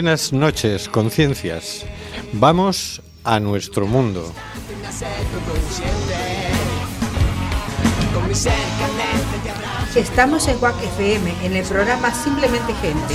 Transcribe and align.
Buenas 0.00 0.32
noches, 0.32 0.88
conciencias. 0.88 1.84
Vamos 2.32 3.02
a 3.22 3.38
nuestro 3.38 3.86
mundo. 3.86 4.32
Estamos 9.94 10.48
en 10.48 10.56
WAC 10.58 10.82
FM, 10.84 11.44
en 11.44 11.54
el 11.54 11.66
programa 11.66 12.14
Simplemente 12.14 12.72
Gente, 12.80 13.14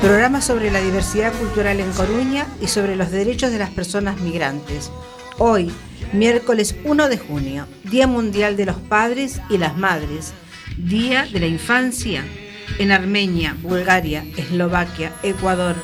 programa 0.00 0.40
sobre 0.40 0.72
la 0.72 0.80
diversidad 0.80 1.32
cultural 1.32 1.78
en 1.78 1.92
Coruña 1.92 2.48
y 2.60 2.66
sobre 2.66 2.96
los 2.96 3.12
derechos 3.12 3.52
de 3.52 3.60
las 3.60 3.70
personas 3.70 4.20
migrantes. 4.20 4.90
Hoy, 5.38 5.70
miércoles 6.12 6.74
1 6.82 7.08
de 7.08 7.18
junio, 7.18 7.68
Día 7.84 8.08
Mundial 8.08 8.56
de 8.56 8.66
los 8.66 8.78
Padres 8.78 9.40
y 9.48 9.58
las 9.58 9.76
Madres, 9.76 10.32
Día 10.76 11.24
de 11.32 11.38
la 11.38 11.46
Infancia, 11.46 12.24
en 12.80 12.90
Armenia, 12.90 13.56
Bulgaria, 13.62 14.24
Eslovaquia, 14.36 15.12
Ecuador, 15.22 15.76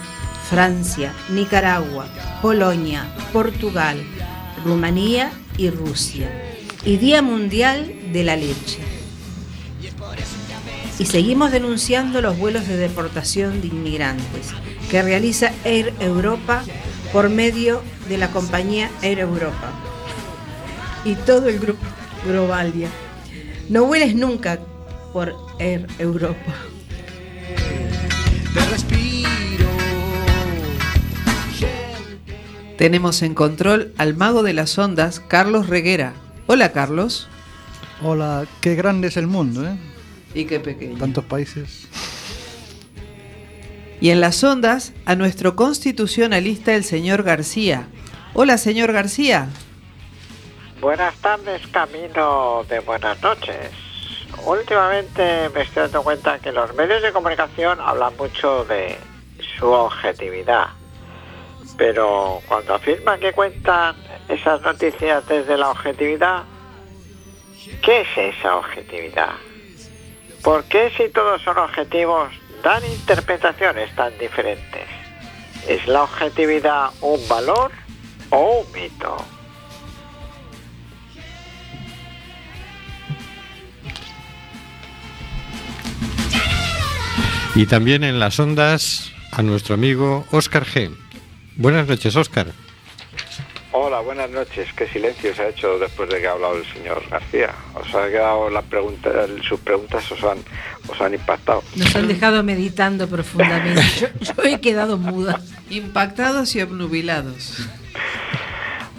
Francia, 0.53 1.15
Nicaragua, 1.31 2.05
Polonia, 2.43 3.11
Portugal, 3.33 3.97
Rumanía 4.63 5.33
y 5.57 5.71
Rusia. 5.71 6.31
Y 6.85 6.99
Día 6.99 7.23
Mundial 7.23 7.91
de 8.13 8.23
la 8.23 8.37
Leche. 8.37 8.81
Y 10.99 11.07
seguimos 11.07 11.53
denunciando 11.53 12.21
los 12.21 12.37
vuelos 12.37 12.69
de 12.69 12.77
deportación 12.77 13.63
de 13.63 13.69
inmigrantes 13.69 14.49
que 14.91 15.01
realiza 15.01 15.53
Air 15.65 15.95
Europa 16.01 16.63
por 17.15 17.31
medio 17.31 17.83
de 18.11 18.19
la 18.19 18.29
compañía 18.29 18.91
Air 19.01 19.21
Europa 19.21 19.73
y 21.07 21.15
todo 21.15 21.49
el 21.49 21.61
grupo 21.61 21.87
Globalia. 22.27 22.91
No 23.71 23.87
vueles 23.87 24.15
nunca 24.15 24.59
por 25.15 25.35
Air 25.59 25.87
Europa. 25.99 26.53
Tenemos 32.77 33.23
en 33.23 33.35
control 33.35 33.93
al 33.99 34.17
mago 34.17 34.43
de 34.43 34.55
las 34.55 34.79
ondas, 34.79 35.21
Carlos 35.21 35.69
Reguera. 35.69 36.15
Hola, 36.47 36.73
Carlos. 36.73 37.29
Hola, 38.03 38.47
qué 38.61 38.75
grande 38.75 39.09
es 39.09 39.17
el 39.17 39.27
mundo, 39.27 39.67
¿eh? 39.67 39.77
Y 40.35 40.47
qué 40.47 40.59
pequeño. 40.59 40.99
Tantos 40.99 41.25
países. 41.25 41.89
Y 44.01 44.11
en 44.11 44.21
las 44.21 44.43
ondas, 44.43 44.93
a 45.05 45.15
nuestro 45.15 45.55
constitucionalista, 45.55 46.75
el 46.75 46.83
señor 46.83 47.23
García. 47.23 47.87
Hola, 48.35 48.59
señor 48.59 48.93
García. 48.93 49.49
Buenas 50.81 51.15
tardes, 51.19 51.65
camino 51.69 52.65
de 52.69 52.81
buenas 52.81 53.23
noches. 53.23 53.71
Últimamente 54.45 55.49
me 55.55 55.63
estoy 55.63 55.85
dando 55.85 56.03
cuenta 56.03 56.41
que 56.41 56.51
los 56.51 56.75
medios 56.75 57.03
de 57.03 57.13
comunicación 57.13 57.79
hablan 57.81 58.17
mucho 58.17 58.65
de 58.65 58.97
su 59.59 59.67
objetividad. 59.67 60.71
Pero 61.77 62.41
cuando 62.49 62.75
afirman 62.75 63.19
que 63.21 63.33
cuentan 63.33 63.97
esas 64.29 64.61
noticias 64.63 65.27
desde 65.27 65.57
la 65.57 65.71
objetividad, 65.71 66.45
¿qué 67.83 68.03
es 68.03 68.37
esa 68.37 68.57
objetividad? 68.57 69.35
¿Por 70.43 70.65
qué 70.65 70.91
si 70.97 71.09
todos 71.09 71.41
son 71.43 71.59
objetivos 71.59 72.29
dan 72.63 72.85
interpretaciones 72.85 73.95
tan 73.95 74.17
diferentes? 74.19 74.87
¿Es 75.67 75.87
la 75.87 76.03
objetividad 76.03 76.91
un 77.01 77.21
valor 77.29 77.71
o 78.31 78.61
un 78.61 78.73
mito? 78.73 79.17
Y 87.55 87.67
también 87.67 88.03
en 88.03 88.19
las 88.19 88.41
ondas 88.41 89.13
a 89.31 89.43
nuestro 89.43 89.75
amigo 89.75 90.25
Óscar 90.31 90.65
G. 90.65 91.02
Buenas 91.57 91.87
noches, 91.87 92.17
Óscar. 92.17 92.47
Hola, 93.75 94.01
buenas 94.01 94.29
noches. 94.31 94.69
¿Qué 94.75 94.87
silencio 94.89 95.35
se 95.35 95.43
ha 95.43 95.49
hecho 95.49 95.79
después 95.79 96.09
de 96.11 96.21
que 96.21 96.27
ha 96.27 96.33
hablado 96.33 96.57
el 96.57 96.67
señor 96.67 97.03
García? 97.09 97.51
¿Os 97.75 97.95
ha 97.95 98.07
quedado 98.09 98.51
las 98.51 98.65
preguntas, 98.65 99.15
sus 99.49 99.61
preguntas 99.61 100.13
os 100.13 100.23
han, 100.25 100.39
os 100.89 101.01
han 101.01 101.15
impactado? 101.15 101.63
Nos 101.77 101.97
han 101.97 102.07
dejado 102.07 102.43
meditando 102.43 103.09
profundamente. 103.09 103.83
Yo, 103.99 104.09
yo 104.21 104.43
he 104.45 104.61
quedado 104.61 104.99
muda. 104.99 105.41
Impactados 105.71 106.55
y 106.55 106.61
obnubilados. 106.61 107.67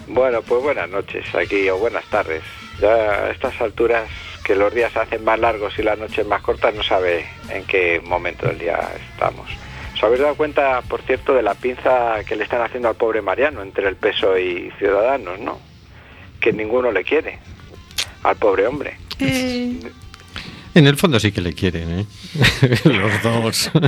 Bueno, 0.08 0.42
pues 0.42 0.62
buenas 0.62 0.88
noches 0.90 1.24
aquí, 1.34 1.68
o 1.68 1.78
buenas 1.78 2.04
tardes. 2.06 2.42
Ya 2.80 2.88
a 2.88 3.30
estas 3.30 3.60
alturas 3.60 4.08
que 4.44 4.54
los 4.54 4.74
días 4.74 4.92
se 4.92 4.98
hacen 4.98 5.24
más 5.24 5.38
largos 5.38 5.78
y 5.78 5.82
las 5.82 5.98
noches 5.98 6.26
más 6.26 6.42
cortas, 6.42 6.74
no 6.74 6.82
sabe 6.82 7.26
en 7.48 7.64
qué 7.64 8.00
momento 8.04 8.46
del 8.46 8.58
día 8.58 8.78
estamos. 9.12 9.48
¿Os 10.04 10.08
habéis 10.08 10.20
dado 10.20 10.34
cuenta, 10.34 10.82
por 10.82 11.00
cierto, 11.00 11.32
de 11.32 11.40
la 11.40 11.54
pinza 11.54 12.22
que 12.28 12.36
le 12.36 12.44
están 12.44 12.60
haciendo 12.60 12.88
al 12.90 12.94
pobre 12.94 13.22
Mariano 13.22 13.62
entre 13.62 13.88
el 13.88 13.96
peso 13.96 14.36
y 14.38 14.70
Ciudadanos, 14.78 15.40
no? 15.40 15.58
Que 16.42 16.52
ninguno 16.52 16.92
le 16.92 17.02
quiere 17.04 17.38
al 18.22 18.36
pobre 18.36 18.66
hombre. 18.66 18.98
Eh, 19.18 19.80
En 20.74 20.86
el 20.86 20.98
fondo 20.98 21.18
sí 21.18 21.32
que 21.32 21.40
le 21.40 21.54
quieren, 21.54 22.00
¿eh? 22.00 22.06
Los 22.84 23.22
dos. 23.22 23.70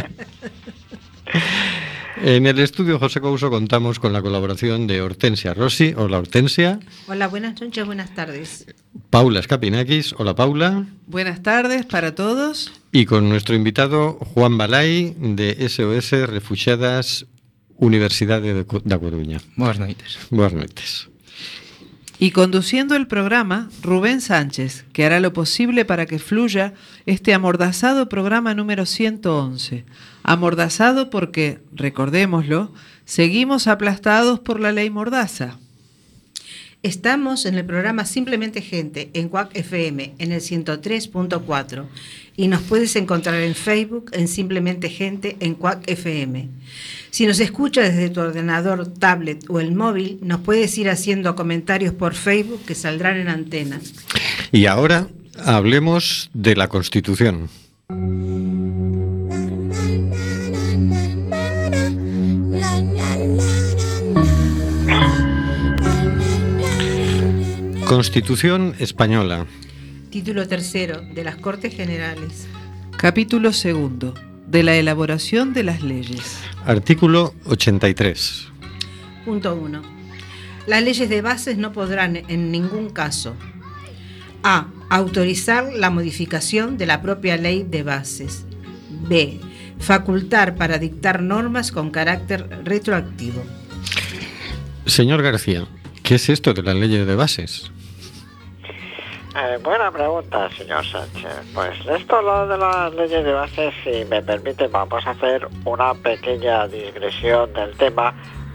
en 2.27 2.45
el 2.45 2.59
estudio 2.59 2.99
José 2.99 3.21
Couso 3.21 3.51
contamos 3.51 4.01
con 4.01 4.13
la 4.13 4.21
colaboración 4.21 4.89
de 4.89 5.01
Hortensia 5.01 5.55
Rossi. 5.55 5.95
Hola, 5.97 6.19
Hortensia. 6.19 6.81
Hola, 7.07 7.29
buenas 7.29 7.61
noches, 7.61 7.87
buenas 7.87 8.17
tardes. 8.17 8.67
Paula 9.11 9.39
Escapinakis. 9.39 10.13
Hola, 10.19 10.35
Paula. 10.35 10.87
buenas 11.07 11.45
tardes 11.45 11.87
para 11.87 12.17
todos. 12.17 12.73
Y 12.91 13.07
con 13.07 13.29
nuestro 13.29 13.55
invitado 13.55 14.15
Juan 14.15 14.59
Balay 14.59 15.15
de 15.21 15.69
SOS 15.69 16.29
Refugiadas 16.29 17.27
Universidad 17.77 18.43
de 18.43 18.65
da 18.85 18.99
Coruña. 18.99 19.41
Boas 19.55 19.79
noites. 19.79 20.19
Buenas 20.31 20.55
noches. 20.55 21.09
Y 22.19 22.31
conduciendo 22.31 22.97
el 22.97 23.07
programa, 23.07 23.69
Rubén 23.83 24.23
Sánchez, 24.23 24.87
que 24.95 25.05
hará 25.05 25.21
lo 25.21 25.35
posible 25.35 25.85
para 25.85 26.07
que 26.07 26.19
fluya 26.19 26.73
este 27.05 27.35
amordazado 27.35 28.09
programa 28.09 28.55
número 28.55 28.87
111. 28.87 29.85
Amordazado 30.23 31.11
porque, 31.11 31.61
recordémoslo, 31.73 32.73
seguimos 33.05 33.67
aplastados 33.67 34.41
por 34.41 34.61
la 34.61 34.73
ley 34.73 34.89
Mordaza. 34.89 35.59
Estamos 36.83 37.47
en 37.47 37.55
el 37.57 37.65
programa 37.65 38.05
Simplemente 38.05 38.61
Gente 38.61 39.11
en 39.15 39.29
CUAC 39.29 39.57
FM 39.57 40.15
en 40.19 40.33
el 40.33 40.41
103.4 40.41 41.85
y 42.37 42.49
nos 42.49 42.63
puedes 42.63 42.95
encontrar 42.97 43.41
en 43.41 43.55
Facebook 43.55 44.11
en 44.13 44.29
Simplemente 44.29 44.89
Gente 44.89 45.37
en 45.41 45.55
CUAC 45.55 45.89
FM. 45.89 46.49
Si 47.11 47.27
nos 47.27 47.41
escuchas 47.41 47.95
desde 47.95 48.11
tu 48.11 48.21
ordenador, 48.21 48.87
tablet 48.87 49.45
o 49.49 49.59
el 49.59 49.75
móvil, 49.75 50.19
nos 50.23 50.41
puedes 50.41 50.77
ir 50.79 50.91
haciendo 50.91 51.35
comentarios 51.35 51.95
por 51.95 52.15
Facebook 52.15 52.61
que 52.67 52.75
saldrán 52.75 53.17
en 53.17 53.29
antena. 53.29 53.81
Y 54.53 54.67
ahora 54.67 55.09
hablemos 55.39 56.31
de 56.35 56.57
la 56.57 56.69
Constitución. 56.69 57.49
Constitución 67.87 68.75
española. 68.81 69.47
Título 70.11 70.49
tercero 70.49 71.03
de 71.03 71.23
las 71.23 71.37
Cortes 71.37 71.73
Generales. 71.73 72.49
Capítulo 72.97 73.53
segundo. 73.53 74.13
De 74.49 74.65
la 74.65 74.75
elaboración 74.75 75.53
de 75.53 75.63
las 75.63 75.83
leyes. 75.83 76.37
Artículo 76.65 77.33
83. 77.45 78.49
Punto 79.25 79.55
1. 79.55 79.83
Las 80.67 80.83
leyes 80.83 81.09
de 81.09 81.23
bases 81.23 81.59
no 81.59 81.73
podrán 81.73 82.17
en 82.17 82.51
ningún 82.51 82.91
caso 82.91 83.37
A. 84.43 84.67
Autorizar 84.91 85.73
la 85.73 85.91
modificación 85.91 86.79
de 86.79 86.87
la 86.87 87.01
propia 87.03 87.37
ley 87.37 87.63
de 87.63 87.85
bases. 87.85 88.47
B. 89.09 89.39
Facultar 89.79 90.57
para 90.57 90.79
dictar 90.79 91.23
normas 91.23 91.71
con 91.71 91.93
carácter 91.93 92.49
retroactivo. 92.65 93.45
Señor 94.87 95.23
García, 95.23 95.69
¿qué 96.03 96.17
es 96.17 96.29
esto 96.29 96.53
de 96.53 96.65
las 96.65 96.75
leyes 96.75 97.07
de 97.07 97.15
bases? 97.15 97.71
Eh, 99.39 99.59
buena 99.63 99.93
pregunta, 99.93 100.49
señor 100.57 100.83
Sánchez. 100.87 101.53
Pues 101.53 101.79
esto 101.87 102.23
lo 102.23 102.47
de 102.47 102.57
las 102.57 102.95
leyes 102.95 103.23
de 103.23 103.33
base, 103.35 103.71
si 103.85 104.03
me 104.07 104.23
permite, 104.23 104.67
vamos 104.67 105.07
a 105.07 105.11
hacer 105.11 105.47
una 105.67 105.93
pequeña 105.93 106.67
digresión 106.67 107.53
del 107.53 107.77
tema, 107.77 108.15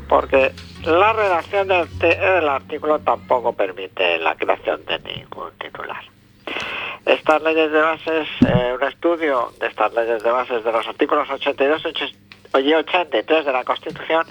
porque 0.09 0.51
la 0.83 1.13
redacción 1.13 1.67
del, 1.67 2.49
artículo 2.49 2.97
tampoco 2.97 3.53
permite 3.53 4.17
la 4.17 4.33
creación 4.33 4.83
de 4.85 4.97
ningún 5.01 5.51
titular. 5.59 6.03
Estas 7.05 7.43
leyes 7.43 7.71
de 7.71 7.79
bases, 7.79 8.27
eh, 8.47 8.75
un 8.75 8.87
estudio 8.87 9.51
de 9.59 9.67
estas 9.67 9.93
leyes 9.93 10.23
de 10.23 10.31
bases 10.31 10.63
de 10.63 10.71
los 10.71 10.87
artículos 10.87 11.29
82 11.29 11.83
y 12.55 12.73
83 12.73 13.45
de 13.45 13.51
la 13.51 13.63
Constitución 13.63 14.25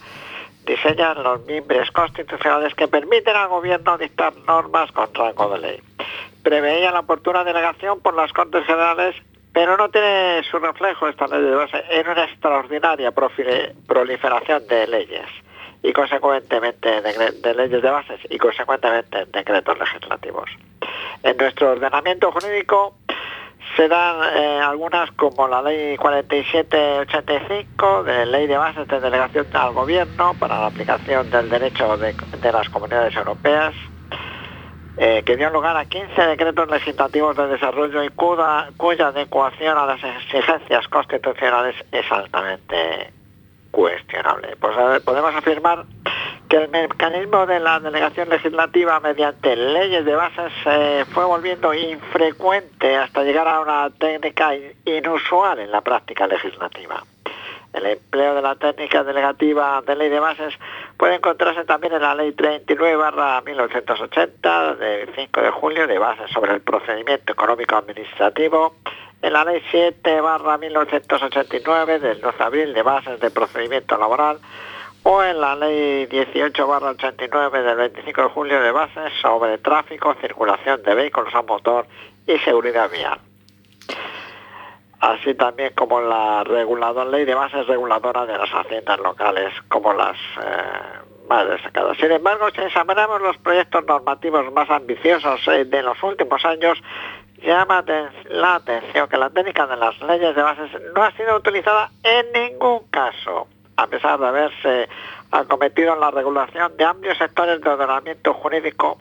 diseñan 0.67 1.23
los 1.23 1.45
miembros 1.47 1.91
constitucionales 1.93 2.75
que 2.75 2.89
permiten 2.89 3.37
al 3.37 3.49
gobierno 3.49 3.97
dictar 3.99 4.35
normas 4.47 4.91
con 4.93 5.15
rango 5.15 5.49
de 5.51 5.59
ley. 5.59 5.81
Preveía 6.43 6.91
la 6.91 7.01
oportuna 7.01 7.45
delegación 7.45 8.01
por 8.01 8.15
las 8.15 8.33
Cortes 8.33 8.65
Generales, 8.67 9.15
pero 9.53 9.77
no 9.77 9.89
tiene 9.89 10.43
su 10.51 10.59
reflejo 10.59 11.09
esta 11.09 11.27
ley 11.27 11.43
de 11.43 11.55
base 11.55 11.83
en 11.91 12.09
una 12.09 12.25
extraordinaria 12.25 13.13
proliferación 13.13 14.67
de 14.67 14.87
leyes 14.87 15.27
y 15.83 15.93
consecuentemente 15.93 17.01
de, 17.01 17.55
leyes 17.55 17.83
de 17.83 17.91
bases 17.91 18.21
y 18.29 18.39
consecuentemente 18.39 19.27
decretos 19.27 19.79
legislativos. 19.79 20.51
En 21.23 21.37
nuestro 21.37 21.73
ordenamiento 21.73 22.33
jurídico 22.33 22.95
se 23.77 23.89
dan 23.89 24.17
eh, 24.37 24.61
algunas 24.61 25.11
como 25.13 25.47
la 25.49 25.63
ley 25.63 25.97
4785 25.97 28.05
de 28.05 28.27
ley 28.27 28.47
de 28.47 28.59
bases 28.59 28.87
de 28.89 29.01
delegación 29.01 29.47
al 29.55 29.73
gobierno 29.73 30.35
para 30.39 30.61
la 30.61 30.67
aplicación 30.67 31.31
del 31.31 31.49
derecho 31.49 31.97
de, 31.97 32.15
las 32.53 32.69
comunidades 32.69 33.17
europeas, 33.17 33.75
eh, 34.97 35.23
que 35.25 35.37
dio 35.37 35.51
lugar 35.51 35.77
a 35.77 35.85
15 35.85 36.21
decretos 36.23 36.69
legislativos 36.69 37.37
de 37.37 37.47
desarrollo 37.49 38.03
y 38.03 38.09
cuya, 38.11 39.07
adecuación 39.09 39.79
a 39.79 39.87
las 39.87 40.03
exigencias 40.03 40.89
constitucionales 40.89 41.77
es 41.93 42.11
altamente 42.11 43.13
cuestionable. 43.71 44.57
Pues 44.61 44.77
podemos 45.03 45.35
afirmar 45.35 45.85
que 46.49 46.57
el 46.57 46.69
mecanismo 46.69 47.47
de 47.47 47.61
la 47.61 47.79
delegación 47.79 48.29
legislativa 48.29 48.99
mediante 48.99 49.55
leyes 49.55 50.05
de 50.05 50.15
bases 50.17 50.53
se 50.65 51.05
fue 51.13 51.25
volviendo 51.25 51.73
infrecuente 51.73 52.97
hasta 52.97 53.23
llegar 53.23 53.47
a 53.47 53.61
una 53.61 53.91
técnica 53.91 54.51
inusual 54.85 55.61
en 55.61 55.71
la 55.71 55.81
práctica 55.81 56.27
legislativa. 56.27 57.05
El 57.73 57.87
empleo 57.87 58.35
de 58.35 58.43
la 58.43 58.57
técnica 58.57 59.05
delegativa 59.05 59.81
de 59.87 59.95
ley 59.95 60.09
de 60.09 60.19
bases 60.19 60.53
puede 60.97 61.15
encontrarse 61.15 61.65
también 61.65 61.93
en 61.93 62.03
la 62.03 62.17
Ley 62.17 62.33
39-1980 62.33 64.77
del 64.77 65.15
5 65.15 65.41
de 65.41 65.51
julio 65.51 65.87
de 65.87 65.99
bases 65.99 66.29
sobre 66.33 66.55
el 66.55 66.63
procedimiento 66.63 67.33
económico 67.33 67.77
administrativo 67.77 68.75
en 69.23 69.33
la 69.33 69.45
Ley 69.45 69.63
7 69.71 70.21
barra 70.21 70.59
1989 70.59 72.01
del 72.01 72.21
2 72.21 72.39
de 72.39 72.45
abril 72.45 72.75
de 72.75 72.83
bases 72.83 73.21
de 73.21 73.31
procedimiento 73.31 73.97
laboral 73.97 74.41
o 75.03 75.23
en 75.23 75.41
la 75.41 75.55
Ley 75.55 76.07
18 76.07 76.67
barra 76.67 76.91
89 76.91 77.63
del 77.63 77.77
25 77.77 78.23
de 78.23 78.29
julio 78.29 78.61
de 78.61 78.73
bases 78.73 79.13
sobre 79.21 79.59
tráfico, 79.59 80.15
circulación 80.21 80.83
de 80.83 80.95
vehículos 80.95 81.35
a 81.35 81.43
motor 81.43 81.87
y 82.27 82.39
seguridad 82.39 82.91
vial. 82.91 83.21
Así 85.01 85.35
también 85.35 85.73
como 85.75 86.01
la 86.01 86.45
reguladora, 86.45 87.09
ley 87.09 87.25
de 87.25 87.35
bases 87.35 87.67
reguladora 87.67 88.27
de 88.27 88.37
las 88.37 88.51
haciendas 88.51 88.99
locales, 89.01 89.53
como 89.69 89.95
las 89.95 90.17
eh, 90.17 91.27
más 91.27 91.49
destacadas. 91.49 91.97
Sin 91.97 92.13
embargo, 92.13 92.51
si 92.51 92.61
examinamos 92.61 93.23
los 93.23 93.39
proyectos 93.39 93.85
normativos 93.87 94.53
más 94.53 94.69
ambiciosos 94.69 95.41
eh, 95.49 95.65
de 95.65 95.83
los 95.83 96.03
últimos 96.03 96.45
años, 96.45 96.83
llama 97.43 97.83
la 98.29 98.57
atención 98.57 99.09
que 99.09 99.17
la 99.17 99.31
técnica 99.31 99.67
de 99.67 99.77
las 99.77 99.99
leyes 100.03 100.37
de 100.37 100.43
bases 100.43 100.71
no 100.95 101.03
ha 101.03 101.11
sido 101.13 101.37
utilizada 101.37 101.91
en 102.03 102.33
ningún 102.33 102.81
caso, 102.91 103.47
a 103.77 103.87
pesar 103.87 104.19
de 104.21 104.27
haberse 104.27 104.89
acometido 105.31 105.95
en 105.95 106.01
la 106.01 106.11
regulación 106.11 106.77
de 106.77 106.85
amplios 106.85 107.17
sectores 107.17 107.61
de 107.61 107.71
ordenamiento 107.71 108.35
jurídico, 108.35 108.99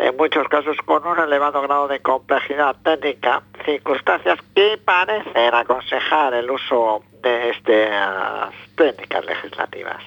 en 0.00 0.16
muchos 0.16 0.48
casos 0.48 0.78
con 0.86 1.06
un 1.06 1.18
elevado 1.18 1.60
grado 1.60 1.86
de 1.86 2.00
complejidad 2.00 2.74
técnica, 2.82 3.42
circunstancias 3.66 4.38
que 4.54 4.78
parecen 4.82 5.54
aconsejar 5.54 6.32
el 6.32 6.50
uso 6.50 7.02
de 7.22 7.50
estas 7.50 8.50
técnicas 8.76 9.26
legislativas. 9.26 10.02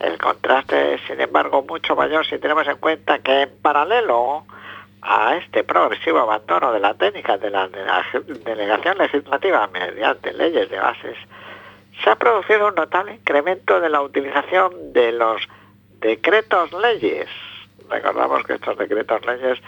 El 0.00 0.16
contraste 0.16 0.94
es, 0.94 1.00
sin 1.06 1.20
embargo, 1.20 1.62
mucho 1.68 1.94
mayor 1.94 2.24
si 2.24 2.38
tenemos 2.38 2.66
en 2.66 2.78
cuenta 2.78 3.18
que 3.18 3.42
en 3.42 3.50
paralelo 3.60 4.44
a 5.02 5.36
este 5.36 5.62
progresivo 5.62 6.20
abandono 6.20 6.72
de 6.72 6.80
la 6.80 6.94
técnica 6.94 7.36
de 7.36 7.50
la 7.50 7.68
delegación 7.68 8.96
legislativa 8.96 9.68
mediante 9.68 10.32
leyes 10.32 10.70
de 10.70 10.78
bases, 10.78 11.18
se 12.02 12.08
ha 12.08 12.16
producido 12.16 12.68
un 12.68 12.76
notable 12.76 13.14
incremento 13.14 13.78
de 13.78 13.90
la 13.90 14.00
utilización 14.00 14.92
de 14.94 15.12
los 15.12 15.42
decretos 16.00 16.72
leyes. 16.72 17.28
Recordamos 17.88 18.44
que 18.44 18.54
estos 18.54 18.76
decretos 18.76 19.24
leyes 19.26 19.58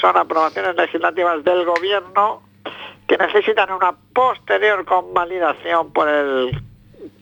son 0.00 0.16
aprobaciones 0.16 0.76
legislativas 0.76 1.44
del 1.44 1.64
gobierno 1.64 2.42
que 3.06 3.16
necesitan 3.16 3.72
una 3.72 3.92
posterior 4.12 4.84
convalidación 4.84 5.92
por 5.92 6.08
el 6.08 6.62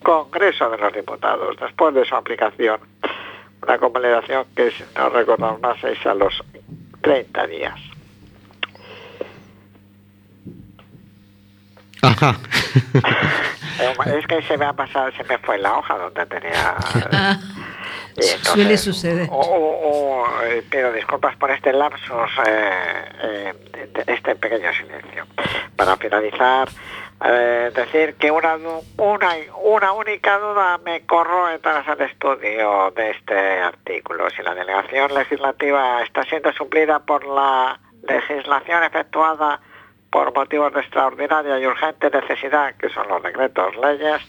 Congreso 0.03 0.71
de 0.71 0.79
los 0.79 0.93
Diputados 0.93 1.57
después 1.61 1.95
de 1.95 2.05
su 2.05 2.15
aplicación. 2.15 2.81
Una 3.63 3.79
convalidación 3.79 4.47
que, 4.55 4.71
si 4.71 4.85
no 4.97 5.09
recordamos 5.11 5.61
más, 5.61 5.83
es 5.85 6.05
a 6.07 6.15
los 6.15 6.43
30 7.03 7.47
días. 7.47 7.75
Ajá. 12.03 12.37
es 14.17 14.27
que 14.27 14.43
se 14.43 14.57
me 14.57 14.65
ha 14.65 14.73
pasado, 14.73 15.11
se 15.13 15.25
me 15.25 15.39
fue 15.39 15.59
la 15.59 15.79
hoja 15.79 15.99
donde 15.99 16.27
tenía... 16.27 16.77
Suele 18.43 18.77
suceder. 18.79 19.29
O, 19.31 20.25
eh, 20.45 20.63
pido 20.71 20.93
disculpas 20.93 21.37
por 21.37 21.51
este 21.51 21.73
lapsus, 21.73 22.31
eh, 22.47 22.73
eh, 23.23 23.55
este 24.07 24.35
pequeño 24.37 24.73
silencio. 24.73 25.27
Para 25.77 25.97
finalizar, 25.97 26.69
eh, 27.25 27.71
decir 27.75 28.15
que 28.15 28.31
una, 28.31 28.57
una, 28.97 29.31
una 29.63 29.93
única 29.93 30.39
duda 30.39 30.79
me 30.85 31.05
corroe 31.07 31.59
tras 31.59 31.87
el 31.89 32.01
estudio 32.03 32.93
de 32.97 33.11
este 33.11 33.35
artículo. 33.61 34.29
Si 34.31 34.43
la 34.43 34.55
delegación 34.55 35.15
legislativa 35.15 36.03
está 36.03 36.23
siendo 36.25 36.53
suplida 36.53 36.99
por 37.01 37.27
la 37.27 37.79
legislación 38.09 38.85
efectuada 38.85 39.61
por 40.11 40.35
motivos 40.35 40.73
de 40.73 40.81
extraordinaria 40.81 41.59
y 41.59 41.67
urgente 41.67 42.11
necesidad, 42.11 42.75
que 42.77 42.89
son 42.91 43.09
los 43.09 43.23
decretos 43.23 43.77
leyes, 43.77 44.23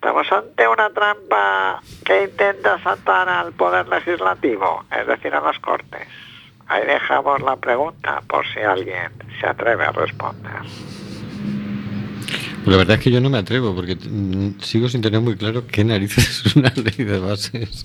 estamos 0.00 0.32
ante 0.32 0.66
una 0.66 0.88
trampa 0.88 1.82
que 2.06 2.24
intenta 2.24 2.82
saltar 2.82 3.28
al 3.28 3.52
poder 3.52 3.86
legislativo, 3.86 4.82
es 4.98 5.06
decir, 5.06 5.34
a 5.34 5.42
las 5.42 5.58
Cortes. 5.58 6.08
Ahí 6.68 6.86
dejamos 6.86 7.42
la 7.42 7.56
pregunta 7.56 8.22
por 8.26 8.46
si 8.46 8.60
alguien 8.60 9.10
se 9.38 9.46
atreve 9.46 9.84
a 9.84 9.92
responder. 9.92 10.62
La 12.64 12.76
verdad 12.78 12.96
es 12.96 13.04
que 13.04 13.10
yo 13.10 13.20
no 13.20 13.28
me 13.28 13.36
atrevo 13.36 13.74
porque 13.74 13.96
mm, 13.96 14.60
sigo 14.60 14.88
sin 14.88 15.02
tener 15.02 15.20
muy 15.20 15.36
claro 15.36 15.66
qué 15.66 15.84
narices 15.84 16.46
es 16.46 16.56
una 16.56 16.72
ley 16.76 17.04
de 17.04 17.18
bases. 17.18 17.84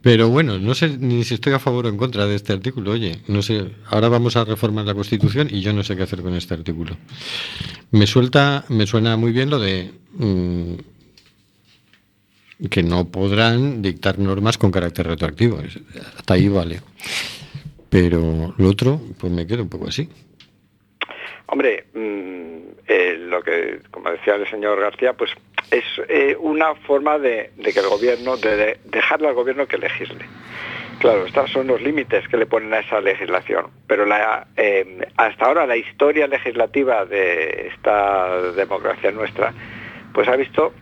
Pero 0.00 0.30
bueno, 0.30 0.58
no 0.58 0.74
sé 0.74 0.96
ni 0.96 1.24
si 1.24 1.34
estoy 1.34 1.52
a 1.52 1.58
favor 1.58 1.84
o 1.84 1.88
en 1.90 1.98
contra 1.98 2.24
de 2.26 2.36
este 2.36 2.54
artículo. 2.54 2.92
Oye, 2.92 3.18
no 3.28 3.42
sé, 3.42 3.70
ahora 3.90 4.08
vamos 4.08 4.36
a 4.36 4.46
reformar 4.46 4.86
la 4.86 4.94
Constitución 4.94 5.48
y 5.50 5.60
yo 5.60 5.74
no 5.74 5.84
sé 5.84 5.94
qué 5.94 6.04
hacer 6.04 6.22
con 6.22 6.34
este 6.34 6.54
artículo. 6.54 6.96
Me 7.90 8.06
suelta, 8.06 8.64
me 8.70 8.86
suena 8.86 9.18
muy 9.18 9.32
bien 9.32 9.50
lo 9.50 9.58
de 9.58 9.92
mm, 10.14 10.74
que 12.70 12.82
no 12.82 13.06
podrán 13.08 13.82
dictar 13.82 14.18
normas 14.18 14.58
con 14.58 14.70
carácter 14.70 15.06
retroactivo. 15.06 15.58
Hasta 16.16 16.34
ahí 16.34 16.48
vale. 16.48 16.80
Pero 17.90 18.54
lo 18.56 18.68
otro, 18.68 19.00
pues 19.18 19.32
me 19.32 19.46
quedo 19.46 19.62
un 19.62 19.68
poco 19.68 19.88
así. 19.88 20.08
Hombre, 21.46 21.84
mm, 21.92 22.52
eh, 22.88 23.16
lo 23.18 23.42
que, 23.42 23.80
como 23.90 24.10
decía 24.10 24.36
el 24.36 24.48
señor 24.48 24.80
García, 24.80 25.12
pues 25.12 25.30
es 25.70 25.84
eh, 26.08 26.36
una 26.38 26.74
forma 26.74 27.18
de, 27.18 27.50
que 27.62 27.80
el 27.80 27.88
gobierno, 27.88 28.36
de, 28.36 28.78
dejarle 28.84 29.28
al 29.28 29.34
gobierno 29.34 29.66
que 29.66 29.78
legisle. 29.78 30.24
Claro, 31.00 31.26
estos 31.26 31.50
son 31.50 31.66
los 31.66 31.82
límites 31.82 32.26
que 32.28 32.36
le 32.36 32.46
ponen 32.46 32.72
a 32.72 32.78
esa 32.78 33.00
legislación, 33.00 33.66
pero 33.88 34.06
eh, 34.56 35.08
hasta 35.16 35.46
ahora 35.46 35.66
la 35.66 35.76
historia 35.76 36.28
legislativa 36.28 37.04
de 37.04 37.72
esta 37.74 38.52
democracia 38.52 39.10
nuestra, 39.10 39.52
pues 40.14 40.28
ha 40.28 40.36
visto 40.36 40.72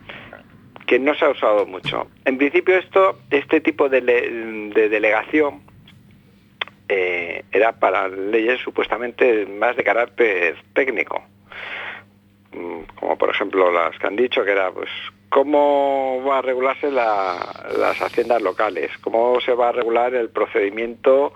que 0.91 0.99
no 0.99 1.15
se 1.15 1.23
ha 1.23 1.29
usado 1.29 1.65
mucho. 1.65 2.07
En 2.25 2.37
principio 2.37 2.75
esto, 2.75 3.17
este 3.29 3.61
tipo 3.61 3.87
de 3.87 4.01
delegación 4.01 5.61
eh, 6.89 7.45
era 7.49 7.71
para 7.71 8.09
leyes 8.09 8.59
supuestamente 8.59 9.45
más 9.45 9.77
de 9.77 9.85
carácter 9.85 10.57
técnico, 10.73 11.23
mm, 12.51 12.81
como 12.99 13.17
por 13.17 13.29
ejemplo 13.29 13.71
las 13.71 13.97
que 13.97 14.07
han 14.07 14.17
dicho, 14.17 14.43
que 14.43 14.51
era 14.51 14.69
pues 14.69 14.89
cómo 15.29 16.21
va 16.27 16.39
a 16.39 16.41
regularse 16.41 16.91
las 16.91 18.01
haciendas 18.01 18.41
locales, 18.41 18.91
cómo 18.99 19.39
se 19.39 19.53
va 19.53 19.69
a 19.69 19.71
regular 19.71 20.13
el 20.13 20.27
procedimiento, 20.27 21.33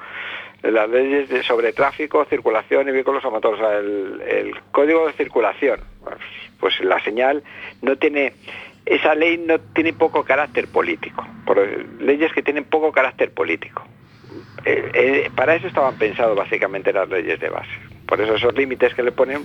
las 0.64 0.90
leyes 0.90 1.30
de, 1.30 1.44
sobre 1.44 1.72
tráfico, 1.72 2.26
circulación 2.26 2.90
y 2.90 2.92
vehículos 2.92 3.24
a 3.24 3.30
motor, 3.30 3.58
el, 3.64 4.54
código 4.74 5.08
de 5.08 5.14
circulación. 5.14 5.80
Pues, 6.04 6.18
pues, 6.60 6.80
la 6.82 7.00
señal 7.00 7.42
no 7.82 7.96
tiene, 7.96 8.34
esa 8.86 9.16
ley 9.16 9.38
no 9.38 9.60
tiene 9.60 9.94
poco 9.94 10.24
carácter 10.24 10.68
político, 10.68 11.26
por, 11.46 11.58
leyes 12.00 12.32
que 12.34 12.44
tienen 12.44 12.64
poco 12.66 12.92
carácter 12.92 13.32
político. 13.32 13.84
Eh, 14.64 14.92
eh, 14.94 15.32
para 15.36 15.56
eso 15.56 15.68
estaban 15.68 15.96
pensados 15.98 16.36
básicamente 16.36 16.94
las 16.94 17.10
leyes 17.10 17.40
de 17.40 17.50
base. 17.50 17.72
Por 18.08 18.22
eso 18.22 18.36
esos 18.36 18.56
límites 18.56 18.94
que 18.94 19.04
le 19.04 19.12
ponen, 19.12 19.44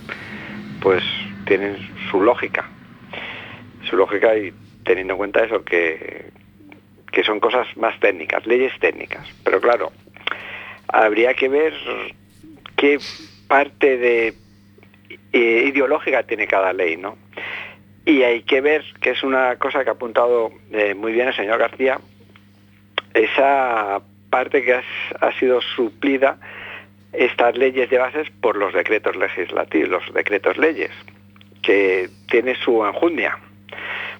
pues 0.81 1.03
tienen 1.45 1.77
su 2.09 2.21
lógica. 2.21 2.69
Su 3.89 3.97
lógica 3.97 4.35
y 4.35 4.53
teniendo 4.83 5.13
en 5.13 5.17
cuenta 5.17 5.43
eso, 5.43 5.63
que, 5.63 6.31
que 7.11 7.23
son 7.23 7.39
cosas 7.39 7.67
más 7.77 7.99
técnicas, 7.99 8.45
leyes 8.45 8.73
técnicas. 8.79 9.27
Pero 9.43 9.59
claro, 9.59 9.91
habría 10.87 11.33
que 11.33 11.49
ver 11.49 11.73
qué 12.75 12.99
parte 13.47 13.97
de 13.97 14.33
eh, 15.33 15.63
ideológica 15.67 16.23
tiene 16.23 16.47
cada 16.47 16.73
ley, 16.73 16.97
¿no? 16.97 17.17
Y 18.05 18.23
hay 18.23 18.43
que 18.43 18.61
ver, 18.61 18.83
que 18.99 19.11
es 19.11 19.23
una 19.23 19.55
cosa 19.57 19.83
que 19.83 19.89
ha 19.89 19.93
apuntado 19.93 20.51
eh, 20.71 20.93
muy 20.95 21.11
bien 21.11 21.27
el 21.27 21.35
señor 21.35 21.59
García, 21.59 21.99
esa 23.13 24.01
parte 24.29 24.63
que 24.63 24.73
ha 24.73 25.31
sido 25.39 25.61
suplida 25.61 26.37
estas 27.13 27.57
leyes 27.57 27.89
de 27.89 27.97
bases 27.97 28.29
por 28.41 28.55
los 28.55 28.73
decretos 28.73 29.15
legislativos, 29.15 29.89
los 29.89 30.13
decretos 30.13 30.57
leyes, 30.57 30.91
que 31.61 32.09
tiene 32.29 32.55
su 32.55 32.83
enjundia. 32.85 33.37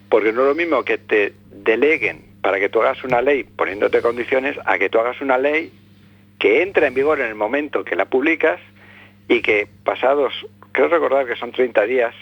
Porque 0.10 0.34
no 0.34 0.42
es 0.42 0.48
lo 0.50 0.56
mismo 0.56 0.84
que 0.84 0.98
te 0.98 1.34
deleguen 1.52 2.26
para 2.42 2.60
que 2.60 2.70
tú 2.70 2.82
hagas 2.82 3.04
una 3.04 3.22
ley 3.22 3.44
poniéndote 3.44 4.02
condiciones 4.02 4.58
a 4.66 4.78
que 4.78 4.90
tú 4.90 5.00
hagas 5.00 5.22
una 5.22 5.38
ley 5.38 5.72
que 6.40 6.62
entra 6.64 6.88
en 6.88 6.94
vigor 6.94 7.20
en 7.20 7.28
el 7.28 7.36
momento 7.36 7.84
que 7.84 7.96
la 7.96 8.06
publicas 8.06 8.60
y 9.28 9.42
que 9.42 9.68
pasados, 9.84 10.34
creo 10.72 10.88
recordar 10.88 11.28
que 11.28 11.36
son 11.36 11.52
30 11.52 11.84
días, 11.84 12.16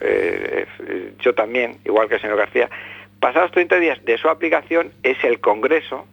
eh, 0.00 0.66
eh, 0.86 1.12
yo 1.20 1.34
también, 1.34 1.78
igual 1.84 2.08
que 2.08 2.16
el 2.16 2.20
señor 2.20 2.36
García, 2.36 2.70
pasados 3.20 3.50
30 3.52 3.78
días 3.78 4.04
de 4.04 4.18
su 4.18 4.28
aplicación 4.28 4.92
es 5.02 5.22
el 5.24 5.40
Congreso, 5.40 6.06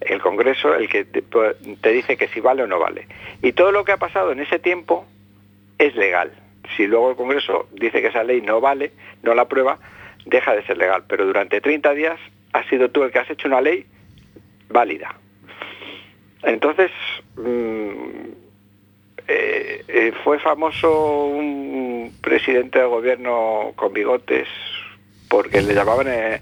el 0.00 0.20
Congreso 0.20 0.74
el 0.74 0.88
que 0.88 1.04
te, 1.04 1.92
dice 1.92 2.16
que 2.16 2.28
si 2.28 2.40
vale 2.40 2.62
o 2.62 2.66
no 2.66 2.78
vale. 2.78 3.06
Y 3.42 3.52
todo 3.52 3.72
lo 3.72 3.84
que 3.84 3.92
ha 3.92 3.96
pasado 3.96 4.32
en 4.32 4.40
ese 4.40 4.58
tiempo 4.58 5.06
es 5.78 5.94
legal. 5.96 6.32
Si 6.76 6.86
luego 6.86 7.10
el 7.10 7.16
Congreso 7.16 7.68
dice 7.72 8.00
que 8.00 8.08
esa 8.08 8.24
ley 8.24 8.40
no 8.40 8.60
vale, 8.60 8.92
no 9.22 9.34
la 9.34 9.42
aprueba, 9.42 9.78
deja 10.24 10.54
de 10.54 10.64
ser 10.64 10.78
legal. 10.78 11.04
Pero 11.08 11.26
durante 11.26 11.60
30 11.60 11.92
días 11.94 12.18
has 12.52 12.66
sido 12.66 12.90
tú 12.90 13.02
el 13.02 13.10
que 13.10 13.18
has 13.18 13.30
hecho 13.30 13.48
una 13.48 13.60
ley 13.60 13.86
válida. 14.68 15.14
Entonces, 16.42 16.90
mm, 17.36 18.28
eh, 19.26 20.12
fue 20.22 20.38
famoso 20.38 21.26
un 21.26 21.97
presidente 22.20 22.78
del 22.78 22.88
gobierno 22.88 23.72
con 23.76 23.92
bigotes 23.92 24.46
porque 25.28 25.60
le 25.62 25.74
llamaban, 25.74 26.06
eh, 26.08 26.40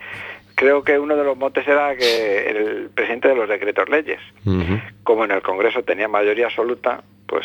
creo 0.55 0.83
que 0.85 0.99
uno 0.99 1.17
de 1.17 1.25
los 1.25 1.37
motes 1.37 1.67
era 1.67 1.97
que 1.97 2.49
el 2.51 2.91
presidente 2.95 3.29
de 3.29 3.35
los 3.35 3.49
decretos 3.49 3.89
leyes. 3.89 4.21
Como 5.03 5.25
en 5.25 5.33
el 5.33 5.43
Congreso 5.43 5.83
tenía 5.83 6.09
mayoría 6.09 6.47
absoluta, 6.47 7.03
pues 7.27 7.45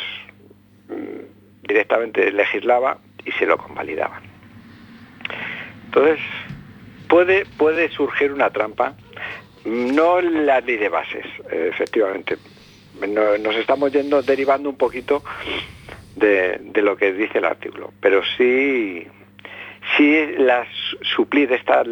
mm, 0.89 1.67
directamente 1.67 2.31
legislaba 2.31 2.97
y 3.25 3.31
se 3.33 3.45
lo 3.45 3.57
convalidaban. 3.57 4.21
Entonces, 5.85 6.19
puede, 7.07 7.45
puede 7.57 7.89
surgir 7.89 8.31
una 8.31 8.49
trampa, 8.49 8.93
no 9.65 10.21
la 10.21 10.59
ley 10.61 10.77
de 10.77 10.89
bases, 10.89 11.25
efectivamente. 11.51 12.37
No- 13.07 13.37
nos 13.37 13.55
estamos 13.55 13.91
yendo, 13.91 14.21
derivando 14.21 14.69
un 14.69 14.77
poquito 14.77 15.23
de, 16.15 16.59
de 16.61 16.81
lo 16.81 16.97
que 16.97 17.13
dice 17.13 17.37
el 17.39 17.45
artículo, 17.45 17.93
pero 18.01 18.21
sí, 18.37 19.07
sí 19.97 20.25
la 20.37 20.65
su- 20.65 20.97
suplir 21.15 21.51
esta, 21.53 21.83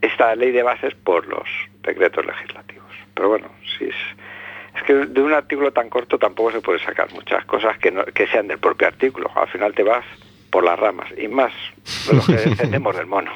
esta 0.00 0.34
ley 0.36 0.52
de 0.52 0.62
bases 0.62 0.94
por 0.94 1.26
los 1.26 1.44
decretos 1.82 2.24
legislativos. 2.26 2.86
Pero 3.14 3.28
bueno, 3.30 3.48
sí 3.78 3.84
es, 3.86 3.96
es 4.76 4.82
que 4.84 4.94
de 4.94 5.20
un 5.22 5.32
artículo 5.32 5.72
tan 5.72 5.88
corto 5.88 6.18
tampoco 6.18 6.52
se 6.52 6.60
puede 6.60 6.78
sacar 6.78 7.12
muchas 7.12 7.44
cosas 7.46 7.78
que, 7.78 7.90
no- 7.90 8.04
que 8.04 8.26
sean 8.28 8.46
del 8.48 8.58
propio 8.58 8.86
artículo. 8.88 9.30
Al 9.34 9.48
final 9.48 9.74
te 9.74 9.82
vas 9.82 10.04
por 10.50 10.64
las 10.64 10.78
ramas 10.78 11.08
y 11.18 11.28
más 11.28 11.52
de 12.08 12.14
lo 12.16 12.24
que 12.24 12.42
entendemos 12.48 12.96
del 12.96 13.06
mono. 13.06 13.32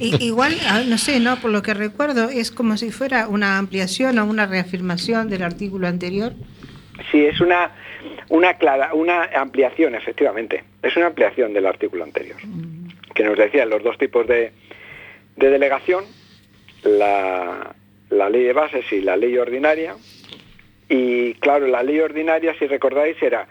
I- 0.00 0.16
igual, 0.26 0.54
ah, 0.68 0.82
no 0.86 0.98
sé, 0.98 1.18
¿no? 1.20 1.36
Por 1.36 1.50
lo 1.50 1.62
que 1.62 1.72
recuerdo, 1.72 2.28
es 2.28 2.50
como 2.50 2.76
si 2.76 2.90
fuera 2.90 3.28
una 3.28 3.56
ampliación 3.58 4.18
o 4.18 4.24
una 4.26 4.44
reafirmación 4.46 5.30
del 5.30 5.42
artículo 5.44 5.86
anterior. 5.88 6.32
Sí, 7.10 7.24
es 7.24 7.40
una, 7.40 7.70
una, 8.28 8.54
clara, 8.54 8.94
una 8.94 9.24
ampliación, 9.34 9.94
efectivamente. 9.94 10.64
Es 10.82 10.96
una 10.96 11.06
ampliación 11.06 11.52
del 11.52 11.66
artículo 11.66 12.04
anterior, 12.04 12.38
que 13.14 13.24
nos 13.24 13.36
decía 13.36 13.64
los 13.66 13.82
dos 13.82 13.98
tipos 13.98 14.26
de, 14.26 14.52
de 15.36 15.50
delegación, 15.50 16.04
la, 16.82 17.74
la 18.10 18.30
ley 18.30 18.44
de 18.44 18.52
bases 18.52 18.90
y 18.92 19.00
la 19.00 19.16
ley 19.16 19.36
ordinaria. 19.38 19.96
Y 20.88 21.34
claro, 21.34 21.66
la 21.66 21.82
ley 21.82 22.00
ordinaria, 22.00 22.54
si 22.58 22.66
recordáis, 22.66 23.20
era, 23.22 23.46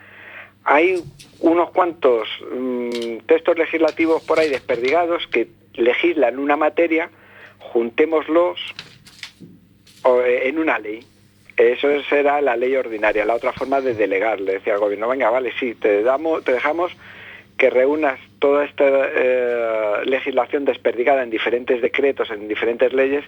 hay 0.64 1.02
unos 1.40 1.72
cuantos 1.72 2.28
mm, 2.52 3.18
textos 3.26 3.58
legislativos 3.58 4.22
por 4.24 4.40
ahí 4.40 4.50
desperdigados 4.50 5.26
que 5.28 5.48
legislan 5.74 6.40
una 6.40 6.56
materia, 6.56 7.10
juntémoslos 7.60 8.60
eh, 10.06 10.42
en 10.46 10.60
una 10.60 10.78
ley. 10.80 11.04
Eso 11.70 11.88
será 12.10 12.42
la 12.42 12.56
ley 12.56 12.76
ordinaria, 12.76 13.24
la 13.24 13.36
otra 13.36 13.54
forma 13.54 13.82
de 13.82 13.94
delegar. 13.94 14.42
Le 14.42 14.54
decía 14.54 14.74
al 14.74 14.80
gobierno, 14.80 15.08
venga, 15.08 15.30
vale, 15.30 15.54
sí, 15.60 15.76
te, 15.76 16.02
damos, 16.02 16.44
te 16.44 16.54
dejamos 16.54 16.92
que 17.58 17.70
reúnas 17.70 18.20
toda 18.40 18.66
esta 18.66 18.84
eh, 18.88 20.06
legislación 20.06 20.66
desperdigada 20.66 21.22
en 21.22 21.30
diferentes 21.30 21.80
decretos, 21.80 22.32
en 22.32 22.48
diferentes 22.48 22.92
leyes, 22.94 23.24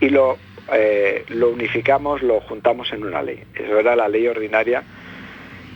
y 0.00 0.08
lo, 0.08 0.38
eh, 0.72 1.24
lo 1.28 1.50
unificamos, 1.50 2.22
lo 2.22 2.40
juntamos 2.40 2.90
en 2.94 3.04
una 3.04 3.22
ley. 3.22 3.42
Eso 3.54 3.78
era 3.78 3.94
la 3.94 4.08
ley 4.08 4.26
ordinaria 4.26 4.82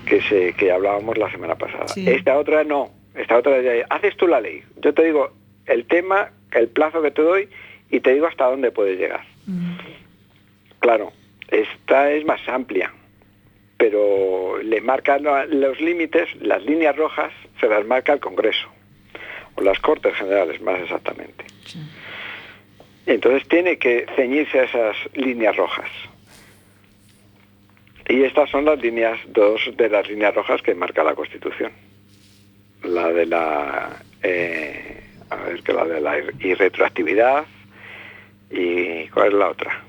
que, 0.06 0.22
se, 0.22 0.54
que 0.54 0.72
hablábamos 0.72 1.18
la 1.18 1.30
semana 1.30 1.56
pasada. 1.56 1.88
Sí. 1.88 2.08
Esta 2.08 2.38
otra 2.38 2.64
no, 2.64 2.90
esta 3.14 3.36
otra 3.36 3.60
ya, 3.60 3.84
haces 3.90 4.16
tú 4.16 4.26
la 4.26 4.40
ley. 4.40 4.62
Yo 4.80 4.94
te 4.94 5.04
digo 5.04 5.32
el 5.66 5.84
tema, 5.84 6.30
el 6.52 6.68
plazo 6.68 7.02
que 7.02 7.10
te 7.10 7.20
doy, 7.20 7.50
y 7.90 8.00
te 8.00 8.14
digo 8.14 8.26
hasta 8.26 8.46
dónde 8.46 8.70
puedes 8.70 8.98
llegar. 8.98 9.20
Claro, 10.78 11.12
esta 11.50 12.10
es 12.12 12.24
más 12.24 12.40
amplia, 12.48 12.92
pero 13.76 14.58
le 14.62 14.80
marcan 14.80 15.22
lo- 15.22 15.44
los 15.46 15.80
límites, 15.80 16.28
las 16.40 16.62
líneas 16.64 16.96
rojas, 16.96 17.32
se 17.60 17.68
las 17.68 17.84
marca 17.86 18.12
el 18.12 18.20
Congreso, 18.20 18.68
o 19.56 19.62
las 19.62 19.78
Cortes 19.80 20.14
Generales 20.14 20.60
más 20.60 20.80
exactamente. 20.80 21.44
Entonces 23.06 23.46
tiene 23.48 23.78
que 23.78 24.06
ceñirse 24.16 24.60
a 24.60 24.64
esas 24.64 24.96
líneas 25.14 25.56
rojas. 25.56 25.90
Y 28.08 28.22
estas 28.24 28.50
son 28.50 28.64
las 28.64 28.80
líneas, 28.80 29.18
dos 29.28 29.60
de 29.76 29.88
las 29.88 30.08
líneas 30.08 30.34
rojas 30.34 30.60
que 30.62 30.74
marca 30.74 31.02
la 31.04 31.14
Constitución. 31.14 31.72
La 32.82 33.08
de 33.12 33.26
la, 33.26 34.02
eh, 34.22 35.02
a 35.30 35.36
ver, 35.36 35.62
que 35.62 35.72
la 35.72 35.84
de 35.84 36.00
la 36.00 36.18
ir- 36.18 36.34
irretroactividad 36.44 37.44
y 38.50 39.06
¿cuál 39.08 39.28
es 39.28 39.34
la 39.34 39.48
otra? 39.50 39.84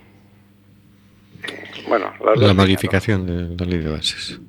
Bueno, 1.87 2.13
La 2.19 2.33
líneas 2.35 2.55
modificación 2.55 3.25
de 3.57 3.63
la 3.65 3.69
ley 3.69 3.79
de 3.79 3.89
bases. 3.89 4.39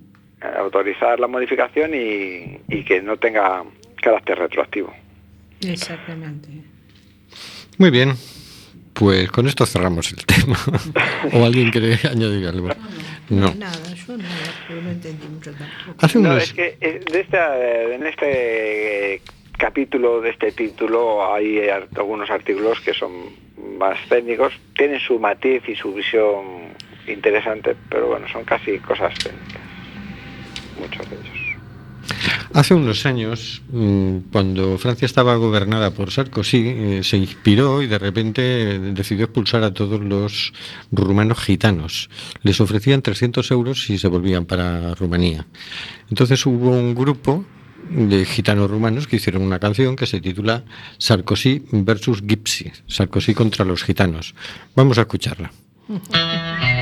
Eh, 0.43 0.47
autorizar 0.59 1.19
la 1.19 1.27
modificación 1.29 1.95
y, 1.95 2.61
y 2.69 2.85
que 2.85 3.01
no 3.03 3.17
tenga 3.17 3.65
carácter 4.01 4.39
retroactivo. 4.39 4.93
Exactamente. 5.61 6.49
Muy 7.79 7.91
bien. 7.91 8.15
Pues 8.93 9.31
con 9.31 9.47
esto 9.47 9.65
cerramos 9.65 10.13
el 10.13 10.25
tema. 10.27 10.59
¿O 11.33 11.45
alguien 11.45 11.71
quiere 11.71 11.95
añadir 12.09 12.47
algo? 12.49 12.69
No. 13.31 13.55
Nada, 13.55 13.95
yo 13.95 14.17
no, 14.19 14.25
porque 14.69 14.83
no 14.83 14.91
entendí 14.91 15.27
mucho 15.29 15.53
tampoco. 15.53 15.95
Hace 15.99 16.19
No, 16.19 16.31
unos... 16.31 16.43
es 16.43 16.53
que 16.53 16.77
eh, 16.81 17.01
de 17.11 17.21
esta, 17.21 17.59
eh, 17.59 17.95
en 17.95 18.07
este 18.07 19.23
capítulo 19.57 20.21
de 20.21 20.31
este 20.31 20.53
título 20.53 21.33
hay 21.35 21.69
algunos 21.69 22.29
artículos 22.31 22.81
que 22.81 22.93
son 22.93 23.13
más 23.79 23.97
técnicos, 24.09 24.53
tienen 24.77 25.01
su 25.01 25.19
matiz 25.19 25.63
y 25.69 25.75
su 25.77 25.95
visión 25.95 26.72
interesante, 27.07 27.77
pero 27.89 28.09
bueno, 28.09 28.27
son 28.29 28.45
casi 28.45 28.79
cosas 28.79 29.15
técnicas, 29.15 29.63
muchos 30.79 31.09
de 31.11 31.17
ellos. 31.17 31.43
Hace 32.55 32.75
unos 32.75 33.07
años, 33.07 33.63
mm, 33.71 34.31
cuando 34.31 34.77
Francia 34.77 35.07
estaba 35.07 35.37
gobernada 35.37 35.93
por 35.93 36.11
Sarkozy, 36.11 36.69
eh, 36.69 37.01
se 37.03 37.17
inspiró 37.17 37.81
y 37.81 37.87
de 37.87 37.99
repente 37.99 38.79
decidió 38.79 39.25
expulsar 39.25 39.63
a 39.63 39.73
todos 39.73 40.01
los 40.01 40.53
rumanos 40.91 41.39
gitanos. 41.39 42.11
Les 42.43 42.61
ofrecían 42.61 43.01
300 43.01 43.51
euros 43.51 43.85
si 43.85 43.99
se 43.99 44.09
volvían 44.09 44.45
para 44.45 44.95
Rumanía. 44.95 45.47
Entonces 46.11 46.45
hubo 46.45 46.71
un 46.71 46.95
grupo 46.95 47.45
de 47.89 48.25
gitanos 48.25 48.71
rumanos 48.71 49.07
que 49.07 49.17
hicieron 49.17 49.43
una 49.43 49.59
canción 49.59 49.97
que 49.97 50.07
se 50.07 50.21
titula 50.21 50.65
Sarkozy 50.99 51.63
versus 51.73 52.23
Gypsy, 52.23 52.71
Sarkozy 52.87 53.35
contra 53.35 53.65
los 53.65 53.83
gitanos. 53.83 54.35
Vamos 54.77 54.99
a 54.99 55.03
escucharla. 55.03 55.51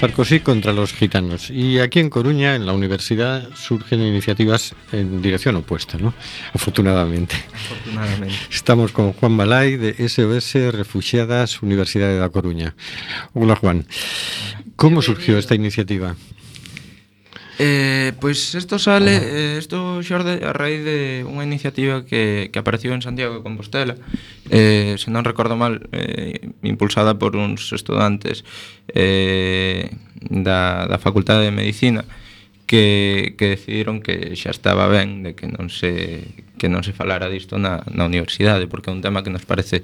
Sarkozy 0.00 0.40
contra 0.40 0.72
los 0.72 0.94
gitanos. 0.94 1.50
Y 1.50 1.78
aquí 1.78 1.98
en 1.98 2.08
Coruña, 2.08 2.54
en 2.54 2.64
la 2.64 2.72
universidad, 2.72 3.50
surgen 3.54 4.00
iniciativas 4.00 4.74
en 4.92 5.20
dirección 5.20 5.56
opuesta, 5.56 5.98
¿no? 5.98 6.14
Afortunadamente. 6.54 7.36
Afortunadamente. 7.52 8.34
Estamos 8.50 8.92
con 8.92 9.12
Juan 9.12 9.36
Balay 9.36 9.76
de 9.76 10.08
SOS 10.08 10.72
Refugiadas 10.72 11.60
Universidad 11.60 12.08
de 12.08 12.18
La 12.18 12.30
Coruña. 12.30 12.74
Hola 13.34 13.56
Juan. 13.56 13.86
¿Cómo 14.74 15.02
surgió 15.02 15.36
esta 15.36 15.54
iniciativa? 15.54 16.16
Eh, 17.58 17.89
Pois 18.18 18.54
isto 18.54 18.78
sale, 18.78 19.58
isto 19.58 20.00
eh, 20.00 20.04
xorde 20.04 20.42
a 20.42 20.52
raíz 20.56 20.82
de 20.82 21.22
unha 21.22 21.44
iniciativa 21.44 22.02
que, 22.02 22.48
que 22.48 22.58
apareceu 22.58 22.90
en 22.96 23.04
Santiago 23.04 23.38
de 23.38 23.44
Compostela, 23.44 23.94
eh, 24.48 24.96
se 24.98 25.12
non 25.12 25.22
recordo 25.22 25.54
mal, 25.54 25.86
eh, 25.92 26.50
impulsada 26.64 27.20
por 27.20 27.36
uns 27.36 27.70
estudantes 27.76 28.42
eh, 28.90 29.92
da, 30.26 30.90
da 30.90 30.98
Facultade 30.98 31.46
de 31.46 31.54
Medicina, 31.54 32.02
que, 32.70 33.34
que 33.36 33.58
decidiron 33.58 33.98
que 33.98 34.38
xa 34.38 34.54
estaba 34.54 34.86
ben 34.86 35.26
de 35.26 35.34
que 35.34 35.50
non 35.50 35.68
se, 35.68 36.22
que 36.54 36.70
non 36.70 36.86
se 36.86 36.94
falara 36.94 37.26
disto 37.26 37.58
na, 37.58 37.82
na 37.90 38.06
universidade, 38.06 38.70
porque 38.70 38.88
é 38.88 38.94
un 38.94 39.02
tema 39.02 39.26
que 39.26 39.34
nos 39.34 39.42
parece 39.42 39.82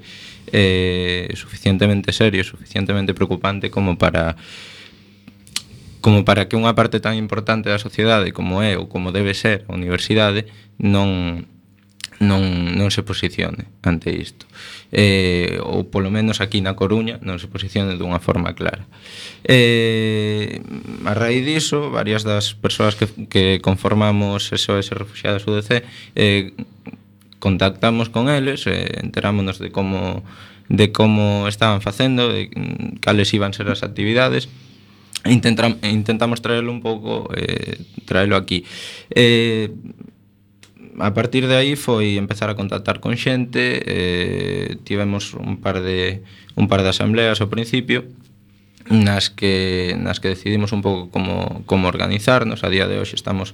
eh, 0.54 1.26
suficientemente 1.34 2.14
serio, 2.14 2.46
suficientemente 2.46 3.10
preocupante 3.10 3.74
como 3.74 3.98
para 3.98 4.38
como 6.06 6.24
para 6.24 6.46
que 6.46 6.54
unha 6.54 6.70
parte 6.78 7.02
tan 7.02 7.18
importante 7.18 7.66
da 7.66 7.82
sociedade 7.82 8.30
como 8.30 8.62
é 8.62 8.78
ou 8.78 8.86
como 8.86 9.10
debe 9.10 9.34
ser 9.34 9.66
a 9.66 9.74
universidade 9.74 10.46
non 10.78 11.50
non, 12.22 12.78
non 12.78 12.94
se 12.94 13.02
posicione 13.02 13.66
ante 13.82 14.14
isto. 14.14 14.46
Eh, 14.94 15.58
ou 15.66 15.90
polo 15.90 16.14
menos 16.14 16.38
aquí 16.38 16.62
na 16.62 16.78
Coruña 16.78 17.18
non 17.26 17.42
se 17.42 17.50
posicione 17.50 17.98
dunha 17.98 18.22
forma 18.22 18.54
clara. 18.54 18.86
Eh, 19.42 20.62
a 21.02 21.12
raíz 21.18 21.42
diso 21.42 21.90
varias 21.90 22.22
das 22.22 22.54
persoas 22.54 22.94
que, 22.94 23.10
que 23.26 23.58
conformamos 23.58 24.54
SOS 24.54 24.94
Refugiadas 24.94 25.42
UDC 25.42 25.82
eh, 26.14 26.54
contactamos 27.42 28.14
con 28.14 28.30
eles 28.30 28.62
eh, 28.70 29.02
enterámonos 29.02 29.58
de 29.58 29.74
como 29.74 30.22
de 30.70 30.94
como 30.94 31.50
estaban 31.50 31.82
facendo 31.82 32.30
de 32.30 32.46
cales 33.02 33.34
iban 33.34 33.50
ser 33.58 33.66
as 33.74 33.82
actividades 33.82 34.46
e 34.46 34.65
Intentram, 35.28 35.76
intentamos 35.82 36.40
traerlo 36.40 36.72
un 36.72 36.80
pouco 36.80 37.30
eh, 37.34 37.78
traelo 38.04 38.36
aquí. 38.36 38.64
Eh, 39.10 39.70
a 40.98 41.12
partir 41.12 41.46
de 41.46 41.56
aí 41.56 41.76
foi 41.76 42.16
empezar 42.16 42.48
a 42.48 42.56
contactar 42.56 43.00
con 43.04 43.16
xente 43.20 43.84
eh, 43.84 44.76
tivemos 44.84 45.34
un 45.34 45.60
par 45.60 45.84
de 45.84 46.24
un 46.56 46.68
par 46.68 46.80
de 46.80 46.88
asambleas 46.88 47.40
ao 47.40 47.52
principio 47.52 48.08
nas 48.88 49.28
que 49.28 49.98
nas 49.98 50.22
que 50.22 50.30
decidimos 50.30 50.72
un 50.72 50.80
pouco 50.80 51.10
como 51.10 51.62
como 51.66 51.88
organizarnos. 51.88 52.64
A 52.64 52.70
día 52.70 52.86
de 52.86 52.96
hoxe 53.02 53.18
estamos 53.18 53.52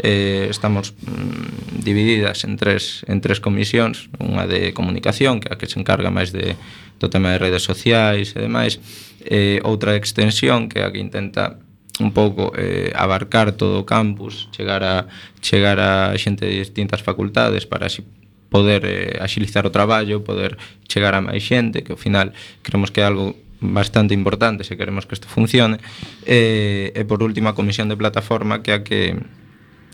eh 0.00 0.48
estamos 0.50 0.96
mm, 1.04 1.84
divididas 1.84 2.44
en 2.44 2.56
tres 2.56 3.04
en 3.06 3.20
tres 3.20 3.38
comisións, 3.38 4.08
unha 4.18 4.48
de 4.48 4.72
comunicación 4.72 5.38
que 5.38 5.52
é 5.52 5.54
a 5.54 5.58
que 5.60 5.68
se 5.68 5.78
encarga 5.78 6.10
máis 6.10 6.32
de 6.32 6.56
do 7.00 7.08
tema 7.08 7.32
de 7.32 7.38
redes 7.38 7.62
sociais 7.62 8.32
e 8.34 8.40
demais 8.40 8.80
eh, 9.24 9.60
outra 9.64 9.96
extensión 9.96 10.68
que 10.68 10.80
é 10.80 10.84
a 10.84 10.92
que 10.92 11.00
intenta 11.00 11.60
un 12.00 12.12
pouco 12.12 12.52
eh, 12.56 12.92
abarcar 12.96 13.52
todo 13.52 13.84
o 13.84 13.84
campus, 13.84 14.48
chegar 14.56 14.82
a 14.82 15.06
chegar 15.44 15.78
a 15.78 16.16
xente 16.16 16.48
de 16.48 16.64
distintas 16.64 17.04
facultades 17.04 17.68
para 17.68 17.86
así 17.86 18.02
poder 18.48 18.82
eh, 18.84 19.18
axilizar 19.20 19.68
o 19.68 19.70
traballo, 19.70 20.24
poder 20.24 20.56
chegar 20.88 21.14
a 21.14 21.20
máis 21.20 21.44
xente, 21.44 21.84
que 21.84 21.92
ao 21.92 22.00
final 22.00 22.32
creemos 22.64 22.90
que 22.90 23.00
é 23.00 23.06
algo 23.06 23.36
bastante 23.60 24.16
importante 24.16 24.64
se 24.64 24.76
queremos 24.76 25.04
que 25.04 25.14
isto 25.14 25.28
funcione. 25.28 25.78
Eh, 26.24 26.96
e 26.96 27.02
por 27.04 27.20
última, 27.22 27.52
a 27.52 27.58
comisión 27.58 27.92
de 27.92 27.96
plataforma 28.00 28.64
que 28.64 28.72
é 28.72 28.80
a 28.80 28.82
que 28.82 29.00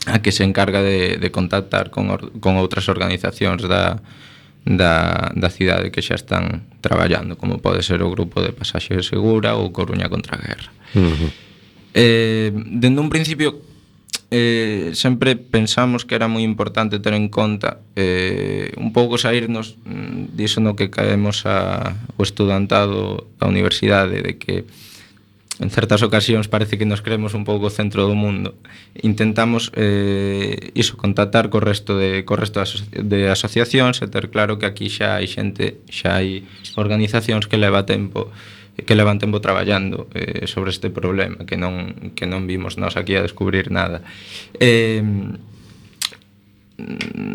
a 0.07 0.23
que 0.23 0.31
se 0.31 0.47
encarga 0.47 0.79
de, 0.81 1.19
de 1.19 1.29
contactar 1.35 1.91
con, 1.91 2.07
or, 2.07 2.31
con 2.39 2.55
outras 2.55 2.87
organizacións 2.87 3.67
da, 3.67 3.99
da, 4.67 5.31
da 5.31 5.49
cidade 5.49 5.91
que 5.95 6.03
xa 6.03 6.19
están 6.19 6.67
traballando, 6.83 7.39
como 7.39 7.63
pode 7.63 7.79
ser 7.79 8.03
o 8.03 8.11
grupo 8.11 8.43
de 8.43 8.51
Pasaxe 8.51 8.99
Segura 8.99 9.55
ou 9.55 9.71
Coruña 9.71 10.11
contra 10.11 10.35
a 10.35 10.43
Guerra. 10.43 10.71
Uh 10.91 11.15
-huh. 11.15 11.31
eh, 11.95 12.51
dende 12.51 12.99
un 12.99 13.07
principio 13.07 13.63
eh, 14.29 14.91
sempre 14.93 15.35
pensamos 15.37 16.03
que 16.03 16.15
era 16.15 16.27
moi 16.27 16.43
importante 16.43 16.99
ter 16.99 17.15
en 17.15 17.31
conta 17.31 17.79
eh, 17.95 18.75
un 18.75 18.91
pouco 18.91 19.15
sairnos 19.15 19.79
mm, 19.87 20.35
diso 20.35 20.59
no 20.59 20.75
que 20.75 20.91
caemos 20.91 21.47
a, 21.47 21.95
o 22.19 22.21
estudantado 22.27 23.31
da 23.39 23.47
universidade 23.47 24.19
de 24.19 24.35
que 24.35 24.67
en 25.59 25.69
certas 25.69 26.05
ocasións 26.05 26.47
parece 26.47 26.77
que 26.77 26.85
nos 26.85 27.01
creemos 27.01 27.33
un 27.33 27.41
pouco 27.41 27.67
o 27.67 27.73
centro 27.73 28.05
do 28.05 28.13
mundo. 28.13 28.53
Intentamos 29.01 29.73
eh, 29.73 30.69
iso 30.77 30.97
contactar 31.01 31.49
co 31.49 31.57
resto 31.57 31.97
de 31.97 32.21
co 32.29 32.37
resto 32.37 32.61
de, 32.61 32.65
aso 32.65 32.77
de 32.93 33.19
asociacións 33.33 33.97
e 34.01 34.07
ter 34.07 34.29
claro 34.29 34.61
que 34.61 34.69
aquí 34.69 34.85
xa 34.85 35.17
hai 35.17 35.25
xente, 35.25 35.81
xa 35.89 36.21
hai 36.21 36.45
organizacións 36.77 37.49
que 37.49 37.57
leva 37.57 37.89
tempo 37.89 38.29
que 38.77 38.93
levan 38.93 39.17
tempo 39.17 39.41
traballando 39.41 40.05
eh, 40.13 40.45
sobre 40.45 40.69
este 40.69 40.93
problema 40.93 41.49
que 41.49 41.57
non 41.57 42.13
que 42.13 42.29
non 42.29 42.45
vimos 42.45 42.77
nós 42.77 42.93
aquí 42.93 43.17
a 43.17 43.25
descubrir 43.25 43.73
nada. 43.73 44.05
Eh, 44.61 45.01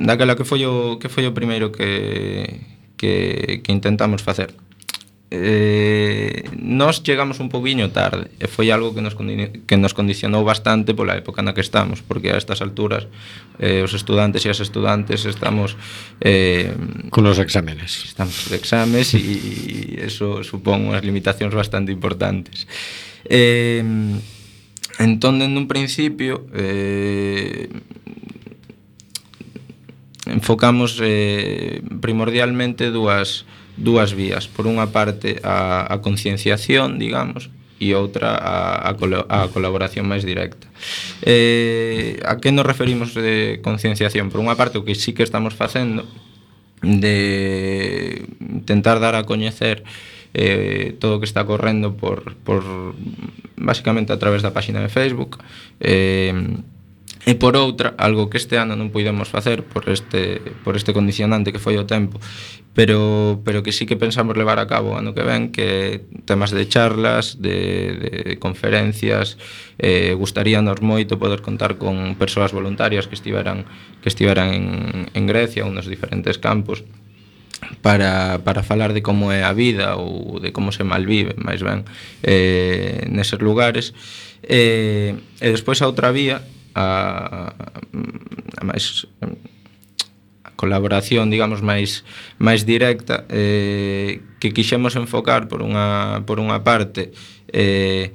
daquela 0.07 0.39
que 0.39 0.47
foi 0.47 0.63
o 0.63 1.03
que 1.03 1.11
foi 1.11 1.27
o 1.27 1.35
primeiro 1.35 1.75
que 1.75 2.63
que 2.95 3.67
que 3.67 3.75
intentamos 3.75 4.23
facer 4.23 4.55
eh, 5.33 6.45
nós 6.61 7.01
chegamos 7.01 7.41
un 7.41 7.49
poquinho 7.49 7.89
tarde 7.89 8.29
e 8.37 8.45
foi 8.45 8.69
algo 8.69 8.93
que 8.93 9.01
nos, 9.01 9.17
que 9.17 9.77
nos 9.81 9.97
condicionou 9.97 10.45
bastante 10.45 10.93
pola 10.93 11.17
época 11.17 11.41
na 11.41 11.57
que 11.57 11.65
estamos 11.65 12.05
porque 12.05 12.29
a 12.29 12.37
estas 12.37 12.61
alturas 12.61 13.09
eh, 13.57 13.81
os 13.81 13.97
estudantes 13.97 14.45
e 14.45 14.53
as 14.53 14.61
estudantes 14.61 15.25
estamos 15.25 15.81
eh, 16.21 16.77
con 17.09 17.25
os 17.25 17.41
exámenes. 17.41 18.13
Estamos 18.13 18.53
de 18.53 18.61
exámenes 18.61 19.17
e 19.17 19.97
eso 20.05 20.45
supón 20.45 20.93
unhas 20.93 21.01
limitacións 21.01 21.57
bastante 21.57 21.89
importantes. 21.89 22.69
Eh, 23.25 23.81
entón 25.01 25.41
en 25.41 25.57
un 25.57 25.65
principio 25.65 26.45
eh, 26.53 27.73
enfocamos 30.29 31.01
eh, 31.01 31.81
primordialmente 32.05 32.93
dúas 32.93 33.49
dúas 33.77 34.15
vías. 34.15 34.49
Por 34.49 34.69
unha 34.69 34.91
parte, 34.93 35.41
a, 35.43 35.87
a 35.89 36.01
concienciación, 36.05 37.01
digamos, 37.01 37.49
e 37.83 37.99
outra 37.99 38.39
a, 38.39 38.87
a, 38.87 38.95
colo, 38.95 39.27
a 39.27 39.51
colaboración 39.51 40.07
máis 40.07 40.23
directa. 40.23 40.71
Eh, 41.27 42.23
a 42.23 42.39
que 42.39 42.55
nos 42.55 42.63
referimos 42.63 43.11
de 43.17 43.59
concienciación? 43.65 44.31
Por 44.31 44.39
unha 44.39 44.55
parte, 44.55 44.79
o 44.79 44.87
que 44.87 44.95
sí 44.95 45.11
que 45.11 45.27
estamos 45.27 45.59
facendo 45.59 46.07
de 46.83 48.27
tentar 48.67 49.03
dar 49.03 49.19
a 49.19 49.27
coñecer 49.27 49.83
eh, 50.35 50.95
todo 50.99 51.19
o 51.19 51.21
que 51.21 51.27
está 51.27 51.45
correndo 51.45 51.95
por, 51.95 52.35
por 52.47 52.63
basicamente 53.59 54.13
a 54.13 54.19
través 54.19 54.43
da 54.43 54.55
páxina 54.55 54.81
de 54.83 54.91
Facebook 54.91 55.39
eh, 55.79 56.35
E 57.23 57.39
por 57.39 57.55
outra, 57.55 57.95
algo 58.03 58.27
que 58.27 58.35
este 58.35 58.59
ano 58.59 58.75
non 58.75 58.91
puidemos 58.91 59.31
facer 59.31 59.63
por 59.63 59.87
este, 59.87 60.43
por 60.67 60.75
este 60.75 60.91
condicionante 60.91 61.55
que 61.55 61.63
foi 61.63 61.79
o 61.79 61.87
tempo, 61.87 62.19
pero, 62.75 63.39
pero 63.47 63.63
que 63.63 63.71
sí 63.71 63.87
que 63.87 63.95
pensamos 63.95 64.35
levar 64.35 64.59
a 64.59 64.67
cabo 64.67 64.99
ano 64.99 65.15
que 65.15 65.23
ven, 65.23 65.55
que 65.55 66.03
temas 66.27 66.51
de 66.51 66.67
charlas, 66.67 67.39
de, 67.39 67.95
de 67.95 68.11
conferencias, 68.43 69.39
eh, 69.79 70.19
gustaríanos 70.19 70.83
moito 70.83 71.15
poder 71.23 71.47
contar 71.47 71.79
con 71.79 72.19
persoas 72.19 72.51
voluntarias 72.51 73.07
que 73.07 73.15
estiveran, 73.15 73.71
que 74.03 74.11
estiveran 74.11 74.51
en, 74.51 74.67
en 75.15 75.25
Grecia 75.31 75.63
ou 75.63 75.71
nos 75.71 75.87
diferentes 75.87 76.43
campos, 76.43 76.83
para, 77.87 78.43
para 78.43 78.67
falar 78.67 78.93
de 78.93 79.03
como 79.07 79.31
é 79.31 79.47
a 79.47 79.55
vida 79.55 79.95
ou 79.95 80.43
de 80.43 80.51
como 80.51 80.75
se 80.75 80.83
malvive, 80.83 81.39
máis 81.39 81.63
ben, 81.63 81.87
eh, 82.27 83.07
neses 83.07 83.39
lugares. 83.39 83.95
Eh, 84.43 85.15
e 85.39 85.49
despois 85.55 85.79
a 85.79 85.87
outra 85.87 86.11
vía 86.11 86.43
a, 86.75 87.53
a 88.59 88.63
máis 88.65 89.07
a 89.21 90.51
colaboración, 90.57 91.31
digamos, 91.31 91.63
máis 91.63 92.07
máis 92.39 92.63
directa 92.67 93.27
eh, 93.31 94.23
que 94.39 94.55
quixemos 94.55 94.95
enfocar 94.97 95.49
por 95.49 95.63
unha, 95.63 96.23
por 96.27 96.39
unha 96.39 96.63
parte 96.63 97.11
eh, 97.51 98.15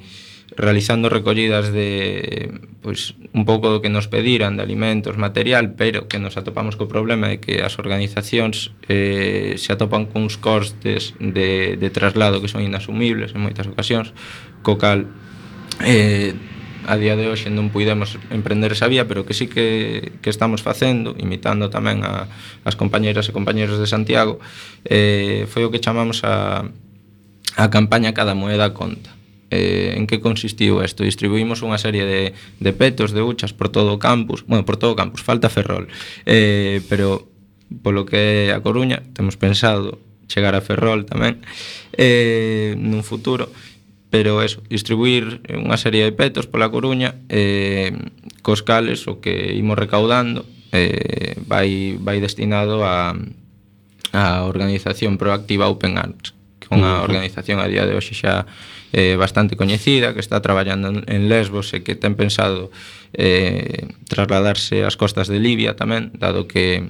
realizando 0.58 1.10
recollidas 1.10 1.72
de 1.72 2.50
pois 2.82 3.14
un 3.36 3.46
pouco 3.46 3.70
do 3.70 3.84
que 3.84 3.94
nos 3.94 4.08
pediran 4.08 4.58
de 4.58 4.64
alimentos, 4.64 5.20
material, 5.20 5.76
pero 5.76 6.08
que 6.08 6.18
nos 6.18 6.40
atopamos 6.40 6.80
co 6.80 6.90
problema 6.90 7.30
de 7.30 7.38
que 7.44 7.62
as 7.62 7.78
organizacións 7.78 8.74
eh, 8.88 9.60
se 9.60 9.70
atopan 9.76 10.10
cuns 10.10 10.40
costes 10.40 11.14
de, 11.20 11.78
de 11.78 11.90
traslado 11.92 12.42
que 12.42 12.50
son 12.50 12.64
inasumibles 12.64 13.36
en 13.36 13.44
moitas 13.44 13.70
ocasións, 13.70 14.16
co 14.64 14.80
cal 14.82 15.06
eh, 15.86 16.34
a 16.88 16.96
día 16.96 17.20
de 17.20 17.28
hoxe 17.28 17.52
non 17.52 17.68
puidemos 17.68 18.16
emprender 18.32 18.72
esa 18.72 18.88
vía, 18.88 19.06
pero 19.06 19.28
que 19.28 19.36
sí 19.36 19.52
que, 19.52 20.16
que 20.24 20.32
estamos 20.32 20.64
facendo, 20.64 21.14
imitando 21.20 21.68
tamén 21.68 22.08
a, 22.08 22.32
as 22.64 22.80
compañeiras 22.80 23.28
e 23.28 23.36
compañeros 23.36 23.76
de 23.76 23.86
Santiago, 23.86 24.40
eh, 24.88 25.44
foi 25.52 25.68
o 25.68 25.72
que 25.72 25.84
chamamos 25.84 26.24
a, 26.24 26.64
a 27.60 27.66
campaña 27.68 28.16
Cada 28.16 28.34
Moeda 28.34 28.72
Conta. 28.72 29.12
Eh, 29.52 29.96
en 29.96 30.08
que 30.08 30.20
consistiu 30.20 30.84
isto? 30.84 31.08
Distribuímos 31.08 31.64
unha 31.64 31.80
serie 31.80 32.04
de, 32.04 32.22
de 32.60 32.72
petos, 32.72 33.12
de 33.12 33.24
huchas 33.24 33.52
por 33.52 33.68
todo 33.68 33.96
o 33.96 34.00
campus, 34.00 34.44
bueno, 34.48 34.64
por 34.64 34.80
todo 34.80 34.96
o 34.96 35.00
campus, 35.00 35.24
falta 35.24 35.52
Ferrol, 35.52 35.92
eh, 36.28 36.84
pero 36.88 37.28
polo 37.84 38.08
que 38.08 38.56
a 38.56 38.60
Coruña 38.64 39.04
temos 39.12 39.36
pensado 39.36 40.00
chegar 40.28 40.56
a 40.56 40.64
Ferrol 40.64 41.08
tamén 41.08 41.40
eh, 41.96 42.76
nun 42.76 43.04
futuro 43.04 43.52
pero 44.10 44.42
eso, 44.42 44.64
distribuir 44.72 45.44
unha 45.52 45.76
serie 45.76 46.08
de 46.08 46.16
petos 46.16 46.48
pola 46.48 46.72
Coruña 46.72 47.20
eh, 47.28 47.92
cos 48.40 48.64
cales 48.64 49.04
o 49.12 49.20
que 49.20 49.52
imos 49.56 49.76
recaudando 49.76 50.48
eh, 50.72 51.36
vai, 51.44 52.00
vai 52.00 52.24
destinado 52.24 52.88
a, 52.88 53.12
a 54.16 54.26
organización 54.48 55.20
proactiva 55.20 55.68
Open 55.68 56.00
Arms 56.00 56.32
que 56.64 56.72
é 56.72 56.74
unha 56.76 57.04
organización 57.04 57.60
a 57.60 57.68
día 57.68 57.84
de 57.84 58.00
hoxe 58.00 58.16
xa 58.16 58.48
eh, 58.96 59.20
bastante 59.20 59.60
coñecida 59.60 60.16
que 60.16 60.24
está 60.24 60.40
traballando 60.40 61.04
en 61.04 61.28
Lesbos 61.28 61.76
e 61.76 61.84
que 61.84 62.00
ten 62.00 62.16
pensado 62.16 62.72
eh, 63.12 63.92
trasladarse 64.08 64.88
ás 64.88 64.96
costas 64.96 65.28
de 65.28 65.44
Libia 65.44 65.76
tamén 65.76 66.16
dado 66.16 66.48
que 66.48 66.88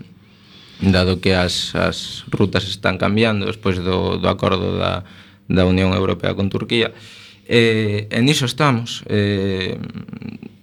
dado 0.77 1.17
que 1.17 1.33
as, 1.33 1.73
as 1.73 2.21
rutas 2.29 2.69
están 2.69 3.01
cambiando 3.01 3.49
despois 3.49 3.81
do, 3.81 4.21
do 4.21 4.29
acordo 4.29 4.77
da, 4.77 5.01
da 5.47 5.65
Unión 5.65 5.95
Europea 5.95 6.35
con 6.35 6.51
Turquía. 6.51 6.91
E, 7.47 8.11
e 8.11 8.19
niso 8.19 8.43
estamos. 8.43 9.07
E, 9.07 9.79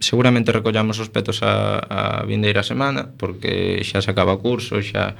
seguramente 0.04 0.52
recollamos 0.52 1.00
os 1.00 1.08
petos 1.08 1.40
a, 1.40 1.80
a 1.80 2.22
vindeira 2.28 2.60
semana, 2.60 3.08
porque 3.16 3.80
xa 3.80 4.04
se 4.04 4.12
acaba 4.12 4.36
o 4.36 4.42
curso, 4.44 4.84
xa... 4.84 5.16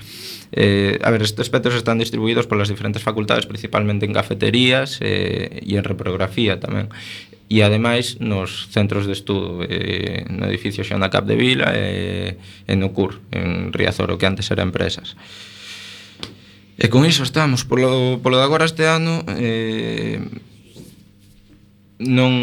Eh, 0.52 1.00
a 1.00 1.08
ver, 1.10 1.24
estes 1.24 1.48
petos 1.48 1.72
están 1.74 1.96
distribuídos 1.96 2.44
polas 2.46 2.68
diferentes 2.68 3.00
facultades, 3.00 3.48
principalmente 3.48 4.04
en 4.04 4.12
cafeterías 4.12 5.00
eh, 5.00 5.64
e 5.64 5.72
en 5.74 5.82
reprografía 5.82 6.60
tamén 6.60 6.92
e 7.48 7.60
ademais 7.60 8.18
nos 8.24 8.72
centros 8.72 9.04
de 9.04 9.12
estudo 9.12 9.60
eh, 9.68 10.24
no 10.32 10.48
edificio 10.48 10.82
Xona 10.82 11.12
Cap 11.12 11.28
de 11.28 11.36
Vila 11.36 11.76
e, 11.76 12.40
e 12.66 12.72
no 12.74 12.96
CUR 12.96 13.20
en 13.30 13.70
Riazoro 13.70 14.16
que 14.16 14.26
antes 14.26 14.48
era 14.48 14.64
empresas. 14.64 15.14
E 16.74 16.90
con 16.90 17.06
iso 17.06 17.22
estamos, 17.22 17.62
polo, 17.62 18.18
polo 18.18 18.38
de 18.38 18.44
agora 18.44 18.66
este 18.66 18.90
ano 18.90 19.22
eh, 19.38 20.18
non 22.02 22.34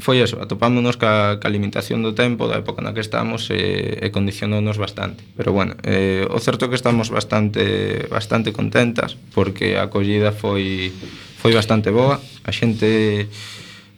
foi 0.00 0.22
eso, 0.22 0.38
atopámonos 0.40 0.96
ca, 0.96 1.36
ca 1.36 1.52
limitación 1.52 2.00
do 2.00 2.16
tempo 2.16 2.48
da 2.48 2.62
época 2.62 2.80
na 2.80 2.94
que 2.96 3.04
estamos 3.04 3.52
e, 3.52 4.00
e 4.00 4.08
condicionounos 4.14 4.80
bastante. 4.80 5.26
Pero 5.36 5.52
bueno, 5.52 5.76
eh, 5.84 6.24
o 6.30 6.38
certo 6.40 6.66
é 6.66 6.68
que 6.72 6.78
estamos 6.78 7.12
bastante 7.12 8.08
bastante 8.08 8.54
contentas 8.56 9.18
porque 9.36 9.76
a 9.76 9.92
acollida 9.92 10.32
foi 10.32 10.88
foi 11.36 11.52
bastante 11.52 11.92
boa, 11.92 12.16
a 12.16 12.50
xente 12.54 13.28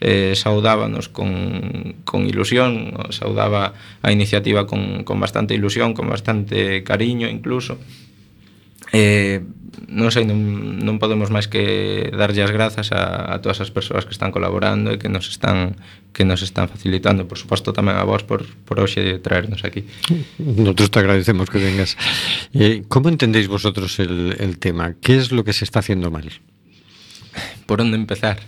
eh, 0.01 0.35
saudábanos 0.35 1.07
con, 1.07 2.03
con 2.03 2.27
ilusión, 2.27 2.99
saudaba 3.15 3.75
a 4.03 4.09
iniciativa 4.11 4.67
con, 4.67 5.05
con 5.05 5.23
bastante 5.23 5.55
ilusión, 5.55 5.95
con 5.95 6.09
bastante 6.09 6.83
cariño 6.83 7.29
incluso, 7.29 7.79
Eh, 8.93 9.43
non 9.89 10.13
sei, 10.13 10.29
non, 10.29 10.37
non 10.85 11.01
podemos 11.01 11.33
máis 11.33 11.49
que 11.49 12.09
darlle 12.13 12.45
as 12.45 12.53
grazas 12.53 12.93
a, 12.93 13.33
a 13.33 13.41
todas 13.41 13.61
as 13.65 13.73
persoas 13.73 14.05
que 14.05 14.13
están 14.13 14.33
colaborando 14.35 14.93
e 14.93 15.01
que 15.01 15.09
nos 15.09 15.29
están 15.33 15.81
que 16.13 16.25
nos 16.25 16.43
están 16.43 16.69
facilitando, 16.69 17.29
por 17.29 17.39
suposto 17.39 17.73
tamén 17.73 17.97
a 17.97 18.05
vos 18.05 18.27
por, 18.27 18.45
por 18.67 18.81
hoxe 18.83 19.23
traernos 19.23 19.63
aquí. 19.63 19.87
Nosotros 20.41 20.91
te 20.91 20.99
agradecemos 20.99 21.47
que 21.49 21.61
vengas. 21.63 21.97
Eh, 22.53 22.85
como 22.89 23.09
entendéis 23.09 23.47
vosotros 23.47 23.97
el, 24.03 24.37
el 24.41 24.59
tema? 24.59 24.97
Que 24.99 25.17
es 25.17 25.31
lo 25.31 25.45
que 25.45 25.53
se 25.53 25.65
está 25.65 25.79
haciendo 25.81 26.11
mal? 26.11 26.29
Por 27.67 27.81
onde 27.81 27.97
empezar? 27.97 28.41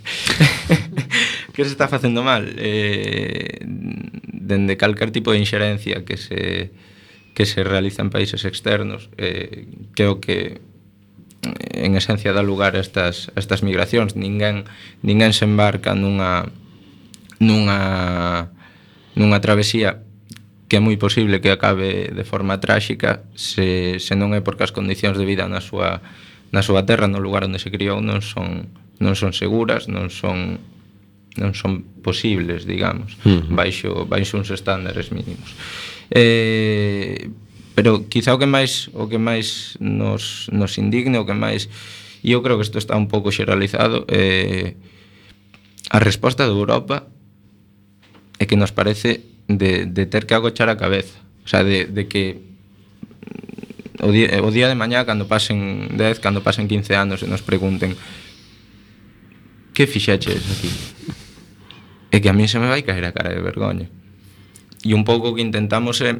que 1.53 1.63
se 1.63 1.71
está 1.71 1.87
facendo 1.87 2.23
mal? 2.23 2.53
Eh, 2.57 3.61
dende 3.65 4.75
calcar 4.75 5.11
tipo 5.11 5.31
de 5.31 5.39
inxerencia 5.39 6.03
que 6.03 6.17
se 6.17 6.71
que 7.33 7.45
se 7.45 7.63
realiza 7.63 8.01
en 8.01 8.09
países 8.09 8.45
externos, 8.45 9.09
eh, 9.17 9.67
creo 9.95 10.19
que 10.19 10.61
eh, 11.41 11.85
en 11.85 11.95
esencia 11.95 12.33
dá 12.33 12.43
lugar 12.43 12.75
a 12.75 12.79
estas, 12.79 13.31
a 13.35 13.39
estas 13.39 13.63
migracións. 13.63 14.15
Ninguén, 14.15 14.65
ninguén 15.01 15.33
se 15.33 15.45
embarca 15.45 15.95
nunha, 15.95 16.51
nunha, 17.39 18.51
nunha 19.15 19.39
travesía 19.41 20.03
que 20.71 20.79
é 20.79 20.83
moi 20.83 20.95
posible 20.95 21.43
que 21.43 21.51
acabe 21.51 22.15
de 22.15 22.23
forma 22.23 22.63
tráxica 22.63 23.27
se, 23.35 23.99
se 23.99 24.15
non 24.15 24.31
é 24.31 24.39
porque 24.39 24.63
as 24.63 24.71
condicións 24.71 25.19
de 25.19 25.27
vida 25.27 25.43
na 25.43 25.59
súa, 25.59 25.99
na 26.55 26.63
súa 26.63 26.87
terra, 26.87 27.11
no 27.11 27.19
lugar 27.19 27.43
onde 27.43 27.59
se 27.59 27.67
criou, 27.67 27.99
non 27.99 28.23
son, 28.23 28.71
non 28.95 29.19
son 29.19 29.35
seguras, 29.35 29.91
non 29.91 30.07
son 30.07 30.63
non 31.39 31.55
son 31.55 31.87
posibles, 32.03 32.67
digamos, 32.67 33.15
uh 33.23 33.39
-huh. 33.39 33.55
baixo 33.55 34.03
baixo 34.09 34.35
uns 34.35 34.51
estándares 34.51 35.11
mínimos. 35.15 35.55
Eh, 36.11 37.31
pero 37.75 38.09
quizá 38.11 38.35
o 38.35 38.39
que 38.39 38.49
máis 38.49 38.91
o 38.91 39.07
que 39.07 39.19
máis 39.19 39.79
nos 39.79 40.51
nos 40.51 40.75
indigne, 40.75 41.15
o 41.15 41.27
que 41.27 41.37
máis 41.37 41.71
e 42.21 42.35
eu 42.35 42.43
creo 42.43 42.59
que 42.59 42.67
isto 42.67 42.77
está 42.77 42.99
un 42.99 43.07
pouco 43.07 43.31
xeralizado, 43.31 44.03
eh 44.11 44.75
a 45.91 45.99
resposta 45.99 46.47
de 46.47 46.55
Europa 46.55 47.07
é 48.39 48.47
que 48.47 48.55
nos 48.55 48.71
parece 48.71 49.27
de, 49.51 49.85
de 49.85 50.03
ter 50.07 50.23
que 50.23 50.33
agochar 50.33 50.71
a 50.71 50.79
cabeza, 50.79 51.19
o 51.43 51.47
sea, 51.47 51.63
de, 51.67 51.83
de 51.85 52.07
que 52.07 52.39
o 53.99 54.09
día, 54.11 54.39
o 54.41 54.49
día 54.49 54.71
de 54.71 54.75
mañá 54.75 55.03
cando 55.05 55.27
pasen 55.27 55.91
10, 55.99 56.19
cando 56.23 56.41
pasen 56.41 56.67
15 56.67 56.95
anos 56.95 57.19
e 57.21 57.27
nos 57.27 57.43
pregunten 57.43 57.93
que 59.75 59.85
fixaches 59.85 60.41
aquí? 60.47 60.71
é 62.11 62.19
que 62.19 62.29
a 62.29 62.35
mí 62.35 62.47
se 62.47 62.59
me 62.59 62.67
vai 62.67 62.83
caer 62.83 63.07
a 63.07 63.15
cara 63.15 63.31
de 63.31 63.41
vergoña. 63.41 63.87
E 64.83 64.91
un 64.93 65.07
pouco 65.07 65.33
que 65.33 65.41
intentamos 65.41 66.03
é 66.03 66.19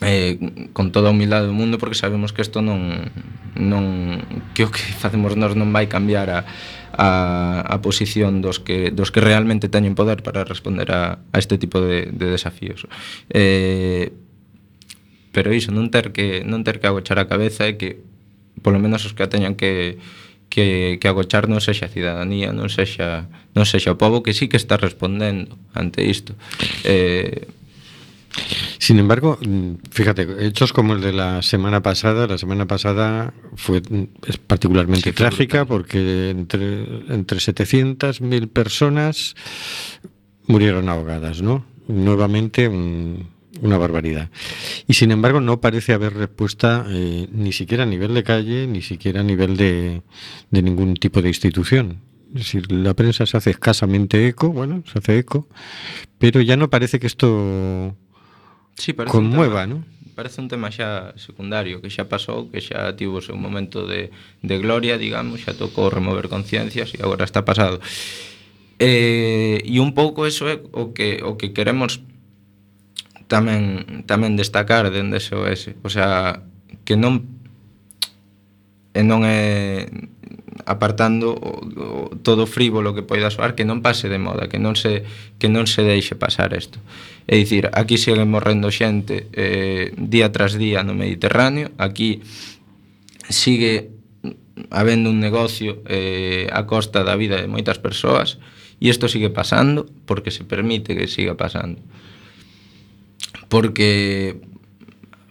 eh, 0.00 0.38
con 0.72 0.92
toda 0.92 1.10
a 1.10 1.14
humildade 1.14 1.50
do 1.50 1.52
mundo 1.52 1.76
porque 1.76 1.98
sabemos 1.98 2.32
que 2.32 2.40
isto 2.40 2.62
non 2.62 3.10
non 3.58 4.22
que 4.56 4.64
o 4.64 4.72
que 4.72 4.80
facemos 5.02 5.36
nós 5.36 5.58
non 5.58 5.74
vai 5.74 5.90
cambiar 5.90 6.30
a, 6.30 6.40
a, 6.96 7.60
a 7.60 7.76
posición 7.82 8.40
dos 8.40 8.62
que 8.62 8.94
dos 8.94 9.10
que 9.10 9.20
realmente 9.20 9.68
teñen 9.68 9.98
poder 9.98 10.22
para 10.22 10.46
responder 10.46 10.94
a, 10.94 11.20
a 11.20 11.36
este 11.36 11.58
tipo 11.58 11.82
de, 11.82 12.08
de 12.14 12.26
desafíos. 12.30 12.86
Eh, 13.28 14.14
pero 15.32 15.54
iso 15.54 15.70
non 15.70 15.92
ter 15.92 16.14
que 16.14 16.46
non 16.46 16.62
ter 16.62 16.80
que 16.80 16.88
agochar 16.88 17.18
a 17.20 17.28
cabeza 17.28 17.68
é 17.68 17.76
que 17.76 18.00
polo 18.64 18.80
menos 18.80 19.04
os 19.04 19.12
que 19.12 19.26
a 19.26 19.32
teñan 19.32 19.54
que 19.54 20.00
que, 20.50 20.98
que 21.00 21.06
agochar 21.08 21.46
non 21.48 21.62
sexa 21.62 21.86
a 21.86 21.94
cidadanía, 21.94 22.50
non 22.52 22.66
sexa, 22.68 23.30
non 23.54 23.64
sexa 23.64 23.94
o 23.94 23.98
povo 23.98 24.20
que 24.26 24.34
sí 24.34 24.50
que 24.50 24.58
está 24.58 24.76
respondendo 24.76 25.54
ante 25.72 26.02
isto. 26.04 26.34
Eh, 26.84 27.46
Sin 28.78 28.98
embargo, 28.98 29.38
fíjate, 29.90 30.26
hechos 30.46 30.72
como 30.72 30.94
el 30.94 31.00
de 31.00 31.12
la 31.12 31.42
semana 31.42 31.82
pasada, 31.82 32.26
la 32.26 32.38
semana 32.38 32.66
pasada 32.66 33.34
fue 33.56 33.82
es 34.26 34.38
particularmente 34.38 35.10
Sí, 35.10 35.16
trágica 35.16 35.64
porque 35.66 36.30
entre, 36.30 36.82
entre 37.10 37.38
700.000 37.40 38.48
personas 38.48 39.34
murieron 40.46 40.88
ahogadas, 40.88 41.42
¿no? 41.42 41.64
nuevamente 41.88 42.68
un- 42.68 43.26
una 43.62 43.78
barbaridad. 43.78 44.30
Y 44.86 44.94
sin 44.94 45.10
embargo 45.10 45.40
no 45.40 45.60
parece 45.60 45.92
haber 45.92 46.14
respuesta 46.14 46.86
eh, 46.88 47.28
ni 47.32 47.52
siquiera 47.52 47.84
a 47.84 47.86
nivel 47.86 48.14
de 48.14 48.22
calle, 48.22 48.66
ni 48.66 48.82
siquiera 48.82 49.20
a 49.20 49.24
nivel 49.24 49.56
de, 49.56 50.02
de 50.50 50.62
ningún 50.62 50.94
tipo 50.94 51.22
de 51.22 51.28
institución. 51.28 52.00
Es 52.34 52.42
decir, 52.42 52.70
la 52.70 52.94
prensa 52.94 53.26
se 53.26 53.36
hace 53.36 53.50
escasamente 53.50 54.28
eco, 54.28 54.50
bueno, 54.50 54.84
se 54.90 54.98
hace 54.98 55.18
eco, 55.18 55.48
pero 56.18 56.40
ya 56.40 56.56
no 56.56 56.70
parece 56.70 57.00
que 57.00 57.08
esto 57.08 57.96
Sí, 58.80 58.92
parece 58.92 59.12
conmueva, 59.12 59.66
¿no? 59.66 59.84
Parece 60.14 60.40
un 60.40 60.48
tema 60.48 60.70
xa 60.70 61.12
secundario, 61.16 61.80
que 61.80 61.90
xa 61.90 62.08
pasou, 62.08 62.48
que 62.52 62.60
xa 62.60 62.92
tivo 62.96 63.18
o 63.18 63.24
seu 63.24 63.36
momento 63.36 63.84
de, 63.88 64.12
de 64.44 64.56
gloria, 64.56 64.96
digamos, 64.96 65.42
xa 65.42 65.56
tocou 65.56 65.88
remover 65.88 66.28
conciencias 66.28 66.92
e 66.94 67.00
agora 67.00 67.24
está 67.24 67.44
pasado. 67.44 67.80
Eh, 68.80 69.60
e 69.64 69.76
un 69.80 69.92
pouco 69.92 70.24
eso 70.24 70.48
é 70.48 70.56
o 70.72 70.92
que 70.96 71.20
o 71.20 71.36
que 71.36 71.52
queremos 71.52 72.00
tamén 73.30 74.02
tamén 74.10 74.34
destacar 74.34 74.90
dende 74.90 75.22
SOS, 75.22 75.78
o 75.86 75.88
sea, 75.88 76.42
que 76.82 76.98
non 76.98 77.30
e 78.90 79.06
non 79.06 79.22
é 79.22 79.86
apartando 80.66 81.30
o, 81.30 81.62
o, 81.62 82.16
todo 82.26 82.44
frívolo 82.44 82.90
que 82.90 83.06
poida 83.06 83.30
soar 83.30 83.54
que 83.54 83.62
non 83.62 83.86
pase 83.86 84.10
de 84.10 84.18
moda, 84.18 84.50
que 84.50 84.58
non 84.58 84.74
se 84.74 85.06
que 85.38 85.46
non 85.46 85.70
se 85.70 85.86
deixe 85.86 86.18
pasar 86.18 86.50
isto. 86.58 86.82
É 87.30 87.38
dicir, 87.38 87.70
aquí 87.70 88.02
segue 88.02 88.26
morrendo 88.26 88.74
xente 88.74 89.30
eh, 89.30 89.94
día 89.94 90.34
tras 90.34 90.58
día 90.58 90.82
no 90.82 90.98
Mediterráneo, 90.98 91.70
aquí 91.78 92.26
sigue 93.30 93.94
habendo 94.74 95.06
un 95.08 95.22
negocio 95.22 95.86
eh, 95.86 96.50
a 96.50 96.66
costa 96.66 97.06
da 97.06 97.14
vida 97.14 97.38
de 97.38 97.46
moitas 97.46 97.78
persoas 97.78 98.42
e 98.82 98.90
isto 98.90 99.06
sigue 99.06 99.30
pasando 99.30 99.86
porque 100.02 100.34
se 100.34 100.42
permite 100.42 100.98
que 100.98 101.06
siga 101.06 101.38
pasando 101.38 101.78
porque 103.50 104.40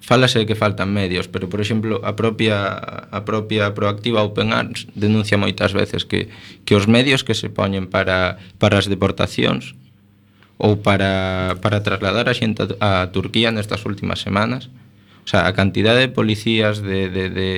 falase 0.09 0.45
que 0.45 0.57
faltan 0.57 0.89
medios, 0.89 1.29
pero 1.29 1.49
por 1.49 1.61
exemplo, 1.61 2.01
a 2.03 2.17
propia 2.17 2.73
a 3.09 3.21
propia 3.25 3.73
proactiva 3.77 4.25
Open 4.25 4.53
Arms 4.53 4.89
denuncia 4.97 5.37
moitas 5.37 5.71
veces 5.73 6.03
que 6.03 6.33
que 6.65 6.73
os 6.73 6.85
medios 6.85 7.21
que 7.21 7.33
se 7.33 7.49
poñen 7.49 7.87
para 7.87 8.41
para 8.57 8.77
as 8.77 8.89
deportacións 8.89 9.77
ou 10.57 10.81
para 10.81 11.61
para 11.63 11.85
trasladar 11.85 12.27
a 12.27 12.33
xente 12.33 12.65
a, 12.81 13.05
a 13.05 13.09
Turquía 13.15 13.53
nestas 13.53 13.85
últimas 13.85 14.19
semanas, 14.19 14.73
o 15.23 15.29
sea, 15.29 15.45
a 15.45 15.53
cantidade 15.53 16.03
de 16.03 16.09
policías 16.09 16.81
de 16.81 17.07
de 17.13 17.29
de 17.29 17.49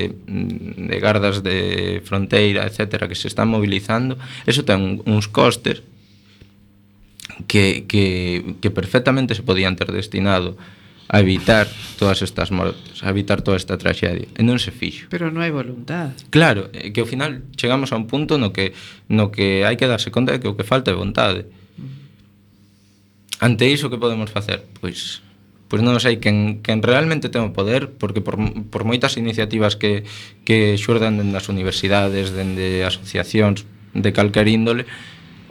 de 0.91 0.97
gardas 0.99 1.39
de 1.41 2.03
fronteira, 2.03 2.67
etcétera, 2.67 3.07
que 3.07 3.15
se 3.15 3.31
están 3.31 3.47
mobilizando, 3.47 4.19
eso 4.43 4.67
ten 4.67 4.99
uns 5.07 5.31
costes 5.31 5.87
que, 7.47 7.85
que, 7.87 8.55
que 8.61 8.69
perfectamente 8.71 9.35
se 9.35 9.43
podían 9.43 9.75
ter 9.75 9.91
destinado 9.91 10.57
a 11.11 11.19
evitar 11.19 11.67
todas 11.99 12.21
estas 12.21 12.51
mortes, 12.51 13.03
a 13.03 13.09
evitar 13.09 13.41
toda 13.41 13.57
esta 13.57 13.77
traxedia. 13.77 14.31
E 14.39 14.47
non 14.47 14.63
se 14.63 14.71
fixo. 14.71 15.11
Pero 15.11 15.27
non 15.27 15.43
hai 15.43 15.51
voluntad. 15.51 16.15
Claro, 16.31 16.71
eh, 16.71 16.95
que 16.95 17.03
ao 17.03 17.09
final 17.09 17.43
chegamos 17.59 17.91
a 17.91 17.99
un 17.99 18.07
punto 18.07 18.39
no 18.39 18.55
que 18.55 18.71
no 19.11 19.27
que 19.27 19.67
hai 19.67 19.75
que 19.75 19.91
darse 19.91 20.07
conta 20.07 20.31
de 20.31 20.39
que 20.39 20.47
o 20.47 20.55
que 20.55 20.63
falta 20.63 20.87
é 20.87 20.95
vontade. 20.95 21.51
Ante 23.43 23.67
iso 23.67 23.91
que 23.91 23.99
podemos 23.99 24.31
facer? 24.31 24.63
Pois 24.79 25.19
pois 25.67 25.83
non 25.83 25.99
sei 26.03 26.19
quen, 26.19 26.63
quen 26.63 26.79
realmente 26.83 27.31
ten 27.31 27.47
o 27.47 27.55
poder 27.55 27.91
porque 27.95 28.19
por, 28.19 28.35
por 28.71 28.83
moitas 28.83 29.15
iniciativas 29.15 29.79
que, 29.79 30.03
que 30.43 30.75
xurdan 30.75 31.15
dende 31.15 31.35
as 31.39 31.47
universidades 31.47 32.35
dende 32.35 32.83
asociacións 32.83 33.63
de 33.95 34.11
calquer 34.11 34.51
índole 34.51 34.83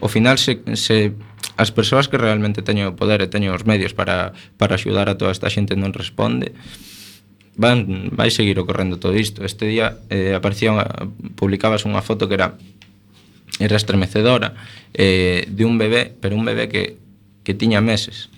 ao 0.00 0.12
final 0.12 0.36
se, 0.36 0.60
se 0.76 1.16
as 1.60 1.70
persoas 1.72 2.08
que 2.08 2.16
realmente 2.16 2.64
teñen 2.64 2.88
o 2.88 2.96
poder 2.96 3.20
e 3.20 3.28
teñen 3.28 3.52
os 3.52 3.68
medios 3.68 3.92
para, 3.92 4.32
para 4.56 4.80
axudar 4.80 5.12
a 5.12 5.18
toda 5.20 5.34
esta 5.34 5.52
xente 5.52 5.76
non 5.76 5.92
responde 5.92 6.56
van 7.60 8.08
vai 8.16 8.32
seguir 8.32 8.56
ocorrendo 8.56 8.96
todo 8.96 9.12
isto. 9.12 9.44
Este 9.44 9.68
día 9.68 10.00
eh, 10.08 10.32
aparecía 10.32 10.72
unha, 10.72 10.88
publicabas 11.36 11.84
unha 11.84 12.00
foto 12.00 12.24
que 12.30 12.40
era 12.40 12.56
era 13.60 13.76
estremecedora 13.76 14.56
eh, 14.96 15.44
de 15.44 15.64
un 15.68 15.76
bebé, 15.76 16.16
pero 16.16 16.32
un 16.32 16.48
bebé 16.48 16.72
que, 16.72 16.96
que 17.44 17.52
tiña 17.52 17.84
meses 17.84 18.32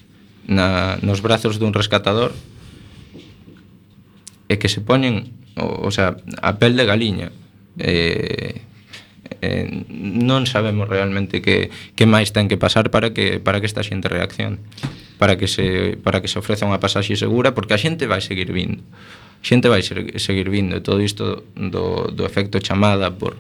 na, 0.51 0.99
nos 1.07 1.23
brazos 1.23 1.63
dun 1.63 1.71
rescatador 1.71 2.35
e 4.51 4.59
que 4.59 4.67
se 4.67 4.83
poñen 4.83 5.31
o, 5.55 5.87
o 5.87 5.91
sea, 5.95 6.19
a 6.43 6.59
pel 6.59 6.75
de 6.75 6.85
galiña 6.85 7.29
eh, 7.79 8.67
eh, 9.41 9.87
non 9.91 10.45
sabemos 10.47 10.89
realmente 10.91 11.43
que, 11.43 11.71
que 11.95 12.07
máis 12.07 12.35
ten 12.35 12.51
que 12.51 12.59
pasar 12.59 12.91
para 12.91 13.15
que, 13.15 13.39
para 13.39 13.63
que 13.63 13.69
esta 13.69 13.87
xente 13.87 14.11
reaccione 14.11 14.59
para 15.19 15.39
que 15.39 15.47
se, 15.47 15.99
para 16.03 16.19
que 16.19 16.27
se 16.27 16.43
ofreza 16.43 16.67
unha 16.67 16.83
pasaxe 16.83 17.15
segura 17.15 17.55
porque 17.55 17.75
a 17.75 17.81
xente 17.81 18.11
vai 18.11 18.19
seguir 18.19 18.51
vindo 18.51 18.83
a 18.83 19.45
xente 19.47 19.71
vai 19.71 19.83
seguir 19.83 20.49
vindo 20.51 20.83
todo 20.83 20.99
isto 20.99 21.47
do, 21.55 22.11
do 22.11 22.23
efecto 22.27 22.59
chamada 22.59 23.15
por 23.15 23.39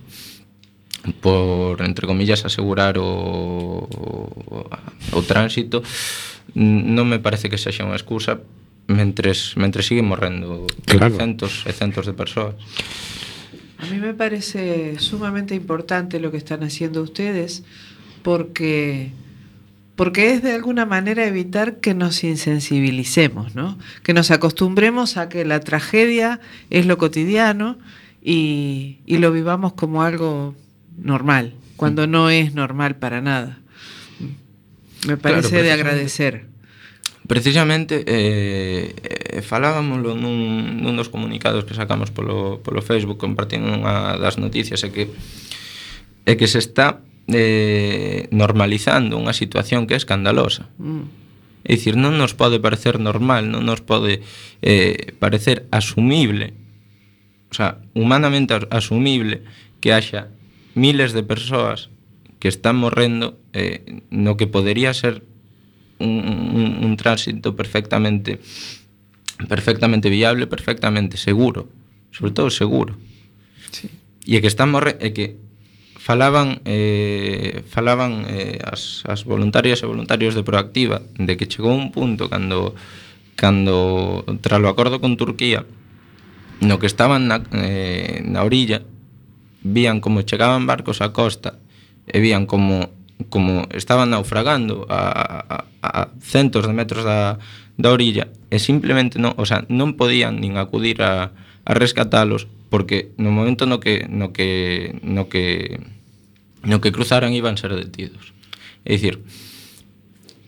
por, 1.20 1.82
entre 1.82 2.06
comillas, 2.06 2.44
asegurar 2.44 2.96
o, 2.98 3.02
o, 3.02 4.70
o 5.10 5.20
tránsito 5.26 5.82
non 6.54 7.08
me 7.08 7.18
parece 7.18 7.48
que 7.48 7.58
sexa 7.58 7.86
unha 7.86 7.96
excusa 7.96 8.38
mentres, 8.90 9.56
mentres 9.56 9.88
siguen 9.88 10.10
morrendo 10.10 10.68
claro. 10.84 11.16
centos 11.16 11.64
e 11.64 11.72
centos 11.72 12.04
de 12.04 12.14
persoas 12.14 12.54
A 13.82 13.86
mí 13.86 13.98
me 13.98 14.14
parece 14.14 14.98
sumamente 15.00 15.56
importante 15.56 16.20
lo 16.20 16.30
que 16.30 16.36
están 16.36 16.62
haciendo 16.62 17.02
ustedes 17.02 17.64
porque 18.22 19.10
porque 19.96 20.32
es 20.32 20.42
de 20.42 20.52
alguna 20.52 20.86
manera 20.86 21.26
evitar 21.26 21.80
que 21.80 21.92
nos 21.92 22.24
insensibilicemos, 22.24 23.54
¿no? 23.54 23.76
Que 24.02 24.14
nos 24.14 24.30
acostumbremos 24.30 25.16
a 25.16 25.28
que 25.28 25.44
la 25.44 25.60
tragedia 25.60 26.40
es 26.70 26.86
lo 26.86 26.96
cotidiano 26.96 27.76
y, 28.22 29.00
y 29.04 29.18
lo 29.18 29.32
vivamos 29.32 29.74
como 29.74 30.02
algo 30.02 30.54
normal, 30.96 31.54
cuando 31.76 32.06
no 32.06 32.30
es 32.30 32.54
normal 32.54 32.96
para 32.96 33.20
nada. 33.20 33.58
Me 35.06 35.16
parece 35.16 35.62
de 35.62 35.72
agradecer. 35.72 36.51
Precisamente 37.26 38.02
eh, 38.06 38.94
eh, 38.98 39.42
falábamoslo 39.46 40.18
nun, 40.18 40.82
nun 40.82 40.94
dos 40.98 41.06
comunicados 41.06 41.62
que 41.62 41.78
sacamos 41.78 42.10
polo, 42.10 42.58
polo 42.66 42.82
Facebook 42.82 43.22
compartindo 43.22 43.70
unha 43.70 44.18
das 44.18 44.42
noticias 44.42 44.82
é 44.82 44.90
que 44.90 45.06
é 46.26 46.34
que 46.34 46.50
se 46.50 46.58
está 46.58 46.98
eh, 47.30 48.26
normalizando 48.34 49.18
unha 49.18 49.34
situación 49.34 49.86
que 49.86 49.94
é 49.94 49.98
escandalosa. 49.98 50.66
Mm. 50.82 51.06
É 51.62 51.78
dicir, 51.78 51.94
non 51.94 52.18
nos 52.18 52.34
pode 52.34 52.58
parecer 52.58 52.98
normal, 52.98 53.46
non 53.46 53.62
nos 53.62 53.78
pode 53.86 54.26
eh, 54.58 55.14
parecer 55.22 55.70
asumible, 55.70 56.58
o 57.50 57.54
sea, 57.54 57.78
humanamente 57.94 58.50
asumible 58.74 59.46
que 59.78 59.94
haxa 59.94 60.34
miles 60.74 61.14
de 61.14 61.22
persoas 61.22 61.86
que 62.42 62.50
están 62.50 62.74
morrendo 62.82 63.38
eh, 63.54 64.02
no 64.10 64.34
que 64.34 64.50
podería 64.50 64.90
ser 64.90 65.22
un, 66.02 66.18
un, 66.58 66.66
un 66.82 66.92
tránsito 66.98 67.54
perfectamente 67.54 68.40
perfectamente 69.48 70.10
viable, 70.10 70.46
perfectamente 70.46 71.16
seguro, 71.16 71.68
sobre 72.10 72.32
todo 72.32 72.50
seguro. 72.50 72.96
Sí. 73.70 73.88
E 74.26 74.38
que 74.38 74.46
estamos 74.46 74.82
re, 74.82 74.98
e 75.02 75.10
que 75.10 75.34
falaban 76.02 76.60
eh, 76.66 77.62
falaban 77.70 78.26
eh, 78.26 78.58
as, 78.62 79.06
as 79.06 79.22
voluntarias 79.22 79.82
e 79.82 79.86
voluntarios 79.86 80.34
de 80.34 80.42
Proactiva 80.42 81.02
de 81.14 81.38
que 81.38 81.46
chegou 81.46 81.74
un 81.74 81.94
punto 81.94 82.26
cando 82.26 82.74
cando 83.38 84.26
tras 84.42 84.58
o 84.58 84.66
acordo 84.66 84.98
con 84.98 85.14
Turquía 85.14 85.62
no 86.62 86.78
que 86.82 86.90
estaban 86.90 87.30
na, 87.30 87.42
eh, 87.54 88.18
na 88.26 88.42
orilla 88.42 88.82
vían 89.62 90.02
como 90.02 90.26
chegaban 90.26 90.66
barcos 90.66 90.98
á 91.02 91.14
costa 91.14 91.58
e 92.06 92.18
vían 92.18 92.50
como 92.50 92.90
como 93.28 93.68
estaban 93.74 94.10
naufragando 94.10 94.86
a, 94.88 95.44
a, 95.46 95.56
a 95.82 96.08
centos 96.20 96.66
de 96.66 96.72
metros 96.72 97.04
da, 97.04 97.38
da 97.76 97.90
orilla 97.90 98.28
e 98.50 98.58
simplemente 98.58 99.18
non, 99.18 99.34
o 99.38 99.44
sea, 99.44 99.64
non 99.68 99.94
podían 99.96 100.40
nin 100.40 100.60
acudir 100.60 101.00
a, 101.02 101.32
a 101.64 101.72
rescatalos 101.72 102.50
porque 102.72 103.12
no 103.20 103.28
momento 103.32 103.68
no 103.68 103.80
que 103.80 104.08
no 104.08 104.32
que 104.32 104.96
no 105.04 105.28
que 105.28 105.80
no 106.64 106.80
que 106.80 106.92
cruzaran 106.92 107.36
iban 107.36 107.60
ser 107.60 107.74
detidos. 107.74 108.32
É 108.86 108.96
dicir, 108.96 109.22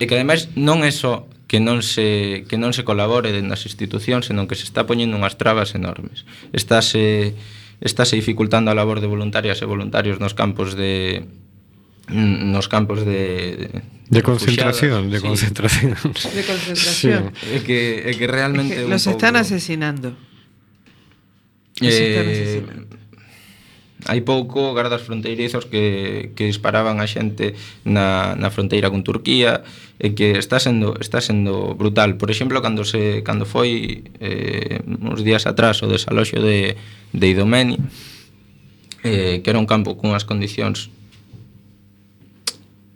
e 0.00 0.04
que 0.08 0.14
ademais 0.16 0.50
non 0.56 0.82
é 0.82 0.90
só 0.90 1.28
que 1.46 1.60
non 1.60 1.84
se 1.84 2.48
que 2.48 2.56
non 2.56 2.72
se 2.72 2.82
colabore 2.82 3.30
nas 3.44 3.62
institucións, 3.68 4.26
senón 4.26 4.48
que 4.48 4.58
se 4.58 4.66
está 4.66 4.88
poñendo 4.88 5.14
unhas 5.14 5.36
trabas 5.36 5.76
enormes. 5.76 6.26
Estáse 6.50 7.36
estáse 7.84 8.16
dificultando 8.16 8.72
a 8.72 8.78
labor 8.78 9.04
de 9.04 9.10
voluntarias 9.10 9.60
e 9.60 9.68
voluntarios 9.68 10.18
nos 10.18 10.32
campos 10.32 10.74
de 10.74 11.28
nos 12.08 12.68
campos 12.68 13.04
de 13.04 13.82
de 14.08 14.22
concentración, 14.22 15.10
de, 15.10 15.18
sí. 15.18 15.26
concentración. 15.26 15.96
De 15.96 16.44
concentración. 16.44 17.32
Sí. 17.32 17.56
É 17.56 17.60
que 17.64 18.04
é 18.04 18.12
que 18.12 18.26
realmente 18.28 18.76
es 18.76 18.84
que 18.84 18.90
los, 18.92 19.06
están 19.08 19.34
pouco... 19.34 19.48
asesinando. 19.48 20.08
Eh, 21.80 21.88
los 21.88 21.94
están 21.94 22.26
asesinando. 22.28 22.94
Hai 24.04 24.20
pouco 24.20 24.76
gardas 24.76 25.00
fronteirizos 25.00 25.64
que, 25.64 26.36
que 26.36 26.44
disparaban 26.44 27.00
a 27.00 27.08
xente 27.08 27.56
na, 27.88 28.36
na 28.36 28.52
fronteira 28.52 28.92
con 28.92 29.00
Turquía 29.00 29.64
e 29.96 30.12
que 30.12 30.36
está 30.36 30.60
sendo 30.60 31.00
está 31.00 31.24
sendo 31.24 31.72
brutal. 31.72 32.20
Por 32.20 32.28
exemplo, 32.28 32.60
cando 32.60 32.84
se 32.84 33.24
cando 33.24 33.48
foi 33.48 34.04
eh, 34.20 34.84
uns 34.84 35.24
días 35.24 35.48
atrás 35.48 35.80
o 35.80 35.88
desaloxo 35.88 36.36
de, 36.44 36.76
de 37.16 37.26
Idomeni 37.32 37.80
eh, 39.00 39.40
que 39.40 39.48
era 39.48 39.56
un 39.56 39.64
campo 39.64 39.96
cunhas 39.96 40.28
condicións 40.28 40.92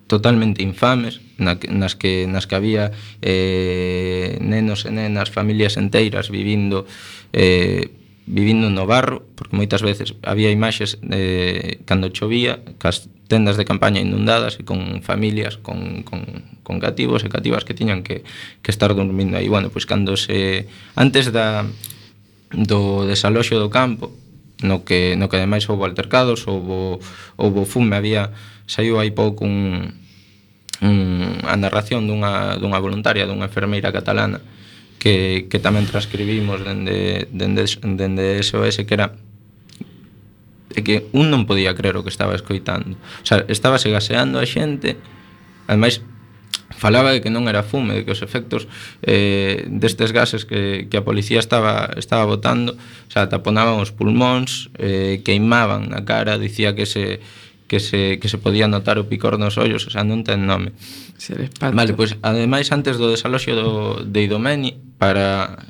totalmente 0.09 0.65
infames 0.65 1.21
na, 1.39 1.61
nas 1.71 1.95
que 1.95 2.27
nas 2.27 2.49
que 2.49 2.57
había 2.57 2.91
eh, 3.23 4.41
nenos 4.41 4.89
e 4.89 4.91
nenas, 4.91 5.31
familias 5.31 5.77
enteiras 5.77 6.33
vivindo 6.33 6.89
eh, 7.31 7.93
vivindo 8.29 8.69
no 8.69 8.85
barro, 8.85 9.25
porque 9.37 9.57
moitas 9.57 9.81
veces 9.81 10.13
había 10.21 10.53
imaxes 10.53 11.01
eh, 11.09 11.81
cando 11.89 12.13
chovía, 12.13 12.61
cas 12.77 13.09
tendas 13.29 13.57
de 13.57 13.65
campaña 13.65 14.01
inundadas 14.01 14.61
e 14.61 14.65
con 14.65 15.01
familias, 15.05 15.57
con, 15.61 16.05
con, 16.05 16.45
con 16.65 16.77
cativos 16.81 17.25
e 17.25 17.33
cativas 17.33 17.65
que 17.65 17.77
tiñan 17.77 18.05
que, 18.05 18.25
que 18.61 18.73
estar 18.73 18.93
dormindo 18.93 19.37
aí. 19.37 19.49
Bueno, 19.49 19.69
pois 19.73 19.85
cando 19.85 20.17
se... 20.17 20.69
Antes 20.97 21.33
da, 21.33 21.65
do 22.53 23.05
desaloxo 23.05 23.57
do 23.57 23.69
campo, 23.69 24.13
no 24.63 24.85
que, 24.85 25.15
no 25.17 25.29
que 25.29 25.39
ademais 25.39 25.69
houve 25.71 25.87
altercados, 25.87 26.47
houve, 26.47 26.99
houve 27.39 27.63
fume, 27.65 27.95
había, 27.95 28.35
saiu 28.67 28.99
hai 28.99 29.15
pouco 29.15 29.47
un, 29.47 29.95
un, 30.83 30.99
a 31.47 31.55
narración 31.55 32.11
dunha, 32.11 32.59
dunha 32.59 32.83
voluntaria, 32.83 33.27
dunha 33.27 33.47
enfermeira 33.47 33.95
catalana, 33.95 34.43
que, 34.99 35.47
que 35.47 35.59
tamén 35.63 35.87
transcribimos 35.87 36.67
dende, 36.67 37.31
dende, 37.31 37.65
dende 37.83 38.43
SOS, 38.43 38.83
que 38.83 38.95
era 38.95 39.15
é 40.75 40.85
que 40.85 41.09
un 41.17 41.33
non 41.33 41.49
podía 41.49 41.73
creer 41.73 41.97
o 41.97 42.05
que 42.05 42.13
estaba 42.13 42.37
escoitando. 42.37 42.99
O 43.23 43.27
sea, 43.27 43.43
estaba 43.49 43.81
se 43.81 43.91
gaseando 43.91 44.39
a 44.39 44.47
xente, 44.47 44.99
ademais 45.67 46.03
falaba 46.79 47.11
de 47.11 47.19
que 47.19 47.29
non 47.35 47.51
era 47.51 47.67
fume, 47.67 48.01
de 48.01 48.03
que 48.07 48.15
os 48.15 48.23
efectos 48.23 48.71
eh, 49.03 49.67
destes 49.67 50.15
gases 50.15 50.47
que, 50.47 50.87
que 50.87 50.97
a 50.97 51.05
policía 51.05 51.43
estaba, 51.43 51.91
estaba 51.99 52.23
botando, 52.25 52.79
o 52.79 53.11
sea, 53.11 53.27
taponaban 53.27 53.83
os 53.83 53.91
pulmóns, 53.91 54.71
eh, 54.79 55.21
queimaban 55.27 55.91
na 55.91 56.07
cara, 56.07 56.39
dicía 56.39 56.79
que 56.79 56.87
se, 56.87 57.19
que 57.67 57.83
se, 57.83 58.23
que 58.23 58.31
se 58.31 58.39
podía 58.39 58.71
notar 58.71 58.97
o 59.03 59.11
picor 59.11 59.37
nos 59.43 59.59
ollos, 59.59 59.85
o 59.85 59.91
sea, 59.91 60.07
non 60.07 60.23
ten 60.23 60.47
nome. 60.47 60.73
Vale, 61.61 61.99
pois, 61.99 62.15
pues, 62.15 62.23
ademais, 62.23 62.71
antes 62.71 62.95
do 62.97 63.11
desaloxo 63.11 63.53
do, 63.59 63.69
de 64.07 64.31
Idomeni, 64.31 64.79
para 65.03 65.67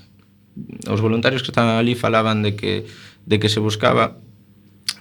os 0.87 1.01
voluntarios 1.01 1.41
que 1.41 1.51
estaban 1.51 1.81
ali 1.81 1.97
falaban 1.97 2.45
de 2.45 2.53
que, 2.53 2.85
de 3.25 3.37
que 3.41 3.49
se 3.49 3.65
buscaba 3.65 4.21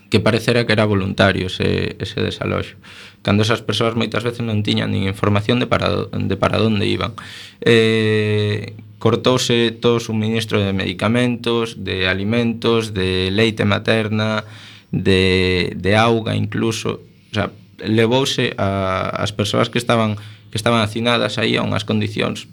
que 0.10 0.20
parecera 0.20 0.66
que 0.66 0.74
era 0.74 0.86
voluntario 0.86 1.48
ese, 1.48 1.96
ese 2.00 2.22
desaloxo. 2.22 2.76
Cando 3.22 3.44
esas 3.44 3.62
persoas 3.62 3.96
moitas 4.00 4.24
veces 4.24 4.44
non 4.46 4.64
tiñan 4.64 4.96
nin 4.96 5.04
información 5.04 5.60
de 5.60 5.68
para, 5.68 6.08
de 6.08 6.36
para 6.40 6.64
onde 6.64 6.88
iban. 6.88 7.12
Eh, 7.60 8.78
cortouse 9.04 9.76
todo 9.78 10.00
o 10.00 10.04
suministro 10.04 10.64
de 10.64 10.72
medicamentos 10.72 11.84
de 11.84 12.08
alimentos, 12.08 12.96
de 12.96 13.30
leite 13.36 13.68
materna 13.68 14.48
de, 14.92 15.76
de 15.76 15.92
auga 16.00 16.40
incluso. 16.40 17.04
O 17.32 17.34
sea, 17.36 17.52
levouse 17.84 18.56
a, 18.58 19.12
as 19.12 19.36
persoas 19.36 19.70
que 19.70 19.78
estaban 19.78 20.16
que 20.50 20.56
estaban 20.56 20.80
hacinadas 20.80 21.36
aí 21.38 21.60
a 21.60 21.68
unhas 21.68 21.84
condicións 21.84 22.48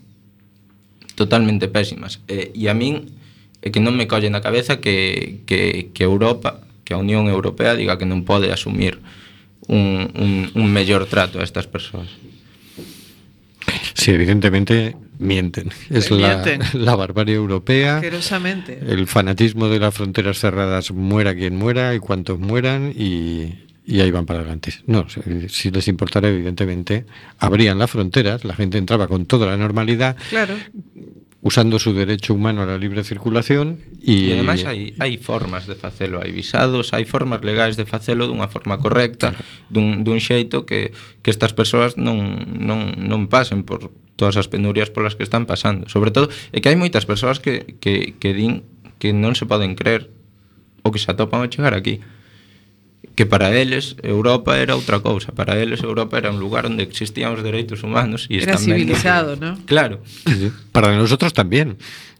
totalmente 1.15 1.71
pésimas. 1.71 2.19
Eh, 2.27 2.51
e 2.51 2.67
a 2.67 2.75
min 2.75 3.15
é 3.63 3.71
que 3.71 3.79
non 3.79 3.95
me 3.95 4.11
colle 4.11 4.27
na 4.29 4.43
cabeza 4.43 4.83
que, 4.83 5.41
que, 5.47 5.95
que 5.95 6.03
Europa 6.03 6.67
que 6.85 6.95
a 6.95 7.01
Unión 7.01 7.27
Europea 7.29 7.75
diga 7.75 7.97
que 7.99 8.07
non 8.07 8.23
pode 8.29 8.53
asumir 8.53 9.01
un, 9.67 10.13
un, 10.15 10.53
un 10.55 10.67
mellor 10.71 11.09
trato 11.09 11.41
a 11.41 11.45
estas 11.45 11.65
persoas. 11.67 12.09
Sí, 13.95 14.11
evidentemente 14.11 14.97
mienten. 15.19 15.71
Es 15.89 16.11
la, 16.11 16.43
Mienten. 16.45 16.61
la 16.85 16.95
barbarie 16.97 17.35
europea. 17.35 17.97
Asquerosamente. 17.97 18.79
El 18.87 19.07
fanatismo 19.07 19.69
de 19.69 19.79
las 19.79 19.95
fronteras 19.95 20.39
cerradas, 20.39 20.91
muera 20.93 21.35
quien 21.35 21.57
muera 21.57 21.95
y 21.95 21.99
cuantos 22.01 22.39
mueran 22.39 22.93
y, 22.95 23.55
y 23.87 24.01
ahí 24.01 24.11
van 24.11 24.27
para 24.27 24.41
adelante. 24.41 24.75
No, 24.87 25.07
si- 25.09 25.49
si 25.49 25.71
les 25.71 25.89
importara, 25.89 26.29
evidentemente, 26.29 27.07
abrían 27.39 27.79
las 27.79 27.91
fronteras, 27.91 28.45
la 28.45 28.55
gente 28.55 28.77
entraba 28.77 29.09
con 29.09 29.25
toda 29.25 29.47
la 29.47 29.57
normalidad, 29.57 30.17
Claro. 30.29 30.55
usando 31.45 31.77
o 31.77 31.83
seu 31.83 31.93
derecho 31.93 32.33
humano 32.33 32.65
á 32.65 32.75
libre 32.81 33.05
circulación 33.05 33.77
e, 34.01 34.33
e 34.33 34.41
ademais 34.41 34.65
hai, 34.65 34.97
hai 34.97 35.21
formas 35.21 35.69
de 35.69 35.77
facelo 35.77 36.25
hai 36.25 36.33
visados, 36.33 36.97
hai 36.97 37.05
formas 37.05 37.45
legais 37.45 37.77
de 37.77 37.85
facelo 37.85 38.25
dunha 38.25 38.49
forma 38.49 38.81
correcta 38.81 39.37
dun, 39.69 40.09
dun 40.09 40.25
xeito 40.25 40.65
que, 40.65 40.97
que 41.21 41.29
estas 41.29 41.53
persoas 41.53 42.01
non, 42.01 42.49
non, 42.49 42.97
non 42.97 43.29
pasen 43.29 43.61
por 43.69 43.93
todas 44.17 44.41
as 44.41 44.49
penurias 44.49 44.89
polas 44.89 45.19
que 45.19 45.27
están 45.27 45.45
pasando. 45.45 45.89
Sobre 45.91 46.11
todo, 46.11 46.31
é 46.55 46.63
que 46.63 46.71
hai 46.71 46.79
moitas 46.79 47.05
persoas 47.05 47.43
que, 47.43 47.77
que, 47.83 48.15
que 48.17 48.31
din 48.33 48.65
que 48.97 49.13
non 49.13 49.37
se 49.37 49.45
poden 49.45 49.77
creer 49.77 50.09
o 50.81 50.89
que 50.89 51.03
se 51.03 51.11
atopan 51.11 51.45
ao 51.45 51.53
chegar 51.53 51.77
aquí. 51.77 52.01
Que 53.15 53.27
para 53.27 53.55
eles 53.55 53.97
Europa 54.03 54.59
era 54.59 54.75
outra 54.75 54.99
cousa, 55.01 55.31
para 55.33 55.55
eles 55.63 55.83
Europa 55.83 56.19
era 56.19 56.31
un 56.35 56.41
lugar 56.43 56.67
onde 56.67 56.83
existían 56.83 57.31
os 57.33 57.43
dereitos 57.47 57.83
humanos 57.87 58.27
e 58.29 58.43
Era 58.43 58.59
civilizado, 58.59 59.37
¿no? 59.39 59.55
Claro. 59.67 60.03
Para 60.73 60.91
nosotros 60.97 61.33
también. 61.33 61.79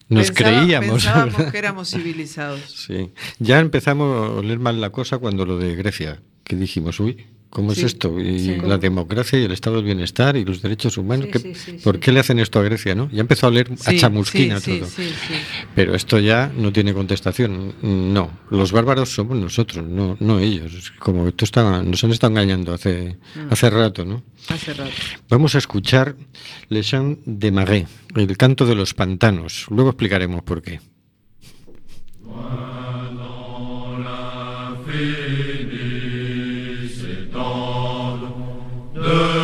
Nos 0.09 0.31
Pensaba- 0.31 0.61
creíamos. 0.61 1.03
Pensábamos 1.03 1.43
que 1.51 1.59
éramos 1.59 1.91
civilizados. 1.91 2.61
Sí. 2.87 3.11
Ya 3.41 3.59
empezamos 3.59 4.07
a 4.15 4.31
oler 4.39 4.59
mal 4.61 4.81
la 4.81 4.91
cosa 4.91 5.19
cuando 5.19 5.47
lo 5.47 5.57
de 5.59 5.75
Grecia, 5.75 6.21
que 6.45 6.57
dijimos, 6.57 7.01
uy, 7.01 7.27
¿cómo 7.55 7.73
Sí, 7.73 7.81
es 7.81 7.87
esto? 7.87 8.21
Y 8.21 8.39
sí. 8.41 8.57
la 8.63 8.77
democracia 8.77 9.39
y 9.39 9.45
el 9.45 9.53
estado 9.53 9.77
del 9.77 9.85
bienestar 9.87 10.37
y 10.37 10.45
los 10.45 10.61
derechos 10.61 10.99
humanos. 10.99 11.27
Sí, 11.27 11.31
¿qué- 11.33 11.39
sí, 11.39 11.55
sí, 11.55 11.73
¿Por 11.83 11.95
sí. 11.95 12.01
qué 12.01 12.13
le 12.13 12.21
hacen 12.21 12.39
esto 12.41 12.59
a 12.59 12.63
Grecia? 12.65 12.95
¿no? 12.95 13.09
Ya 13.13 13.21
empezó 13.21 13.47
a 13.47 13.51
oler 13.51 13.71
a 13.73 13.77
Sí, 13.91 13.97
chamusquina 13.99 14.59
sí, 14.61 14.81
todo. 14.81 14.89
sí, 14.91 15.05
sí, 15.05 15.15
sí. 15.29 15.35
Pero 15.75 15.95
esto 15.95 16.19
ya 16.19 16.53
no 16.55 16.73
tiene 16.73 16.93
contestación. 16.93 17.75
No, 17.81 18.31
los 18.51 18.73
bárbaros 18.73 19.09
somos 19.15 19.39
nosotros, 19.39 19.87
no, 19.87 20.17
no 20.21 20.39
ellos. 20.41 20.93
Como 20.99 21.29
esto 21.29 21.45
está, 21.45 21.83
nos 21.83 22.03
han 22.05 22.11
estado 22.11 22.33
engañando 22.33 22.75
hace, 22.75 23.17
Mm. 23.37 23.53
hace 23.53 23.71
rato, 23.71 24.05
¿no? 24.05 24.23
Hace 24.49 24.75
rato. 24.75 24.91
Vamos 25.31 25.55
a 25.55 25.59
escuchar 25.59 26.17
Le 26.69 26.83
Chant 26.83 27.21
de 27.25 27.51
Marais, 27.53 27.87
el 28.17 28.37
canto 28.37 28.67
de 28.67 28.75
los 28.75 28.93
pantanos. 28.95 29.67
Luego 29.71 29.91
explicaremos 29.91 30.43
por 30.43 30.61
qué. 30.61 30.81
good. 39.15 39.44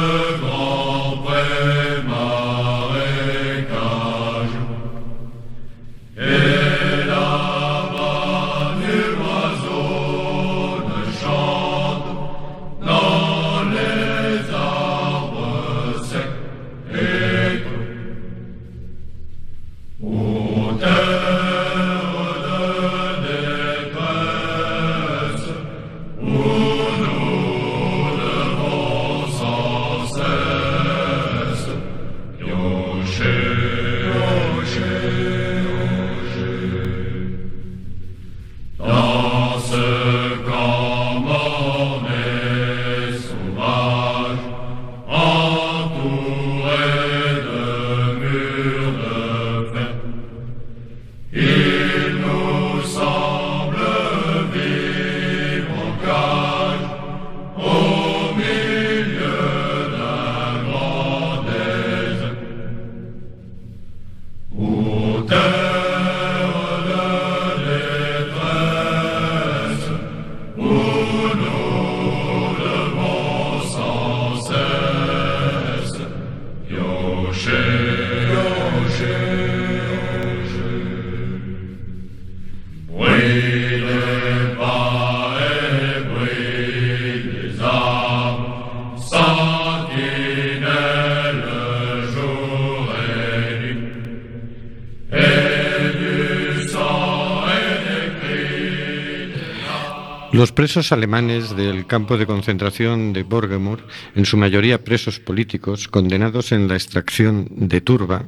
Presos 100.61 100.93
alemanes 100.93 101.57
del 101.57 101.87
campo 101.87 102.19
de 102.19 102.27
concentración 102.27 103.15
de 103.15 103.23
Borgemore, 103.23 103.83
en 104.15 104.27
su 104.27 104.37
mayoría 104.37 104.85
presos 104.85 105.19
políticos, 105.19 105.89
condenados 105.89 106.53
en 106.53 106.69
la 106.69 106.75
extracción 106.75 107.49
de 107.49 107.81
turba 107.81 108.27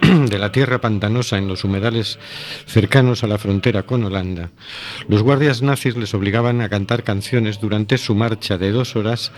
de 0.00 0.38
la 0.38 0.52
tierra 0.52 0.80
pantanosa 0.80 1.38
en 1.38 1.48
los 1.48 1.64
humedales 1.64 2.20
cercanos 2.66 3.24
a 3.24 3.26
la 3.26 3.36
frontera 3.36 3.82
con 3.82 4.04
Holanda, 4.04 4.50
los 5.08 5.24
guardias 5.24 5.60
nazis 5.60 5.96
les 5.96 6.14
obligaban 6.14 6.60
a 6.60 6.68
cantar 6.68 7.02
canciones 7.02 7.60
durante 7.60 7.98
su 7.98 8.14
marcha 8.14 8.58
de 8.58 8.70
dos 8.70 8.94
horas 8.94 9.32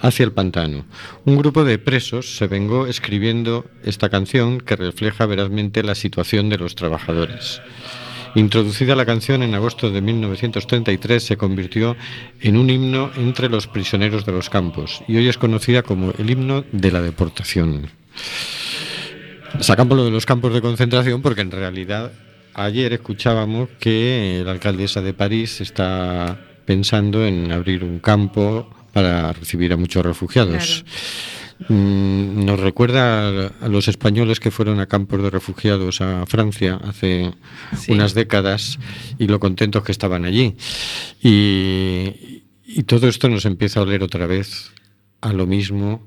hacia 0.00 0.24
el 0.24 0.32
pantano. 0.32 0.86
Un 1.26 1.36
grupo 1.36 1.64
de 1.64 1.78
presos 1.78 2.38
se 2.38 2.46
vengó 2.46 2.86
escribiendo 2.86 3.66
esta 3.82 4.08
canción 4.08 4.58
que 4.58 4.76
refleja 4.76 5.26
verazmente 5.26 5.82
la 5.82 5.94
situación 5.94 6.48
de 6.48 6.56
los 6.56 6.76
trabajadores. 6.76 7.60
Introducida 8.34 8.96
la 8.96 9.06
canción 9.06 9.44
en 9.44 9.54
agosto 9.54 9.90
de 9.90 10.00
1933, 10.00 11.22
se 11.22 11.36
convirtió 11.36 11.96
en 12.40 12.56
un 12.56 12.68
himno 12.68 13.10
entre 13.16 13.48
los 13.48 13.68
prisioneros 13.68 14.26
de 14.26 14.32
los 14.32 14.50
campos 14.50 15.02
y 15.06 15.16
hoy 15.16 15.28
es 15.28 15.38
conocida 15.38 15.82
como 15.82 16.12
el 16.18 16.28
himno 16.28 16.64
de 16.72 16.90
la 16.90 17.00
deportación. 17.00 17.90
Sacamos 19.60 19.96
lo 19.96 20.04
de 20.04 20.10
los 20.10 20.26
campos 20.26 20.52
de 20.52 20.60
concentración 20.60 21.22
porque 21.22 21.42
en 21.42 21.52
realidad 21.52 22.10
ayer 22.54 22.92
escuchábamos 22.92 23.68
que 23.78 24.42
la 24.44 24.50
alcaldesa 24.50 25.00
de 25.00 25.14
París 25.14 25.60
está 25.60 26.36
pensando 26.64 27.24
en 27.24 27.52
abrir 27.52 27.84
un 27.84 28.00
campo 28.00 28.68
para 28.92 29.32
recibir 29.32 29.72
a 29.72 29.76
muchos 29.76 30.04
refugiados. 30.04 30.84
Nos 31.68 32.60
recuerda 32.60 33.28
a- 33.60 33.68
los 33.68 33.88
españoles 33.88 34.40
que 34.40 34.50
fueron 34.50 34.80
a 34.80 34.86
campos 34.86 35.22
de 35.22 35.30
refugiados 35.30 36.00
a 36.00 36.26
Francia 36.26 36.80
hace 36.84 37.32
Sí. 37.78 37.92
unas 37.92 38.14
décadas 38.14 38.78
y 39.18 39.26
lo 39.28 39.40
contentos 39.40 39.82
que 39.84 39.92
estaban 39.92 40.24
allí. 40.24 40.56
Y, 41.22 42.42
y 42.66 42.82
todo 42.84 43.08
esto 43.08 43.28
nos 43.28 43.44
empieza 43.44 43.80
a 43.80 43.84
oler 43.84 44.02
otra 44.02 44.26
vez 44.26 44.72
a 45.20 45.32
lo 45.32 45.46
mismo 45.46 46.06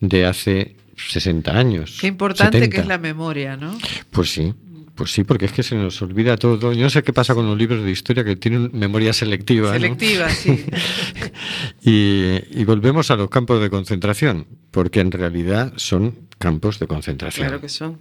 de 0.00 0.26
hace 0.26 0.76
60 0.96 1.56
años. 1.56 1.98
Qué 2.00 2.06
importante 2.08 2.58
que 2.58 2.64
70. 2.64 2.82
es 2.82 2.88
la 2.88 2.98
memoria, 2.98 3.56
¿no? 3.56 3.76
Pues 4.10 4.30
sí, 4.32 4.54
pues 4.96 5.12
sí, 5.12 5.22
porque 5.24 5.44
es 5.44 5.52
que 5.52 5.62
se 5.62 5.76
nos 5.76 6.00
olvida 6.02 6.36
todo. 6.36 6.72
Yo 6.72 6.82
no 6.82 6.90
sé 6.90 7.02
qué 7.04 7.12
pasa 7.12 7.34
con 7.34 7.46
los 7.46 7.56
libros 7.56 7.84
de 7.84 7.90
historia 7.90 8.24
que 8.24 8.34
tienen 8.34 8.70
memoria 8.72 9.12
selectiva. 9.12 9.68
¿no? 9.68 9.74
Selectiva, 9.74 10.28
sí. 10.30 10.64
Y, 11.82 12.40
y 12.60 12.64
volvemos 12.64 13.10
a 13.12 13.16
los 13.16 13.30
campos 13.30 13.60
de 13.60 13.70
concentración, 13.70 14.46
porque 14.72 15.00
en 15.00 15.12
realidad 15.12 15.72
son 15.76 16.16
campos 16.38 16.78
de 16.80 16.86
concentración. 16.88 17.46
Claro 17.46 17.60
que 17.60 17.68
son. 17.68 17.98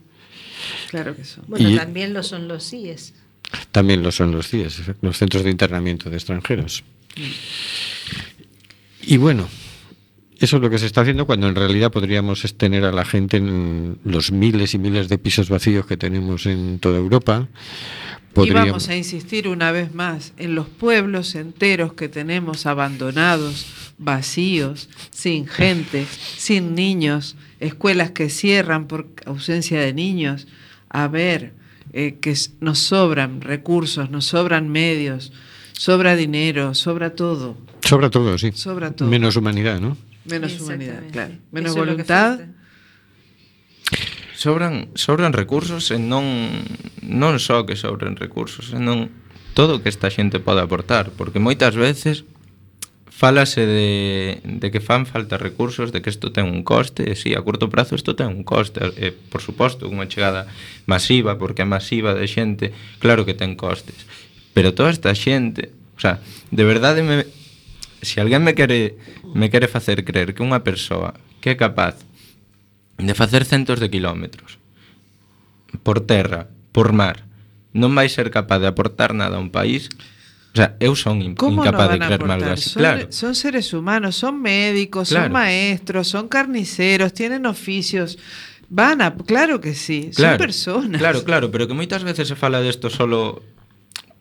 Claro 0.90 1.16
que 1.16 1.24
son. 1.26 1.44
Bueno, 1.48 1.70
Y- 1.70 1.76
también 1.76 2.14
lo 2.14 2.24
son 2.24 2.48
los 2.48 2.68
CIES. 2.70 3.14
También 3.72 4.02
lo 4.02 4.12
son 4.12 4.32
los 4.32 4.48
CIES, 4.50 4.82
los 5.02 5.18
centros 5.18 5.44
de 5.44 5.52
internamiento 5.52 6.10
de 6.10 6.16
extranjeros. 6.18 6.84
Y 9.04 9.18
bueno, 9.18 9.48
eso 10.40 10.58
es 10.58 10.62
lo 10.62 10.70
que 10.70 10.80
se 10.80 10.86
está 10.86 11.02
haciendo 11.02 11.26
cuando 11.26 11.48
en 11.48 11.56
realidad 11.56 11.92
podríamos 11.92 12.42
tener 12.58 12.86
a 12.86 12.92
la 12.92 13.06
gente 13.06 13.38
en 13.38 14.00
los 14.04 14.32
miles 14.32 14.74
y 14.74 14.78
miles 14.78 15.10
de 15.10 15.18
pisos 15.18 15.50
vacíos 15.50 15.86
que 15.86 15.98
tenemos 15.98 16.46
en 16.46 16.80
toda 16.80 16.98
Europa. 16.98 17.48
Y 18.36 18.50
vamos 18.52 18.90
a 18.90 18.98
insistir 18.98 19.48
una 19.48 19.72
vez 19.72 19.94
más 19.94 20.34
en 20.38 20.56
los 20.56 20.68
pueblos 20.68 21.36
enteros 21.36 21.94
que 21.94 22.10
tenemos 22.10 22.66
abandonados, 22.66 23.66
vacíos, 23.98 24.90
sin 25.10 25.48
gente, 25.48 26.06
sin 26.36 26.76
niños, 26.76 27.38
escuelas 27.62 28.12
que 28.12 28.30
cierran 28.30 28.88
por 28.88 29.08
ausencia 29.26 29.80
de 29.80 29.94
niños. 29.94 30.48
A 30.90 31.08
ver, 31.08 31.54
eh, 31.94 32.18
que 32.20 32.36
nos 32.60 32.80
sobran 32.80 33.40
recursos, 33.40 34.10
nos 34.10 34.26
sobran 34.26 34.68
medios, 34.68 35.32
sobra 35.72 36.18
dinero, 36.18 36.74
sobra 36.74 37.16
todo, 37.16 37.56
Sobra 37.86 38.10
todo, 38.10 38.38
sí. 38.40 38.52
Sobra 38.52 38.92
todo. 38.92 39.08
Menos 39.08 39.36
humanidad, 39.36 39.80
¿no? 39.80 39.96
Menos 40.26 40.60
humanidad, 40.60 41.04
claro. 41.12 41.34
Menos 41.52 41.72
Eso 41.72 41.80
voluntad. 41.80 42.40
Sobran, 44.36 44.90
sobran 44.96 45.34
recursos 45.34 45.90
e 45.92 45.98
non, 45.98 46.26
non 47.02 47.40
só 47.40 47.64
que 47.64 47.80
sobren 47.80 48.20
recursos, 48.20 48.76
e 48.76 48.80
non 48.82 49.10
todo 49.56 49.80
o 49.80 49.82
que 49.82 49.90
esta 49.90 50.12
xente 50.12 50.44
pode 50.44 50.60
aportar, 50.60 51.16
porque 51.16 51.40
moitas 51.40 51.74
veces 51.80 52.28
falase 53.16 53.64
de, 53.64 54.44
de 54.44 54.68
que 54.76 54.84
fan 54.84 55.08
falta 55.08 55.40
recursos, 55.40 55.96
de 55.96 56.04
que 56.04 56.12
isto 56.12 56.36
ten 56.36 56.52
un 56.52 56.68
coste, 56.68 57.08
e 57.08 57.16
si, 57.16 57.32
sí, 57.32 57.38
a 57.38 57.40
curto 57.40 57.72
prazo 57.72 57.96
isto 57.96 58.12
ten 58.12 58.28
un 58.28 58.44
coste, 58.44 58.84
e, 59.00 59.16
por 59.16 59.40
suposto, 59.40 59.88
unha 59.88 60.12
chegada 60.12 60.52
masiva, 60.84 61.40
porque 61.40 61.64
é 61.64 61.68
masiva 61.68 62.12
de 62.12 62.28
xente, 62.28 62.76
claro 63.00 63.24
que 63.24 63.32
ten 63.32 63.56
costes, 63.56 64.04
pero 64.52 64.76
toda 64.76 64.92
esta 64.92 65.16
xente, 65.16 65.72
o 65.96 66.00
sea, 66.04 66.20
de 66.52 66.64
verdade 66.68 67.08
me, 67.08 67.24
se 68.06 68.22
alguén 68.22 68.46
me 68.46 68.54
quere, 68.54 68.96
me 69.34 69.50
quere 69.50 69.68
facer 69.68 70.06
creer 70.06 70.38
que 70.38 70.46
unha 70.46 70.62
persoa 70.62 71.18
que 71.42 71.54
é 71.54 71.60
capaz 71.60 72.00
de 72.96 73.14
facer 73.18 73.44
centos 73.44 73.82
de 73.82 73.92
kilómetros 73.92 74.62
por 75.84 76.00
terra, 76.06 76.48
por 76.72 76.96
mar, 76.96 77.28
non 77.76 77.92
vai 77.92 78.08
ser 78.08 78.32
capaz 78.32 78.64
de 78.64 78.72
aportar 78.72 79.12
nada 79.12 79.36
a 79.36 79.44
un 79.44 79.52
país, 79.52 79.92
O 80.56 80.58
sea, 80.58 80.80
eu 80.80 80.96
son 80.96 81.20
incapaz 81.20 81.52
no 81.52 81.92
de 81.92 82.00
creerme 82.00 82.32
algo 82.32 82.48
así. 82.48 82.72
Son, 82.72 82.80
claro. 82.80 83.12
son 83.12 83.36
seres 83.36 83.76
humanos, 83.76 84.16
son 84.16 84.40
médicos, 84.40 85.12
claro. 85.12 85.26
son 85.28 85.34
maestros, 85.34 86.08
son 86.08 86.30
carniceros, 86.30 87.12
tienen 87.12 87.46
oficios. 87.46 88.18
Van 88.70 89.02
a, 89.02 89.14
claro 89.14 89.60
que 89.60 89.76
sí, 89.76 90.12
claro, 90.16 90.32
son 90.32 90.38
personas. 90.40 91.00
Claro, 91.04 91.28
claro, 91.28 91.52
pero 91.52 91.68
que 91.68 91.76
moitas 91.76 92.08
veces 92.08 92.32
se 92.32 92.40
fala 92.40 92.64
desto 92.64 92.88
solo 92.88 93.44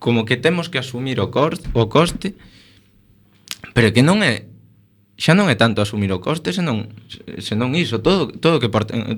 como 0.03 0.27
que 0.27 0.35
temos 0.37 0.67
que 0.67 0.83
asumir 0.83 1.23
o, 1.23 1.31
cor, 1.31 1.55
o 1.71 1.87
coste 1.87 2.35
Pero 3.73 3.95
que 3.95 4.05
non 4.05 4.21
é 4.21 4.51
xa 5.15 5.33
non 5.33 5.47
é 5.47 5.55
tanto 5.55 5.79
asumir 5.79 6.11
o 6.11 6.19
coste, 6.19 6.51
senón 6.51 6.91
senón 7.39 7.79
iso, 7.79 8.03
todo 8.03 8.29
todo 8.35 8.59
que 8.59 8.69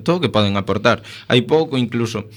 todo 0.05 0.21
que 0.21 0.29
poden 0.29 0.53
aportar. 0.55 1.01
Hai 1.25 1.41
pouco 1.43 1.75
incluso 1.75 2.29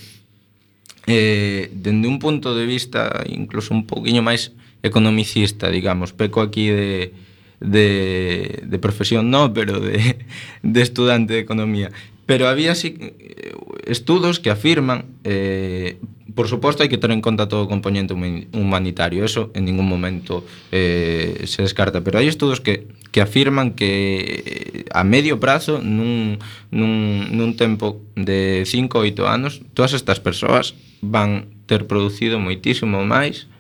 eh, 1.05 1.69
dende 1.77 2.09
un 2.09 2.17
punto 2.17 2.57
de 2.57 2.65
vista 2.65 3.23
incluso 3.29 3.77
un 3.77 3.85
pouquiño 3.85 4.25
máis 4.25 4.57
economicista, 4.81 5.69
digamos, 5.69 6.17
peco 6.17 6.41
aquí 6.41 6.73
de 6.73 7.13
de, 7.61 8.65
de 8.65 8.79
profesión 8.81 9.29
no, 9.29 9.53
pero 9.53 9.81
de, 9.81 10.17
de 10.63 10.81
estudante 10.81 11.35
de 11.35 11.45
economía 11.45 11.93
pero 12.31 12.47
había 12.47 12.71
así 12.71 12.95
eh, 13.01 13.55
estudos 13.87 14.39
que 14.39 14.51
afirman, 14.51 15.07
eh, 15.25 15.99
por 16.37 16.47
suposto 16.47 16.87
hai 16.87 16.89
que 16.89 16.95
ter 16.95 17.11
en 17.11 17.19
conta 17.19 17.51
todo 17.51 17.67
o 17.67 17.69
componente 17.69 18.15
humanitario, 18.15 19.27
eso 19.27 19.51
en 19.51 19.67
ningún 19.67 19.91
momento 19.91 20.47
eh, 20.71 21.43
se 21.51 21.67
descarta, 21.67 22.07
pero 22.07 22.23
hai 22.23 22.31
estudos 22.31 22.63
que, 22.63 22.87
que 23.11 23.19
afirman 23.19 23.75
que 23.75 24.87
eh, 24.87 24.95
a 24.95 25.03
medio 25.03 25.43
prazo, 25.43 25.83
nun, 25.83 26.39
nun, 26.71 27.35
nun 27.35 27.59
tempo 27.59 27.99
de 28.15 28.63
5 28.63 28.95
ou 28.95 29.11
8 29.11 29.27
anos, 29.27 29.67
todas 29.75 29.91
estas 29.91 30.23
persoas 30.23 30.79
van 31.03 31.51
ter 31.67 31.91
producido 31.91 32.39
moitísimo 32.39 33.03
máis 33.03 33.51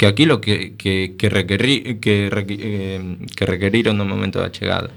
que 0.00 0.08
aquilo 0.08 0.40
que, 0.40 0.80
que, 0.80 1.12
que, 1.20 1.28
requerir, 1.28 2.00
que, 2.00 2.32
eh, 2.32 3.00
que 3.36 3.44
requeriron 3.44 4.00
no 4.00 4.08
momento 4.08 4.40
da 4.40 4.48
chegada. 4.48 4.88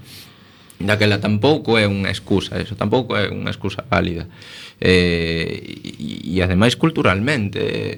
Daquela 0.78 1.16
tampouco 1.16 1.80
é 1.80 1.88
unha 1.88 2.12
excusa, 2.12 2.60
eso 2.60 2.76
tampouco 2.76 3.16
é 3.16 3.32
unha 3.32 3.48
excusa 3.48 3.80
válida. 3.88 4.28
Eh, 4.76 6.36
e, 6.36 6.76
culturalmente, 6.76 7.96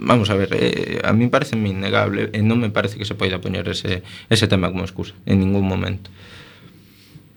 vamos 0.00 0.32
a 0.32 0.34
ver, 0.34 0.48
eh, 0.56 1.00
a 1.04 1.12
mí 1.12 1.28
parece 1.28 1.60
innegable 1.60 2.32
e 2.32 2.40
non 2.40 2.56
me 2.56 2.72
parece 2.72 2.96
que 2.96 3.04
se 3.04 3.12
poida 3.12 3.44
poñer 3.44 3.68
ese, 3.68 4.00
ese 4.32 4.48
tema 4.48 4.72
como 4.72 4.80
excusa 4.80 5.12
en 5.28 5.44
ningún 5.44 5.68
momento. 5.68 6.08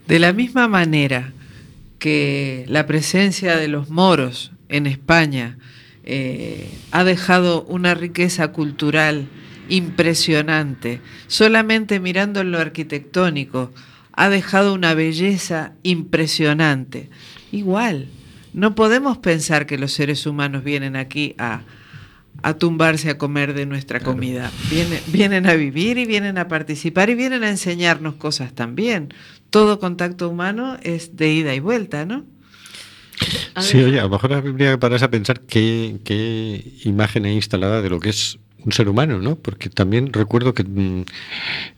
De 0.07 0.19
la 0.19 0.31
misma 0.31 0.71
manera 0.71 1.35
que 1.99 2.63
la 2.67 2.87
presencia 2.87 3.55
de 3.59 3.67
los 3.67 3.89
moros 3.91 4.51
en 4.69 4.87
España 4.87 5.57
eh, 6.03 6.67
ha 6.91 7.03
dejado 7.03 7.63
una 7.63 7.95
riqueza 7.95 8.51
cultural 8.51 9.27
impresionante, 9.69 10.99
solamente 11.27 11.99
mirando 11.99 12.41
en 12.41 12.51
lo 12.51 12.59
arquitectónico, 12.59 13.71
ha 14.13 14.29
dejado 14.29 14.73
una 14.73 14.93
belleza 14.93 15.73
impresionante. 15.83 17.09
Igual, 17.51 18.07
no 18.53 18.75
podemos 18.75 19.17
pensar 19.17 19.65
que 19.65 19.77
los 19.77 19.93
seres 19.93 20.25
humanos 20.25 20.63
vienen 20.63 20.95
aquí 20.95 21.35
a, 21.37 21.61
a 22.43 22.53
tumbarse 22.55 23.09
a 23.09 23.17
comer 23.17 23.53
de 23.53 23.65
nuestra 23.65 23.99
comida. 23.99 24.51
Vienen, 24.69 24.99
vienen 25.07 25.47
a 25.47 25.53
vivir 25.53 25.97
y 25.97 26.05
vienen 26.05 26.37
a 26.37 26.47
participar 26.47 27.09
y 27.09 27.15
vienen 27.15 27.43
a 27.43 27.49
enseñarnos 27.49 28.15
cosas 28.15 28.53
también. 28.53 29.13
Todo 29.49 29.79
contacto 29.79 30.29
humano 30.29 30.77
es 30.83 31.15
de 31.15 31.33
ida 31.33 31.55
y 31.55 31.59
vuelta, 31.59 32.05
¿no? 32.05 32.25
Sí, 33.59 33.77
oye, 33.77 33.99
a 33.99 34.03
lo 34.03 34.09
mejor 34.09 34.33
habría 34.33 34.71
que 34.71 34.77
pararse 34.77 35.05
a 35.05 35.11
pensar 35.11 35.41
qué, 35.41 35.99
qué 36.03 36.73
imagen 36.83 37.25
hay 37.25 37.33
instalada 37.33 37.81
de 37.81 37.89
lo 37.89 37.99
que 37.99 38.09
es 38.09 38.39
un 38.65 38.71
ser 38.71 38.89
humano, 38.89 39.19
¿no? 39.19 39.35
Porque 39.35 39.69
también 39.69 40.13
recuerdo 40.13 40.53
que 40.53 40.63
mm, 40.63 41.03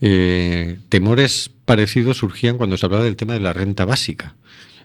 eh, 0.01 0.77
temores 0.89 1.51
parecidos 1.65 2.17
surgían 2.17 2.57
cuando 2.57 2.77
se 2.77 2.85
hablaba 2.85 3.03
del 3.03 3.15
tema 3.15 3.33
de 3.33 3.39
la 3.39 3.53
renta 3.53 3.85
básica. 3.85 4.35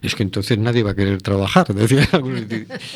Es 0.02 0.14
que 0.14 0.22
entonces 0.22 0.56
nadie 0.56 0.82
va 0.82 0.92
a 0.92 0.94
querer 0.96 1.20
trabajar, 1.20 1.66
decía 1.74 2.08
algunos. 2.12 2.44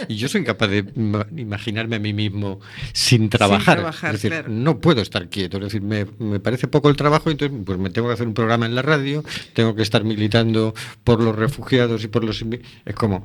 Y 0.08 0.16
yo 0.16 0.26
soy 0.26 0.40
incapaz 0.40 0.70
de 0.70 0.86
ima- 0.86 1.26
imaginarme 1.36 1.96
a 1.96 1.98
mí 1.98 2.14
mismo 2.14 2.60
sin 2.94 3.28
trabajar. 3.28 3.76
trabajar, 3.76 4.14
es 4.14 4.22
decir, 4.22 4.30
claro. 4.30 4.48
no 4.48 4.78
puedo 4.80 5.02
estar 5.02 5.28
quieto. 5.28 5.58
Es 5.58 5.64
decir, 5.64 5.82
me, 5.82 6.06
me 6.18 6.40
parece 6.40 6.66
poco 6.66 6.88
el 6.88 6.96
trabajo, 6.96 7.30
entonces 7.30 7.58
pues 7.66 7.78
me 7.78 7.90
tengo 7.90 8.08
que 8.08 8.14
hacer 8.14 8.26
un 8.26 8.32
programa 8.32 8.64
en 8.64 8.74
la 8.74 8.80
radio, 8.80 9.22
tengo 9.52 9.74
que 9.74 9.82
estar 9.82 10.02
militando 10.02 10.72
por 11.04 11.20
los 11.20 11.36
refugiados 11.36 12.02
y 12.04 12.08
por 12.08 12.24
los... 12.24 12.42
Es 12.86 12.94
como, 12.94 13.22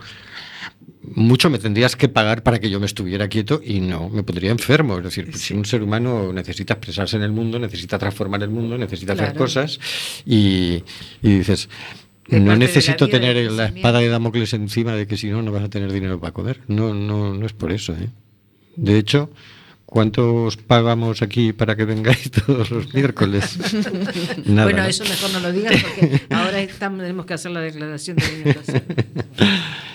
mucho 1.04 1.50
me 1.50 1.58
tendrías 1.60 1.96
que 1.96 2.10
pagar 2.10 2.44
para 2.44 2.60
que 2.60 2.70
yo 2.70 2.80
me 2.80 2.86
estuviera 2.86 3.28
quieto 3.28 3.62
y 3.64 3.80
no, 3.80 4.10
me 4.10 4.24
pondría 4.24 4.52
enfermo. 4.52 4.98
Es 4.98 5.04
decir, 5.04 5.30
pues, 5.30 5.42
si 5.42 5.54
un 5.54 5.66
ser 5.66 5.82
humano 5.84 6.32
necesita 6.34 6.74
expresarse 6.76 7.18
en 7.18 7.24
el 7.24 7.32
mundo, 7.32 7.60
necesita 7.60 7.98
transformar 7.98 8.42
el 8.44 8.50
mundo, 8.50 8.78
necesita 8.78 9.14
hacer 9.14 9.26
Claro. 9.28 9.40
cosas 9.40 9.80
y, 10.26 10.84
y 11.22 11.38
dices, 11.40 11.70
De 12.28 12.40
no 12.40 12.52
la 12.52 12.58
necesito 12.58 13.08
vida, 13.08 13.20
tener 13.20 13.52
la 13.52 13.66
espada 13.66 14.00
de 14.00 14.10
Damocles 14.10 14.54
encima 14.54 14.94
de 14.94 15.08
que 15.08 15.18
si 15.18 15.28
no, 15.28 15.42
no 15.42 15.52
vas 15.52 15.64
a 15.64 15.70
tener 15.70 15.92
dinero 15.92 16.20
para 16.20 16.34
comer. 16.34 16.62
No, 16.68 16.94
no, 16.94 17.34
no 17.34 17.46
es 17.46 17.54
por 17.54 17.72
eso. 17.72 17.94
¿eh? 17.94 18.10
De 18.76 18.98
hecho, 18.98 19.32
¿cuántos 19.86 20.56
pagamos 20.58 21.22
aquí 21.24 21.52
para 21.54 21.76
que 21.76 21.86
vengáis 21.86 22.30
todos 22.46 22.70
los 22.72 22.94
miércoles? 22.94 23.58
Nada, 24.46 24.66
bueno, 24.66 24.84
¿no? 24.84 24.88
eso 24.90 25.04
mejor 25.06 25.32
no 25.32 25.40
lo 25.40 25.52
digas 25.52 25.84
porque 25.84 26.22
ahora 26.30 26.62
estamos- 26.62 27.00
tenemos 27.02 27.26
que 27.26 27.34
hacer 27.34 27.52
la 27.52 27.62
declaración 27.62 28.18
de. 28.18 28.56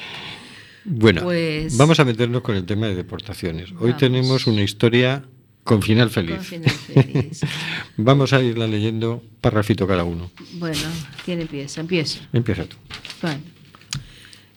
Bueno, 0.84 1.22
Pues- 1.22 1.76
vamos 1.76 1.98
a 2.00 2.04
meternos 2.04 2.42
con 2.42 2.56
el 2.56 2.64
tema 2.64 2.86
de 2.86 2.94
deportaciones. 2.94 3.70
Hoy 3.72 3.76
Vamos. 3.90 3.96
tenemos 3.98 4.46
una 4.46 4.62
historia 4.62 5.24
con 5.62 5.80
final 5.82 6.10
feliz. 6.10 6.36
Con 6.36 6.44
final 6.44 6.70
feliz. 6.70 7.40
Vamos 7.96 8.32
a 8.34 8.42
irla 8.42 8.66
leyendo 8.66 9.22
parrafito 9.40 9.86
cada 9.86 10.04
uno. 10.04 10.30
Bueno, 10.54 10.78
¿quién 11.24 11.40
empieza? 11.40 11.80
Empiezo. 11.80 12.20
Empieza 12.34 12.64
tú. 12.66 12.76
Bueno, 13.22 13.40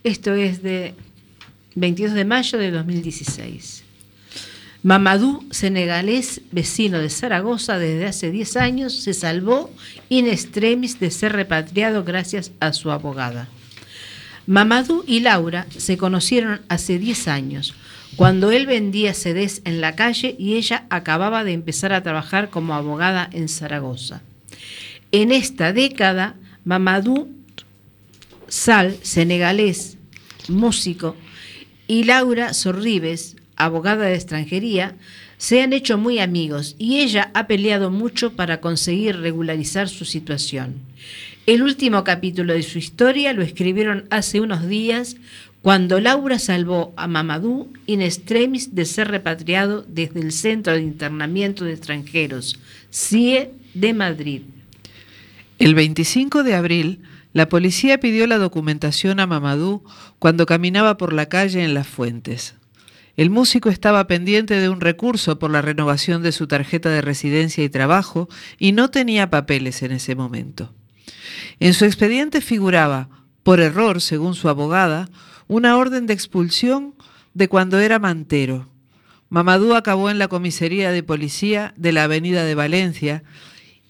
esto 0.04 0.34
es 0.34 0.62
de 0.64 0.96
22 1.76 2.14
de 2.14 2.26
mayo 2.26 2.58
de 2.58 2.72
2016. 2.72 3.84
Mamadou, 4.84 5.44
senegalés, 5.52 6.42
vecino 6.52 7.00
de 7.00 7.10
Zaragoza 7.10 7.80
desde 7.80 8.06
hace 8.06 8.32
10 8.32 8.58
años, 8.58 8.94
se 8.94 9.14
salvó 9.14 9.72
in 10.10 10.28
extremis 10.28 11.00
de 11.00 11.10
ser 11.12 11.34
repatriado 11.34 12.04
gracias 12.04 12.52
a 12.60 12.74
su 12.74 12.92
abogada. 12.92 13.48
Mamadou 14.48 15.04
y 15.06 15.20
Laura 15.20 15.68
se 15.76 15.98
conocieron 15.98 16.62
hace 16.70 16.98
10 16.98 17.28
años, 17.28 17.76
cuando 18.16 18.52
él 18.52 18.66
vendía 18.66 19.14
CDs 19.14 19.62
en 19.66 19.82
la 19.82 19.96
calle 19.96 20.36
y 20.40 20.56
ella 20.56 20.86
acababa 20.90 21.44
de 21.44 21.52
empezar 21.52 21.92
a 21.92 22.02
trabajar 22.02 22.50
como 22.50 22.74
abogada 22.74 23.30
en 23.34 23.50
Zaragoza. 23.50 24.22
En 25.12 25.32
esta 25.32 25.74
década, 25.74 26.36
Mamadou 26.64 27.28
Sal, 28.48 28.98
senegalés, 29.02 29.98
músico, 30.48 31.16
y 31.88 32.06
Laura 32.06 32.54
Sorribes, 32.54 33.36
abogada 33.58 34.06
de 34.06 34.16
extranjería, 34.16 34.96
se 35.38 35.62
han 35.62 35.74
hecho 35.74 35.98
muy 35.98 36.20
amigos 36.20 36.76
y 36.80 37.00
ella 37.00 37.32
ha 37.34 37.48
peleado 37.48 37.92
mucho 37.92 38.34
para 38.34 38.62
conseguir 38.62 39.18
regularizar 39.18 39.90
su 39.90 40.06
situación. 40.06 40.76
El 41.48 41.64
último 41.64 42.04
capítulo 42.04 42.52
de 42.52 42.62
su 42.62 42.78
historia 42.78 43.32
lo 43.32 43.42
escribieron 43.42 44.04
hace 44.10 44.42
unos 44.42 44.68
días 44.68 45.16
cuando 45.62 46.02
Laura 46.02 46.40
salvó 46.40 46.94
a 46.98 47.08
Mamadou 47.08 47.72
in 47.86 48.02
extremis 48.02 48.76
de 48.76 48.84
ser 48.84 49.08
repatriado 49.08 49.86
desde 49.88 50.20
el 50.20 50.34
Centro 50.34 50.74
de 50.74 50.82
Internamiento 50.82 51.64
de 51.64 51.72
Extranjeros, 51.72 52.60
CIE 52.92 53.52
de 53.74 53.94
Madrid. 53.94 54.42
El 55.58 55.74
25 55.74 56.44
de 56.44 56.54
abril, 56.54 57.00
la 57.32 57.48
policía 57.48 57.98
pidió 58.02 58.28
la 58.28 58.40
documentación 58.40 59.22
a 59.22 59.26
Mamadou 59.26 59.86
cuando 60.20 60.46
caminaba 60.46 60.98
por 60.98 61.14
la 61.14 61.28
calle 61.28 61.64
en 61.64 61.74
Las 61.74 61.88
Fuentes. 61.88 62.56
El 63.16 63.30
músico 63.30 63.70
estaba 63.70 64.06
pendiente 64.06 64.56
de 64.56 64.68
un 64.68 64.82
recurso 64.82 65.40
por 65.40 65.50
la 65.50 65.62
renovación 65.62 66.24
de 66.24 66.34
su 66.34 66.46
tarjeta 66.48 66.90
de 66.90 67.00
residencia 67.00 67.64
y 67.64 67.70
trabajo 67.70 68.28
y 68.60 68.74
no 68.74 68.90
tenía 68.90 69.30
papeles 69.30 69.82
en 69.82 69.94
ese 69.94 70.14
momento. 70.14 70.74
En 71.60 71.74
su 71.74 71.86
expediente 71.86 72.42
figuraba, 72.42 73.10
por 73.44 73.60
error, 73.60 74.02
según 74.02 74.36
su 74.36 74.50
abogada, 74.50 75.10
una 75.48 75.78
orden 75.78 76.06
de 76.08 76.14
expulsión 76.14 76.96
de 77.34 77.48
cuando 77.48 77.80
era 77.80 78.00
mantero. 78.00 78.68
Mamadou 79.30 79.76
acabó 79.76 80.10
en 80.10 80.20
la 80.20 80.28
comisaría 80.28 80.92
de 80.92 81.04
policía 81.04 81.74
de 81.78 81.92
la 81.92 82.04
Avenida 82.06 82.44
de 82.46 82.56
Valencia 82.56 83.24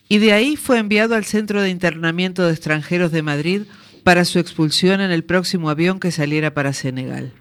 y 0.09 0.17
de 0.17 0.33
ahí 0.33 0.55
fue 0.55 0.79
enviado 0.79 1.15
al 1.15 1.25
Centro 1.25 1.61
de 1.61 1.69
Internamiento 1.69 2.45
de 2.45 2.51
Extranjeros 2.51 3.11
de 3.11 3.21
Madrid 3.21 3.61
para 4.03 4.25
su 4.25 4.39
expulsión 4.39 5.01
en 5.01 5.11
el 5.11 5.23
próximo 5.23 5.69
avión 5.69 5.99
que 5.99 6.11
saliera 6.11 6.53
para 6.53 6.73
Senegal. 6.73 7.33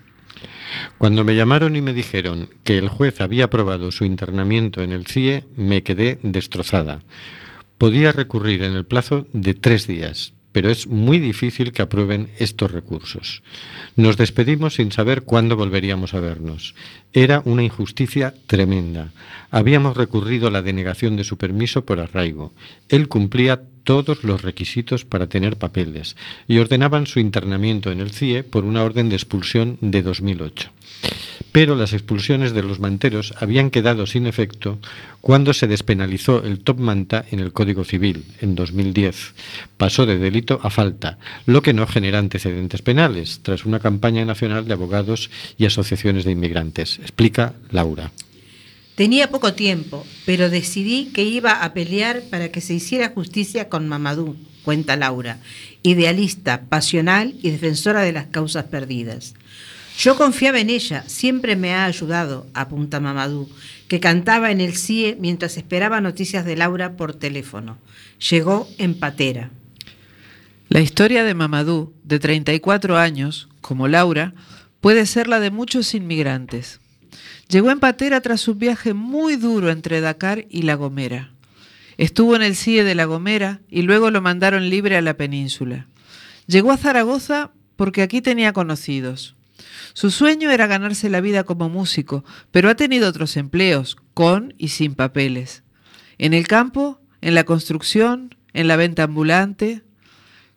Cuando 0.98 1.24
me 1.24 1.36
llamaron 1.36 1.76
y 1.76 1.80
me 1.80 1.92
dijeron 1.92 2.48
que 2.64 2.78
el 2.78 2.88
juez 2.88 3.20
había 3.20 3.44
aprobado 3.44 3.92
su 3.92 4.04
internamiento 4.04 4.82
en 4.82 4.92
el 4.92 5.06
CIE, 5.06 5.44
me 5.56 5.82
quedé 5.82 6.18
destrozada. 6.22 7.02
Podía 7.78 8.12
recurrir 8.12 8.62
en 8.62 8.72
el 8.72 8.86
plazo 8.86 9.26
de 9.32 9.54
tres 9.54 9.86
días, 9.86 10.32
pero 10.52 10.70
es 10.70 10.86
muy 10.86 11.18
difícil 11.18 11.72
que 11.72 11.82
aprueben 11.82 12.30
estos 12.38 12.70
recursos. 12.70 13.42
Nos 13.94 14.16
despedimos 14.16 14.76
sin 14.76 14.90
saber 14.90 15.22
cuándo 15.22 15.54
volveríamos 15.54 16.14
a 16.14 16.20
vernos. 16.20 16.74
Era 17.12 17.42
una 17.44 17.62
injusticia 17.62 18.32
tremenda. 18.46 19.12
Habíamos 19.50 19.98
recurrido 19.98 20.48
a 20.48 20.50
la 20.50 20.62
denegación 20.62 21.16
de 21.16 21.24
su 21.24 21.36
permiso 21.36 21.84
por 21.84 22.00
arraigo. 22.00 22.54
Él 22.88 23.08
cumplía 23.08 23.60
todos 23.84 24.24
los 24.24 24.40
requisitos 24.40 25.04
para 25.04 25.26
tener 25.28 25.58
papeles 25.58 26.16
y 26.48 26.58
ordenaban 26.58 27.06
su 27.06 27.20
internamiento 27.20 27.92
en 27.92 28.00
el 28.00 28.10
CIE 28.10 28.42
por 28.42 28.64
una 28.64 28.82
orden 28.82 29.10
de 29.10 29.16
expulsión 29.16 29.76
de 29.82 30.00
2008. 30.00 30.70
Pero 31.52 31.74
las 31.74 31.92
expulsiones 31.92 32.52
de 32.52 32.62
los 32.62 32.80
manteros 32.80 33.34
habían 33.38 33.70
quedado 33.70 34.06
sin 34.06 34.26
efecto 34.26 34.78
cuando 35.20 35.52
se 35.52 35.66
despenalizó 35.66 36.44
el 36.44 36.60
top 36.60 36.78
manta 36.78 37.24
en 37.30 37.40
el 37.40 37.52
Código 37.52 37.84
Civil 37.84 38.24
en 38.40 38.54
2010. 38.54 39.34
Pasó 39.76 40.06
de 40.06 40.18
delito 40.18 40.60
a 40.62 40.70
falta, 40.70 41.18
lo 41.46 41.62
que 41.62 41.72
no 41.72 41.86
genera 41.86 42.18
antecedentes 42.18 42.82
penales, 42.82 43.40
tras 43.42 43.64
una 43.64 43.80
campaña 43.80 44.24
nacional 44.24 44.66
de 44.66 44.74
abogados 44.74 45.30
y 45.58 45.66
asociaciones 45.66 46.24
de 46.24 46.32
inmigrantes. 46.32 46.98
Explica 47.00 47.54
Laura. 47.70 48.12
Tenía 48.96 49.28
poco 49.30 49.52
tiempo, 49.52 50.06
pero 50.24 50.48
decidí 50.48 51.10
que 51.12 51.22
iba 51.22 51.62
a 51.64 51.74
pelear 51.74 52.22
para 52.30 52.50
que 52.50 52.62
se 52.62 52.72
hiciera 52.72 53.10
justicia 53.10 53.68
con 53.68 53.88
Mamadou, 53.88 54.36
cuenta 54.64 54.96
Laura, 54.96 55.38
idealista, 55.82 56.62
pasional 56.68 57.34
y 57.42 57.50
defensora 57.50 58.00
de 58.00 58.12
las 58.12 58.26
causas 58.28 58.64
perdidas. 58.64 59.34
Yo 59.96 60.16
confiaba 60.16 60.60
en 60.60 60.68
ella, 60.68 61.04
siempre 61.06 61.56
me 61.56 61.72
ha 61.72 61.86
ayudado, 61.86 62.46
apunta 62.52 63.00
Mamadou, 63.00 63.48
que 63.88 63.98
cantaba 63.98 64.50
en 64.50 64.60
el 64.60 64.76
CIE 64.76 65.16
mientras 65.18 65.56
esperaba 65.56 66.02
noticias 66.02 66.44
de 66.44 66.54
Laura 66.54 66.96
por 66.96 67.14
teléfono. 67.14 67.78
Llegó 68.30 68.68
en 68.76 68.98
patera. 68.98 69.50
La 70.68 70.80
historia 70.80 71.24
de 71.24 71.32
Mamadou, 71.32 71.94
de 72.04 72.18
34 72.18 72.98
años, 72.98 73.48
como 73.62 73.88
Laura, 73.88 74.34
puede 74.82 75.06
ser 75.06 75.28
la 75.28 75.40
de 75.40 75.50
muchos 75.50 75.94
inmigrantes. 75.94 76.80
Llegó 77.48 77.70
en 77.70 77.80
patera 77.80 78.20
tras 78.20 78.48
un 78.48 78.58
viaje 78.58 78.92
muy 78.92 79.36
duro 79.36 79.70
entre 79.70 80.02
Dakar 80.02 80.44
y 80.50 80.62
La 80.62 80.74
Gomera. 80.74 81.30
Estuvo 81.96 82.36
en 82.36 82.42
el 82.42 82.54
CIE 82.54 82.84
de 82.84 82.94
La 82.94 83.06
Gomera 83.06 83.60
y 83.70 83.80
luego 83.82 84.10
lo 84.10 84.20
mandaron 84.20 84.68
libre 84.68 84.98
a 84.98 85.02
la 85.02 85.16
península. 85.16 85.86
Llegó 86.46 86.72
a 86.72 86.76
Zaragoza 86.76 87.52
porque 87.76 88.02
aquí 88.02 88.20
tenía 88.20 88.52
conocidos. 88.52 89.35
Su 89.96 90.10
sueño 90.10 90.50
era 90.50 90.66
ganarse 90.66 91.08
la 91.08 91.22
vida 91.22 91.44
como 91.44 91.70
músico, 91.70 92.22
pero 92.50 92.68
ha 92.68 92.74
tenido 92.74 93.08
otros 93.08 93.34
empleos, 93.38 93.96
con 94.12 94.52
y 94.58 94.68
sin 94.68 94.94
papeles. 94.94 95.62
En 96.18 96.34
el 96.34 96.46
campo, 96.46 97.00
en 97.22 97.34
la 97.34 97.44
construcción, 97.44 98.34
en 98.52 98.68
la 98.68 98.76
venta 98.76 99.04
ambulante. 99.04 99.84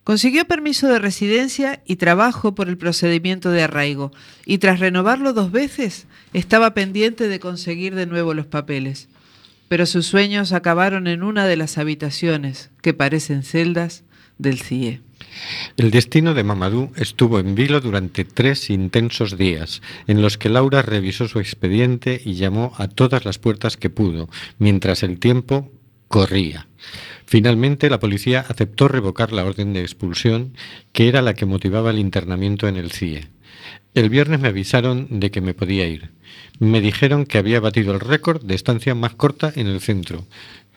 Consiguió 0.04 0.44
permiso 0.44 0.88
de 0.88 0.98
residencia 0.98 1.82
y 1.86 1.96
trabajo 1.96 2.54
por 2.54 2.68
el 2.68 2.76
procedimiento 2.76 3.50
de 3.50 3.62
arraigo, 3.62 4.12
y 4.44 4.58
tras 4.58 4.78
renovarlo 4.78 5.32
dos 5.32 5.50
veces, 5.50 6.06
estaba 6.34 6.74
pendiente 6.74 7.26
de 7.26 7.40
conseguir 7.40 7.94
de 7.94 8.04
nuevo 8.04 8.34
los 8.34 8.44
papeles. 8.44 9.08
Pero 9.68 9.86
sus 9.86 10.04
sueños 10.04 10.52
acabaron 10.52 11.06
en 11.06 11.22
una 11.22 11.46
de 11.46 11.56
las 11.56 11.78
habitaciones, 11.78 12.68
que 12.82 12.92
parecen 12.92 13.42
celdas, 13.42 14.04
del 14.36 14.60
CIE. 14.60 15.00
El 15.76 15.90
destino 15.90 16.34
de 16.34 16.44
Mamadou 16.44 16.92
estuvo 16.96 17.38
en 17.38 17.54
vilo 17.54 17.80
durante 17.80 18.24
tres 18.24 18.70
intensos 18.70 19.36
días, 19.36 19.82
en 20.06 20.22
los 20.22 20.38
que 20.38 20.48
Laura 20.48 20.82
revisó 20.82 21.28
su 21.28 21.40
expediente 21.40 22.20
y 22.24 22.34
llamó 22.34 22.72
a 22.76 22.88
todas 22.88 23.24
las 23.24 23.38
puertas 23.38 23.76
que 23.76 23.90
pudo, 23.90 24.28
mientras 24.58 25.02
el 25.02 25.18
tiempo 25.18 25.70
corría. 26.08 26.66
Finalmente, 27.24 27.88
la 27.88 28.00
policía 28.00 28.44
aceptó 28.48 28.88
revocar 28.88 29.32
la 29.32 29.44
orden 29.44 29.72
de 29.72 29.82
expulsión, 29.82 30.54
que 30.92 31.08
era 31.08 31.22
la 31.22 31.34
que 31.34 31.46
motivaba 31.46 31.90
el 31.90 32.00
internamiento 32.00 32.66
en 32.66 32.76
el 32.76 32.90
CIE. 32.90 33.28
El 33.94 34.10
viernes 34.10 34.40
me 34.40 34.48
avisaron 34.48 35.20
de 35.20 35.30
que 35.30 35.40
me 35.40 35.54
podía 35.54 35.86
ir. 35.86 36.10
Me 36.58 36.80
dijeron 36.80 37.26
que 37.26 37.38
había 37.38 37.60
batido 37.60 37.92
el 37.94 38.00
récord 38.00 38.42
de 38.42 38.54
estancia 38.54 38.94
más 38.94 39.14
corta 39.14 39.52
en 39.54 39.66
el 39.66 39.80
centro. 39.80 40.26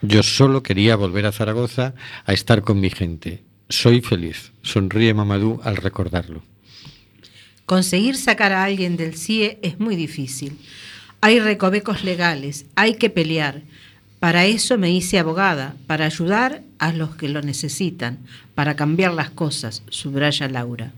Yo 0.01 0.22
solo 0.22 0.64
quería 0.64 0.95
volver 0.95 1.26
a 1.26 1.32
Zaragoza 1.32 1.95
a 2.26 2.34
estar 2.34 2.62
con 2.62 2.80
mi 2.80 2.89
gente. 2.89 3.43
Soy 3.74 4.01
feliz. 4.01 4.51
Sonríe 4.61 5.15
Mamadou 5.15 5.59
al 5.63 5.78
recordarlo. 5.78 6.43
Conseguir 7.65 8.15
sacar 8.17 8.51
a 8.51 8.63
alguien 8.63 8.97
del 8.97 9.17
CIE 9.17 9.57
es 9.63 9.80
muy 9.80 9.95
difícil. 9.95 10.59
Hay 11.21 11.39
recovecos 11.39 12.03
legales, 12.03 12.67
hay 12.76 12.93
que 12.93 13.09
pelear. 13.09 13.63
Para 14.19 14.45
eso 14.45 14.78
me 14.78 14.91
hice 14.91 15.17
abogada, 15.17 15.76
para 15.88 16.05
ayudar 16.05 16.61
a 16.78 16.93
los 16.93 17.15
que 17.15 17.30
lo 17.30 17.41
necesitan, 17.41 18.19
para 18.53 18.76
cambiar 18.76 19.11
las 19.11 19.32
cosas, 19.32 19.82
subraya 19.89 20.47
Laura. 20.47 20.91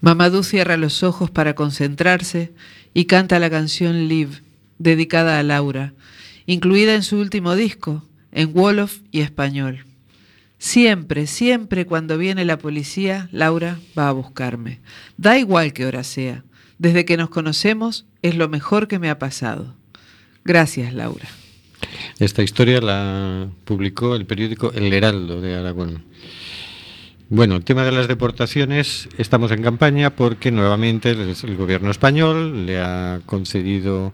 Mamadou 0.00 0.44
cierra 0.44 0.78
los 0.78 1.02
ojos 1.02 1.30
para 1.30 1.54
concentrarse 1.54 2.52
y 2.94 3.04
canta 3.04 3.38
la 3.38 3.50
canción 3.50 4.08
Live, 4.08 4.40
dedicada 4.78 5.38
a 5.38 5.42
Laura, 5.42 5.92
incluida 6.46 6.94
en 6.94 7.02
su 7.02 7.18
último 7.18 7.54
disco, 7.54 8.02
en 8.32 8.50
Wolof 8.56 9.00
y 9.10 9.20
español. 9.20 9.84
Siempre, 10.62 11.26
siempre 11.26 11.86
cuando 11.86 12.16
viene 12.16 12.44
la 12.44 12.56
policía, 12.56 13.28
Laura 13.32 13.80
va 13.98 14.08
a 14.08 14.12
buscarme. 14.12 14.78
Da 15.16 15.36
igual 15.36 15.72
qué 15.72 15.84
hora 15.86 16.04
sea. 16.04 16.44
Desde 16.78 17.04
que 17.04 17.16
nos 17.16 17.30
conocemos 17.30 18.06
es 18.22 18.36
lo 18.36 18.48
mejor 18.48 18.86
que 18.86 19.00
me 19.00 19.10
ha 19.10 19.18
pasado. 19.18 19.74
Gracias, 20.44 20.94
Laura. 20.94 21.26
Esta 22.20 22.44
historia 22.44 22.80
la 22.80 23.48
publicó 23.64 24.14
el 24.14 24.24
periódico 24.24 24.70
El 24.70 24.92
Heraldo 24.92 25.40
de 25.40 25.56
Aragón. 25.56 26.04
Bueno, 27.34 27.56
el 27.56 27.64
tema 27.64 27.82
de 27.82 27.92
las 27.92 28.08
deportaciones, 28.08 29.08
estamos 29.16 29.50
en 29.52 29.62
campaña 29.62 30.10
porque 30.10 30.50
nuevamente 30.50 31.08
el, 31.12 31.34
el 31.42 31.56
gobierno 31.56 31.90
español 31.90 32.66
le 32.66 32.78
ha 32.78 33.22
concedido 33.24 34.12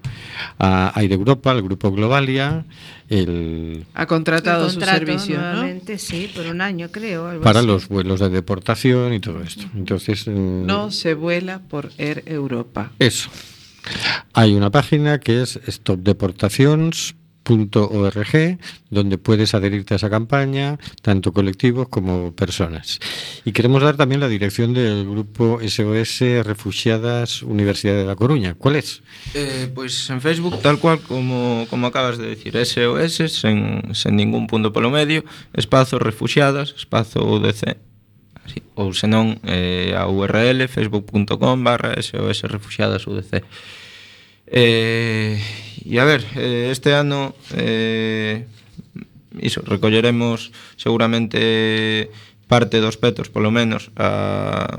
a 0.61 0.93
Aire 0.95 1.17
Europa, 1.17 1.51
al 1.51 1.61
grupo 1.63 1.91
Globalia, 1.91 2.65
el, 3.09 3.85
Ha 3.95 4.07
contratado 4.07 4.67
El 4.67 4.71
su 4.71 4.81
servicio, 4.81 5.41
¿no? 5.41 5.65
sí, 5.99 6.31
por 6.33 6.47
un 6.47 6.61
año 6.61 6.91
creo. 6.93 7.27
algo 7.27 7.43
para 7.43 7.59
así. 7.59 7.67
los 7.67 7.89
vuelos 7.89 8.21
de 8.21 8.29
deportación 8.29 9.13
y 9.13 9.19
todo 9.19 9.43
esto. 9.43 9.65
Entonces, 9.75 10.29
mm, 10.29 10.65
No 10.65 10.93
se 10.93 11.15
vuela 11.15 11.59
por 11.59 11.91
Air 11.99 12.23
Europa. 12.25 12.93
Eso. 13.01 13.31
Hay 14.33 14.55
una 14.55 14.71
página 14.71 15.19
que 15.19 15.43
es 15.43 15.59
stopdeportacions.org 17.49 18.59
donde 18.91 19.19
puedes 19.19 19.55
adherirte 19.55 19.95
a 19.95 19.97
esa 19.97 20.11
campaña, 20.11 20.79
tanto 21.03 21.33
colectivos 21.33 21.89
como 21.89 22.33
personas. 22.33 22.99
Y 23.45 23.53
queremos 23.53 23.83
dar 23.83 23.97
también 23.97 24.21
la 24.21 24.29
dirección 24.29 24.75
del 24.75 25.05
grupo 25.05 25.61
SOS 25.61 26.45
Refugiadas 26.45 27.43
Universidad 27.43 27.95
de 27.95 28.07
La 28.07 28.17
Coruña. 28.17 28.55
¿Cuál 28.55 28.77
es? 28.77 29.03
Eh, 29.35 29.71
pues 29.75 30.09
en 30.11 30.21
Facebook, 30.21 30.61
tal 30.63 30.79
cual 30.79 31.01
como, 31.01 31.67
como 31.69 31.87
acabas 31.87 32.19
de 32.19 32.29
decir, 32.29 32.55
SOS, 32.57 33.33
sen, 33.33 33.95
sen 33.95 34.17
ningún 34.17 34.47
punto 34.47 34.73
polo 34.73 34.91
medio, 34.91 35.25
espazo 35.53 35.99
refugiadas, 35.99 36.75
espazo 36.77 37.25
UDC, 37.25 37.77
así, 38.45 38.63
ou 38.75 38.95
senón 38.95 39.39
eh, 39.45 39.93
a 39.97 40.09
URL 40.09 40.65
facebook.com 40.69 41.65
barra 41.65 42.01
SOS 42.01 42.49
refugiadas 42.49 43.07
UDC. 43.07 43.45
Eh, 44.51 45.41
e 45.85 45.97
a 46.01 46.05
ver, 46.05 46.25
eh, 46.37 46.69
este 46.73 46.93
ano 46.93 47.35
eh, 47.57 48.45
iso, 49.41 49.63
recolleremos 49.65 50.53
seguramente 50.77 52.11
parte 52.49 52.81
dos 52.81 52.97
petos, 52.97 53.29
polo 53.29 53.53
menos, 53.53 53.93
a, 53.97 54.77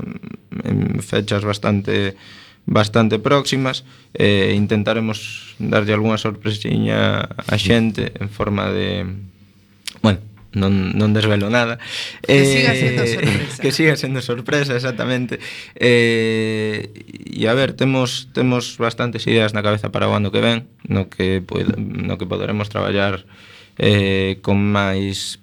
en 0.66 0.98
fechas 1.02 1.46
bastante 1.46 2.18
bastante 2.66 3.18
próximas. 3.18 3.82
E 4.14 4.50
eh, 4.50 4.58
intentaremos 4.58 5.54
darlle 5.58 5.94
algunha 5.94 6.18
sorpresiña 6.18 7.26
a 7.26 7.56
xente 7.58 8.14
en 8.18 8.28
forma 8.30 8.70
de 8.70 9.06
non, 10.52 10.90
non 10.98 11.14
desvelo 11.14 11.46
nada. 11.46 11.78
Que 12.26 12.42
eh, 12.42 12.46
siga 12.46 12.72
sendo 12.74 13.02
eh, 13.06 13.10
sorpresa. 13.14 13.58
que 13.62 13.70
siga 13.70 13.94
sendo 13.96 14.20
sorpresa, 14.22 14.72
exactamente. 14.74 15.38
Eh, 15.78 16.90
e 17.30 17.46
a 17.46 17.54
ver, 17.54 17.78
temos 17.78 18.28
temos 18.34 18.74
bastantes 18.78 19.26
ideas 19.30 19.54
na 19.54 19.62
cabeza 19.62 19.94
para 19.94 20.10
o 20.10 20.14
ano 20.14 20.34
que 20.34 20.42
ven 20.42 20.66
no 20.86 21.06
que, 21.06 21.38
poida, 21.38 21.78
no 21.78 22.18
que 22.18 22.26
poderemos 22.26 22.66
traballar 22.66 23.26
eh, 23.78 24.42
con 24.42 24.58
máis 24.58 25.38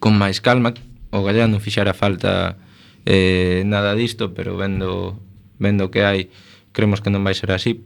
con 0.00 0.16
máis 0.20 0.44
calma. 0.44 0.76
O 1.10 1.24
Gallá 1.24 1.48
non 1.48 1.64
fixara 1.64 1.96
falta 1.96 2.60
eh, 3.08 3.64
nada 3.64 3.96
disto, 3.96 4.36
pero 4.36 4.60
vendo 4.60 5.16
vendo 5.56 5.88
que 5.88 6.04
hai 6.04 6.28
cremos 6.76 7.00
que 7.00 7.08
non 7.08 7.24
vai 7.24 7.32
ser 7.32 7.56
así. 7.56 7.80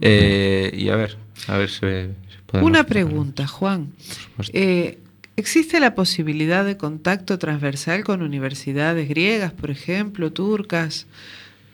Eh, 0.00 0.72
e 0.72 0.88
a 0.88 0.96
ver, 0.96 1.18
a 1.48 1.58
ver 1.58 1.70
se, 1.70 2.16
se 2.32 2.38
podemos... 2.46 2.64
Unha 2.64 2.86
pregunta, 2.86 3.44
Juan. 3.44 3.92
Eh, 4.54 4.98
¿Existe 5.36 5.80
la 5.80 5.94
posibilidad 5.94 6.64
de 6.64 6.78
contacto 6.78 7.38
transversal 7.38 8.04
con 8.04 8.22
universidades 8.22 9.06
griegas, 9.06 9.52
por 9.52 9.70
ejemplo, 9.70 10.32
turcas, 10.32 11.06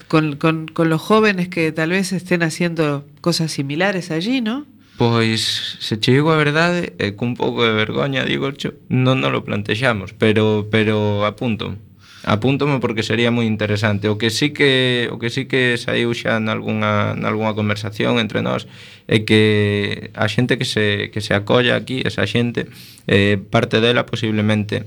con, 0.08 0.66
los 0.76 1.00
jóvenes 1.00 1.48
que 1.48 1.70
tal 1.70 1.90
vez 1.90 2.12
estén 2.12 2.42
haciendo 2.42 3.06
cosas 3.20 3.52
similares 3.52 4.10
allí, 4.10 4.40
no? 4.40 4.66
Pois, 4.98 5.78
se 5.80 5.98
che 6.00 6.12
digo 6.12 6.32
a 6.32 6.36
verdade, 6.36 6.92
e 6.98 7.14
cun 7.16 7.34
pouco 7.38 7.64
de 7.64 7.72
vergoña, 7.72 8.26
digo, 8.26 8.50
cho, 8.52 8.74
non 8.90 9.22
nos 9.22 9.32
lo 9.32 9.40
plantexamos, 9.46 10.12
pero 10.12 10.68
pero 10.68 11.24
apunto. 11.24 11.78
Apúntome 12.24 12.78
porque 12.78 13.02
sería 13.02 13.34
moi 13.34 13.50
interesante. 13.50 14.06
O 14.06 14.14
que 14.14 14.30
sí 14.30 14.54
que 14.54 15.10
o 15.10 15.18
que 15.18 15.26
sí 15.26 15.50
que 15.50 15.74
saiu 15.74 16.14
xa 16.14 16.38
nalgunha 16.38 17.18
nalgunha 17.18 17.50
conversación 17.58 18.22
entre 18.22 18.46
nós 18.46 18.70
é 19.10 19.26
que 19.26 20.14
a 20.14 20.30
xente 20.30 20.54
que 20.54 20.62
se 20.62 21.10
que 21.10 21.18
se 21.18 21.34
acolla 21.34 21.74
aquí, 21.74 21.98
esa 22.06 22.22
xente, 22.22 22.70
eh 23.10 23.42
parte 23.42 23.82
dela 23.82 24.06
posiblemente 24.06 24.86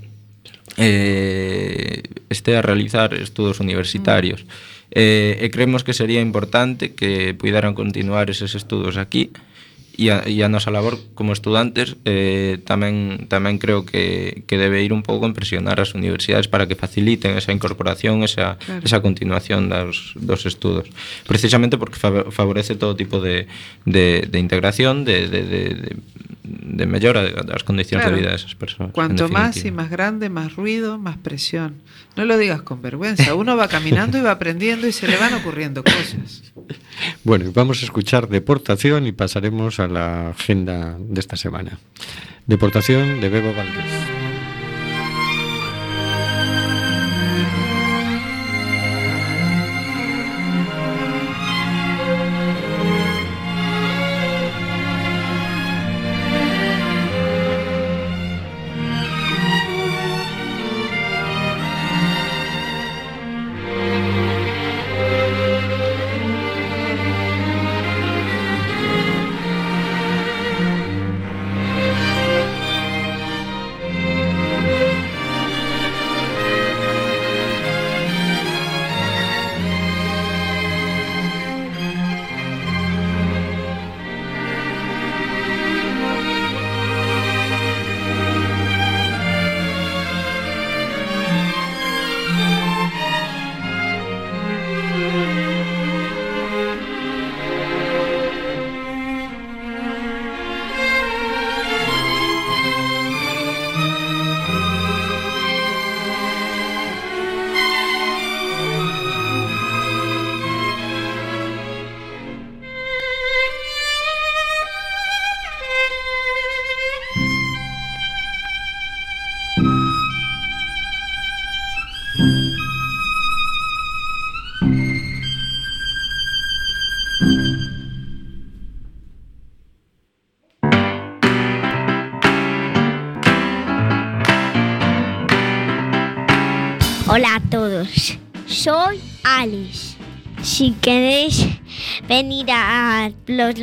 eh 0.80 2.08
este 2.32 2.56
a 2.56 2.64
realizar 2.64 3.12
estudos 3.12 3.60
universitarios. 3.60 4.48
Mm. 4.48 4.96
Eh 4.96 5.44
e 5.44 5.52
creemos 5.52 5.84
que 5.84 5.92
sería 5.92 6.24
importante 6.24 6.96
que 6.96 7.36
puidaran 7.36 7.76
continuar 7.76 8.32
eses 8.32 8.56
estudos 8.56 8.96
aquí 8.96 9.36
e 9.98 10.12
a, 10.12 10.28
e 10.28 10.43
a 10.43 10.52
nosa 10.52 10.72
labor 10.72 11.00
como 11.16 11.32
estudantes 11.32 11.96
eh, 12.04 12.60
tamén 12.68 13.26
tamén 13.32 13.58
creo 13.58 13.88
que, 13.88 14.43
que 14.46 14.60
debe 14.60 14.84
ir 14.84 14.91
un 14.91 15.02
pouco 15.02 15.24
en 15.24 15.34
presionar 15.34 15.80
as 15.80 15.96
universidades 15.96 16.52
para 16.52 16.68
que 16.68 16.76
faciliten 16.76 17.39
esa 17.39 17.56
incorporación, 17.56 18.22
esa, 18.28 18.60
claro. 18.60 18.84
esa 18.84 19.00
continuación 19.00 19.72
das, 19.72 20.14
dos 20.20 20.43
estudos. 20.43 20.91
Precisamente 21.24 21.80
porque 21.80 21.98
favorece 22.00 22.76
todo 22.76 23.00
tipo 23.00 23.24
de, 23.24 23.48
de, 23.88 24.28
de 24.28 24.38
integración, 24.39 25.08
de, 25.08 25.28
de, 25.32 25.41
de, 25.43 25.64
de 25.76 25.91
de 26.46 26.86
mellora 26.86 27.26
das 27.43 27.64
condicións 27.64 28.04
claro. 28.04 28.16
de 28.16 28.22
vida 28.22 28.32
desas 28.36 28.54
persoas. 28.54 28.93
Cuanto 28.93 29.26
máis 29.32 29.58
e 29.66 29.72
máis 29.74 29.89
grande, 29.89 30.30
máis 30.30 30.54
ruido, 30.54 30.98
máis 31.02 31.18
presión. 31.18 31.82
No 32.16 32.26
lo 32.26 32.38
digas 32.38 32.61
con 32.61 32.82
vergüenza. 32.82 33.36
Uno 33.36 33.57
va 33.57 33.68
caminando 33.68 34.18
y 34.18 34.22
va 34.22 34.32
aprendiendo 34.32 34.88
y 34.88 34.91
se 34.91 35.07
le 35.07 35.18
van 35.18 35.34
ocurriendo 35.34 35.84
cosas. 35.84 36.53
Bueno, 37.24 37.51
vamos 37.53 37.82
a 37.82 37.86
escuchar 37.86 38.30
Deportación 38.30 39.05
y 39.05 39.11
pasaremos 39.11 39.80
a 39.80 39.88
la 39.88 40.30
agenda 40.30 40.95
de 40.97 41.20
esta 41.20 41.36
semana. 41.36 41.78
Deportación 42.45 43.20
de 43.20 43.30
Bebo 43.30 43.53
Valdés. 43.53 44.25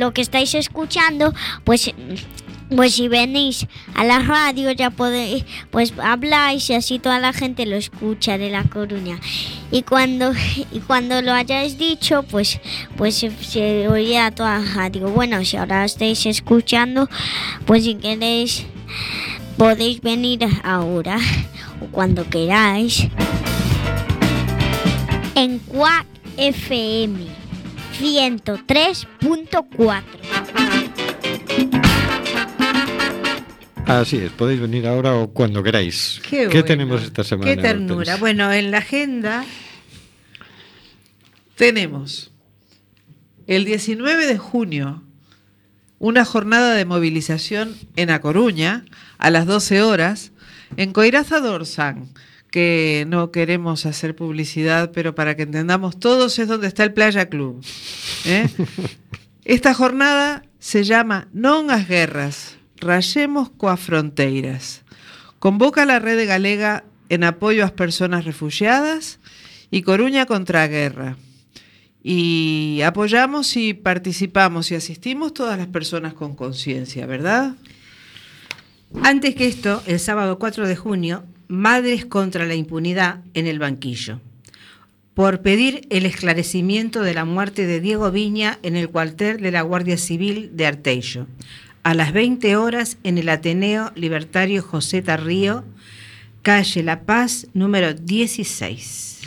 Lo, 0.03 0.13
que 0.13 0.21
estáis 0.21 0.53
escuchando, 0.53 1.33
pues, 1.63 1.91
pues 2.75 2.95
si 2.95 3.07
venís 3.07 3.67
a 3.95 4.03
la 4.03 4.19
radio 4.19 4.71
ya 4.71 4.89
podéis, 4.89 5.45
pues 5.71 5.93
habláis 6.01 6.69
y 6.69 6.73
así 6.73 6.99
toda 6.99 7.19
la 7.19 7.33
gente 7.33 7.65
lo 7.65 7.75
escucha 7.75 8.37
de 8.37 8.49
La 8.49 8.63
Coruña. 8.63 9.19
Y 9.71 9.83
cuando, 9.83 10.33
y 10.71 10.79
cuando 10.79 11.21
lo 11.21 11.31
hayáis 11.31 11.77
dicho, 11.77 12.23
pues, 12.23 12.59
pues 12.97 13.15
se, 13.15 13.31
se 13.31 13.87
toda 14.35 14.59
la 14.59 14.73
radio. 14.73 15.09
Bueno, 15.09 15.43
si 15.45 15.57
ahora 15.57 15.85
estáis 15.85 16.25
escuchando, 16.25 17.09
pues 17.65 17.83
si 17.83 17.95
queréis 17.95 18.65
podéis 19.57 20.01
venir 20.01 20.39
ahora 20.63 21.17
o 21.81 21.85
cuando 21.87 22.27
queráis 22.29 23.07
en 25.35 25.59
Quack 25.59 26.05
FM 26.37 27.42
103.4. 28.03 30.03
Así 33.85 34.17
es, 34.17 34.31
podéis 34.31 34.59
venir 34.59 34.85
ahora 34.87 35.15
o 35.15 35.31
cuando 35.31 35.63
queráis. 35.63 36.21
Qué 36.29 36.47
bueno. 36.47 36.65
tenemos 36.65 37.01
esta 37.01 37.23
semana? 37.23 37.49
Qué 37.49 37.55
ternura. 37.61 38.17
Bueno, 38.17 38.51
en 38.51 38.71
la 38.71 38.79
agenda 38.79 39.45
Tenemos 41.55 42.31
el 43.47 43.63
19 43.63 44.25
de 44.25 44.37
junio 44.37 45.01
una 45.99 46.25
jornada 46.25 46.73
de 46.73 46.83
movilización 46.83 47.77
en 47.95 48.09
A 48.09 48.19
Coruña 48.19 48.83
a 49.17 49.29
las 49.29 49.45
12 49.45 49.81
horas 49.81 50.33
en 50.75 50.91
Coiraza 50.91 51.39
Dorsán, 51.39 52.09
que 52.53 53.05
no 53.07 53.31
queremos 53.31 53.87
hacer 53.87 54.15
publicidad, 54.15 54.91
pero 54.91 55.15
para 55.15 55.35
que 55.35 55.41
entendamos 55.41 55.99
todos 55.99 56.37
es 56.37 56.47
donde 56.47 56.67
está 56.67 56.83
el 56.83 56.93
Playa 56.93 57.27
Club. 57.27 57.65
¿eh? 58.25 58.47
Esta 59.43 59.73
jornada 59.73 60.45
se 60.59 60.83
llama 60.83 61.29
Non 61.33 61.71
as 61.71 61.87
guerras, 61.87 62.59
rayemos 62.77 63.49
coas 63.49 63.79
fronteiras. 63.79 64.83
Convoca 65.39 65.81
a 65.81 65.85
la 65.87 65.97
Red 65.97 66.27
Galega 66.27 66.83
en 67.09 67.23
apoyo 67.23 67.63
a 67.63 67.65
las 67.65 67.71
personas 67.71 68.23
refugiadas 68.23 69.19
y 69.71 69.81
Coruña 69.81 70.27
contra 70.27 70.61
a 70.61 70.67
guerra. 70.67 71.17
Y 72.03 72.81
apoyamos 72.85 73.57
y 73.57 73.73
participamos 73.73 74.69
y 74.69 74.75
asistimos 74.75 75.33
todas 75.33 75.57
las 75.57 75.69
personas 75.69 76.13
con 76.13 76.35
conciencia, 76.35 77.07
¿verdad? 77.07 77.55
Antes 79.01 79.33
que 79.33 79.47
esto, 79.47 79.81
el 79.87 79.99
sábado 79.99 80.37
4 80.37 80.67
de 80.67 80.75
junio, 80.75 81.23
Madres 81.53 82.07
contra 82.07 82.47
la 82.47 82.55
impunidad 82.55 83.19
en 83.35 83.45
el 83.45 83.59
banquillo. 83.59 84.19
Por 85.13 85.43
pedir 85.43 85.85
el 85.91 86.07
esclarecimiento 86.07 87.03
de 87.03 87.13
la 87.13 87.25
muerte 87.25 87.67
de 87.67 87.79
Diego 87.79 88.09
Viña 88.09 88.57
en 88.63 88.75
el 88.75 88.89
cuartel 88.89 89.39
de 89.39 89.51
la 89.51 89.61
Guardia 89.61 89.99
Civil 89.99 90.49
de 90.57 90.65
Artello. 90.65 91.27
A 91.83 91.93
las 91.93 92.11
20 92.11 92.55
horas 92.55 92.97
en 93.03 93.19
el 93.19 93.29
Ateneo 93.29 93.91
Libertario 93.93 94.63
José 94.63 95.03
Tarrío, 95.03 95.63
calle 96.41 96.81
La 96.81 97.01
Paz, 97.01 97.45
número 97.53 97.93
16. 97.93 99.21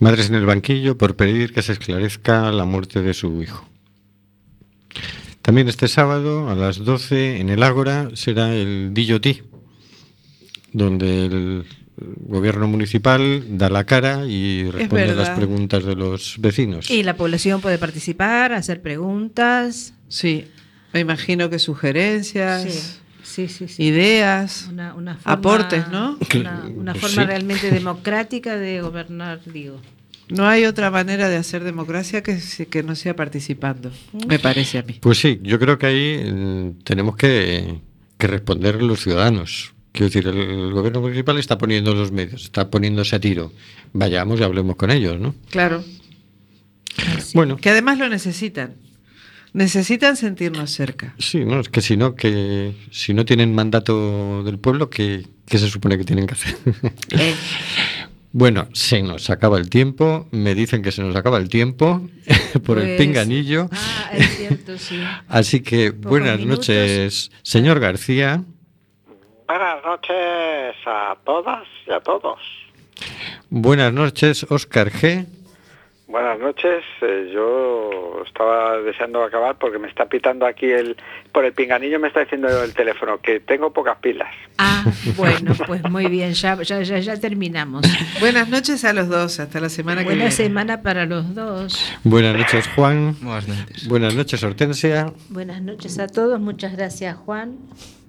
Madres 0.00 0.30
en 0.30 0.34
el 0.34 0.46
banquillo 0.46 0.98
por 0.98 1.14
pedir 1.14 1.52
que 1.52 1.62
se 1.62 1.74
esclarezca 1.74 2.50
la 2.50 2.64
muerte 2.64 3.02
de 3.02 3.14
su 3.14 3.40
hijo. 3.40 3.68
También 5.42 5.68
este 5.68 5.86
sábado 5.86 6.48
a 6.50 6.56
las 6.56 6.78
12 6.78 7.38
en 7.38 7.50
el 7.50 7.62
Ágora 7.62 8.10
será 8.14 8.52
el 8.52 8.92
DJT, 8.94 9.51
donde 10.72 11.26
el 11.26 11.64
gobierno 12.26 12.66
municipal 12.68 13.44
da 13.58 13.68
la 13.68 13.84
cara 13.84 14.26
y 14.26 14.70
responde 14.70 15.10
a 15.10 15.14
las 15.14 15.30
preguntas 15.30 15.84
de 15.84 15.94
los 15.94 16.36
vecinos. 16.38 16.90
Y 16.90 17.02
la 17.02 17.16
población 17.16 17.60
puede 17.60 17.78
participar, 17.78 18.52
hacer 18.52 18.80
preguntas. 18.82 19.94
Sí, 20.08 20.46
me 20.92 21.00
imagino 21.00 21.50
que 21.50 21.58
sugerencias, 21.58 22.98
Sí, 23.22 23.46
sí, 23.48 23.66
sí. 23.66 23.68
sí. 23.68 23.82
ideas, 23.84 24.68
Una, 24.70 24.94
una 24.94 25.16
forma- 25.16 25.32
aportes, 25.32 25.88
¿no? 25.88 26.18
Una, 26.34 26.64
una 26.74 26.92
Pues 26.92 27.02
forma 27.02 27.22
sí. 27.22 27.26
realmente 27.28 27.70
democrática 27.70 28.56
de 28.56 28.80
gobernar, 28.80 29.40
digo. 29.46 29.80
No 30.28 30.48
hay 30.48 30.64
otra 30.64 30.90
manera 30.90 31.28
de 31.28 31.36
hacer 31.36 31.62
democracia 31.62 32.22
que, 32.22 32.38
que 32.70 32.82
no 32.82 32.94
sea 32.94 33.14
participando, 33.14 33.90
me 34.26 34.38
parece 34.38 34.78
a 34.78 34.82
mí. 34.82 34.94
Pues 35.00 35.18
sí, 35.18 35.38
yo 35.42 35.58
creo 35.58 35.78
que 35.78 35.86
ahí 35.86 36.16
eh, 36.20 36.72
tenemos 36.84 37.16
que, 37.16 37.80
que 38.16 38.26
responder 38.28 38.82
los 38.82 39.00
ciudadanos. 39.02 39.74
Quiero 39.92 40.06
decir, 40.06 40.26
el, 40.26 40.36
el 40.38 40.72
gobierno 40.72 41.00
municipal 41.02 41.38
está 41.38 41.58
poniendo 41.58 41.94
los 41.94 42.12
medios, 42.12 42.44
está 42.44 42.70
poniéndose 42.70 43.14
a 43.16 43.20
tiro. 43.20 43.52
Vayamos 43.92 44.40
y 44.40 44.42
hablemos 44.42 44.76
con 44.76 44.90
ellos, 44.90 45.20
¿no? 45.20 45.34
Claro, 45.50 45.84
Bueno, 47.34 47.56
que 47.56 47.70
además 47.70 47.98
lo 47.98 48.08
necesitan. 48.08 48.74
Necesitan 49.54 50.16
sentirnos 50.16 50.70
cerca. 50.70 51.14
sí, 51.18 51.44
no, 51.44 51.60
es 51.60 51.68
que 51.68 51.82
si 51.82 51.98
no, 51.98 52.14
que 52.14 52.72
si 52.90 53.12
no 53.12 53.26
tienen 53.26 53.54
mandato 53.54 54.42
del 54.44 54.58
pueblo, 54.58 54.88
¿qué, 54.88 55.26
qué 55.46 55.58
se 55.58 55.68
supone 55.68 55.98
que 55.98 56.04
tienen 56.04 56.26
que 56.26 56.32
hacer? 56.32 56.56
Eh, 57.10 57.34
bueno, 58.32 58.68
se 58.72 59.02
nos 59.02 59.28
acaba 59.28 59.58
el 59.58 59.68
tiempo, 59.68 60.26
me 60.30 60.54
dicen 60.54 60.80
que 60.80 60.90
se 60.90 61.02
nos 61.02 61.14
acaba 61.16 61.36
el 61.36 61.50
tiempo 61.50 62.08
por 62.64 62.78
el 62.78 62.96
Pues- 62.96 62.98
pinganillo. 62.98 63.68
Ah, 63.72 64.10
es 64.14 64.36
cierto, 64.38 64.78
sí. 64.78 64.98
Así 65.28 65.60
que 65.60 65.90
buenas 65.90 66.38
minutos. 66.38 66.68
noches, 66.70 67.30
señor 67.42 67.78
García. 67.78 68.42
Buenas 69.52 69.84
noches 69.84 70.76
a 70.86 71.14
todas 71.26 71.64
y 71.86 71.92
a 71.92 72.00
todos. 72.00 72.38
Buenas 73.50 73.92
noches, 73.92 74.46
Óscar 74.48 74.90
G. 74.90 75.26
Buenas 76.08 76.38
noches. 76.38 76.82
eh, 77.02 77.30
yo 77.34 78.22
estaba 78.26 78.78
deseando 78.78 79.22
acabar 79.22 79.56
porque 79.58 79.78
me 79.78 79.88
está 79.88 80.06
pitando 80.06 80.46
aquí 80.46 80.70
el 80.70 80.96
por 81.32 81.44
el 81.44 81.52
pinganillo 81.52 82.00
me 82.00 82.08
está 82.08 82.20
diciendo 82.20 82.48
el 82.62 82.72
teléfono 82.72 83.18
que 83.20 83.40
tengo 83.40 83.70
pocas 83.74 83.98
pilas. 83.98 84.30
Ah, 84.56 84.84
bueno, 85.18 85.52
pues 85.66 85.82
muy 85.90 86.06
bien, 86.06 86.32
ya, 86.32 86.56
ya, 86.62 86.80
ya, 86.80 86.98
ya 87.00 87.20
terminamos. 87.20 87.84
buenas 88.20 88.48
noches 88.48 88.82
a 88.86 88.94
los 88.94 89.08
dos, 89.10 89.38
hasta 89.38 89.60
la 89.60 89.68
semana 89.68 90.00
que 90.00 90.06
Buena 90.06 90.18
viene. 90.20 90.30
semana 90.30 90.80
para 90.80 91.04
los 91.04 91.34
dos. 91.34 91.92
Buenas 92.04 92.38
noches, 92.38 92.66
Juan. 92.74 93.16
Buenas 93.20 93.48
noches. 93.48 93.86
Buenas 93.86 94.14
noches, 94.14 94.42
Hortensia. 94.42 95.12
Buenas 95.28 95.60
noches 95.60 95.98
a 95.98 96.06
todos, 96.06 96.40
muchas 96.40 96.74
gracias 96.74 97.14
Juan. 97.18 97.58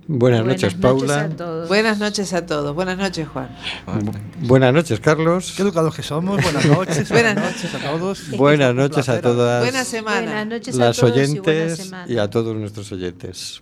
Buenas, 0.07 0.45
noches, 0.45 0.73
Paula. 0.73 1.21
a 1.21 1.29
todos. 1.29 1.67
Buenas 1.69 1.99
noches 1.99 2.33
a 2.33 2.45
todos. 2.45 2.75
Buenas 2.75 2.97
noches, 2.97 3.27
Juan. 3.27 3.49
Buenas 3.85 4.03
noches. 4.05 4.47
Buenas 4.47 4.73
noches, 4.73 4.99
Carlos. 4.99 5.53
Qué 5.55 5.63
educados 5.63 5.95
que 5.95 6.03
somos. 6.03 6.41
Buenas 6.43 6.65
noches. 6.65 7.09
Buenas 7.09 7.35
buenas 7.35 7.53
noches 7.55 7.75
a 7.75 7.79
todos. 7.79 8.37
Buenas 8.37 8.75
noches 8.75 9.09
a 9.09 9.21
todas 9.21 9.63
Buena 9.63 9.83
semana. 9.83 10.21
Buenas 10.21 10.47
noches 10.47 10.75
a 10.75 10.79
las 10.79 10.97
todos 10.97 11.09
y 11.15 11.19
oyentes 11.19 11.77
semana. 11.77 12.05
y 12.11 12.17
a 12.17 12.29
todos 12.29 12.55
nuestros 12.55 12.91
oyentes. 12.91 13.61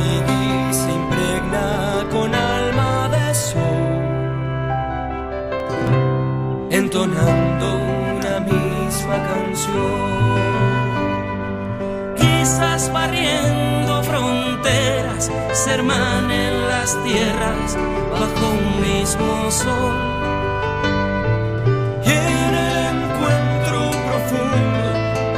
entonando 7.21 7.75
una 7.75 8.39
misma 8.39 9.17
canción. 9.29 10.31
Quizás 12.17 12.91
barriendo 12.91 14.03
fronteras 14.03 15.31
se 15.53 15.71
hermanen 15.71 16.67
las 16.67 16.97
tierras 17.03 17.77
bajo 18.11 18.51
un 18.51 18.81
mismo 18.81 19.51
sol 19.51 20.10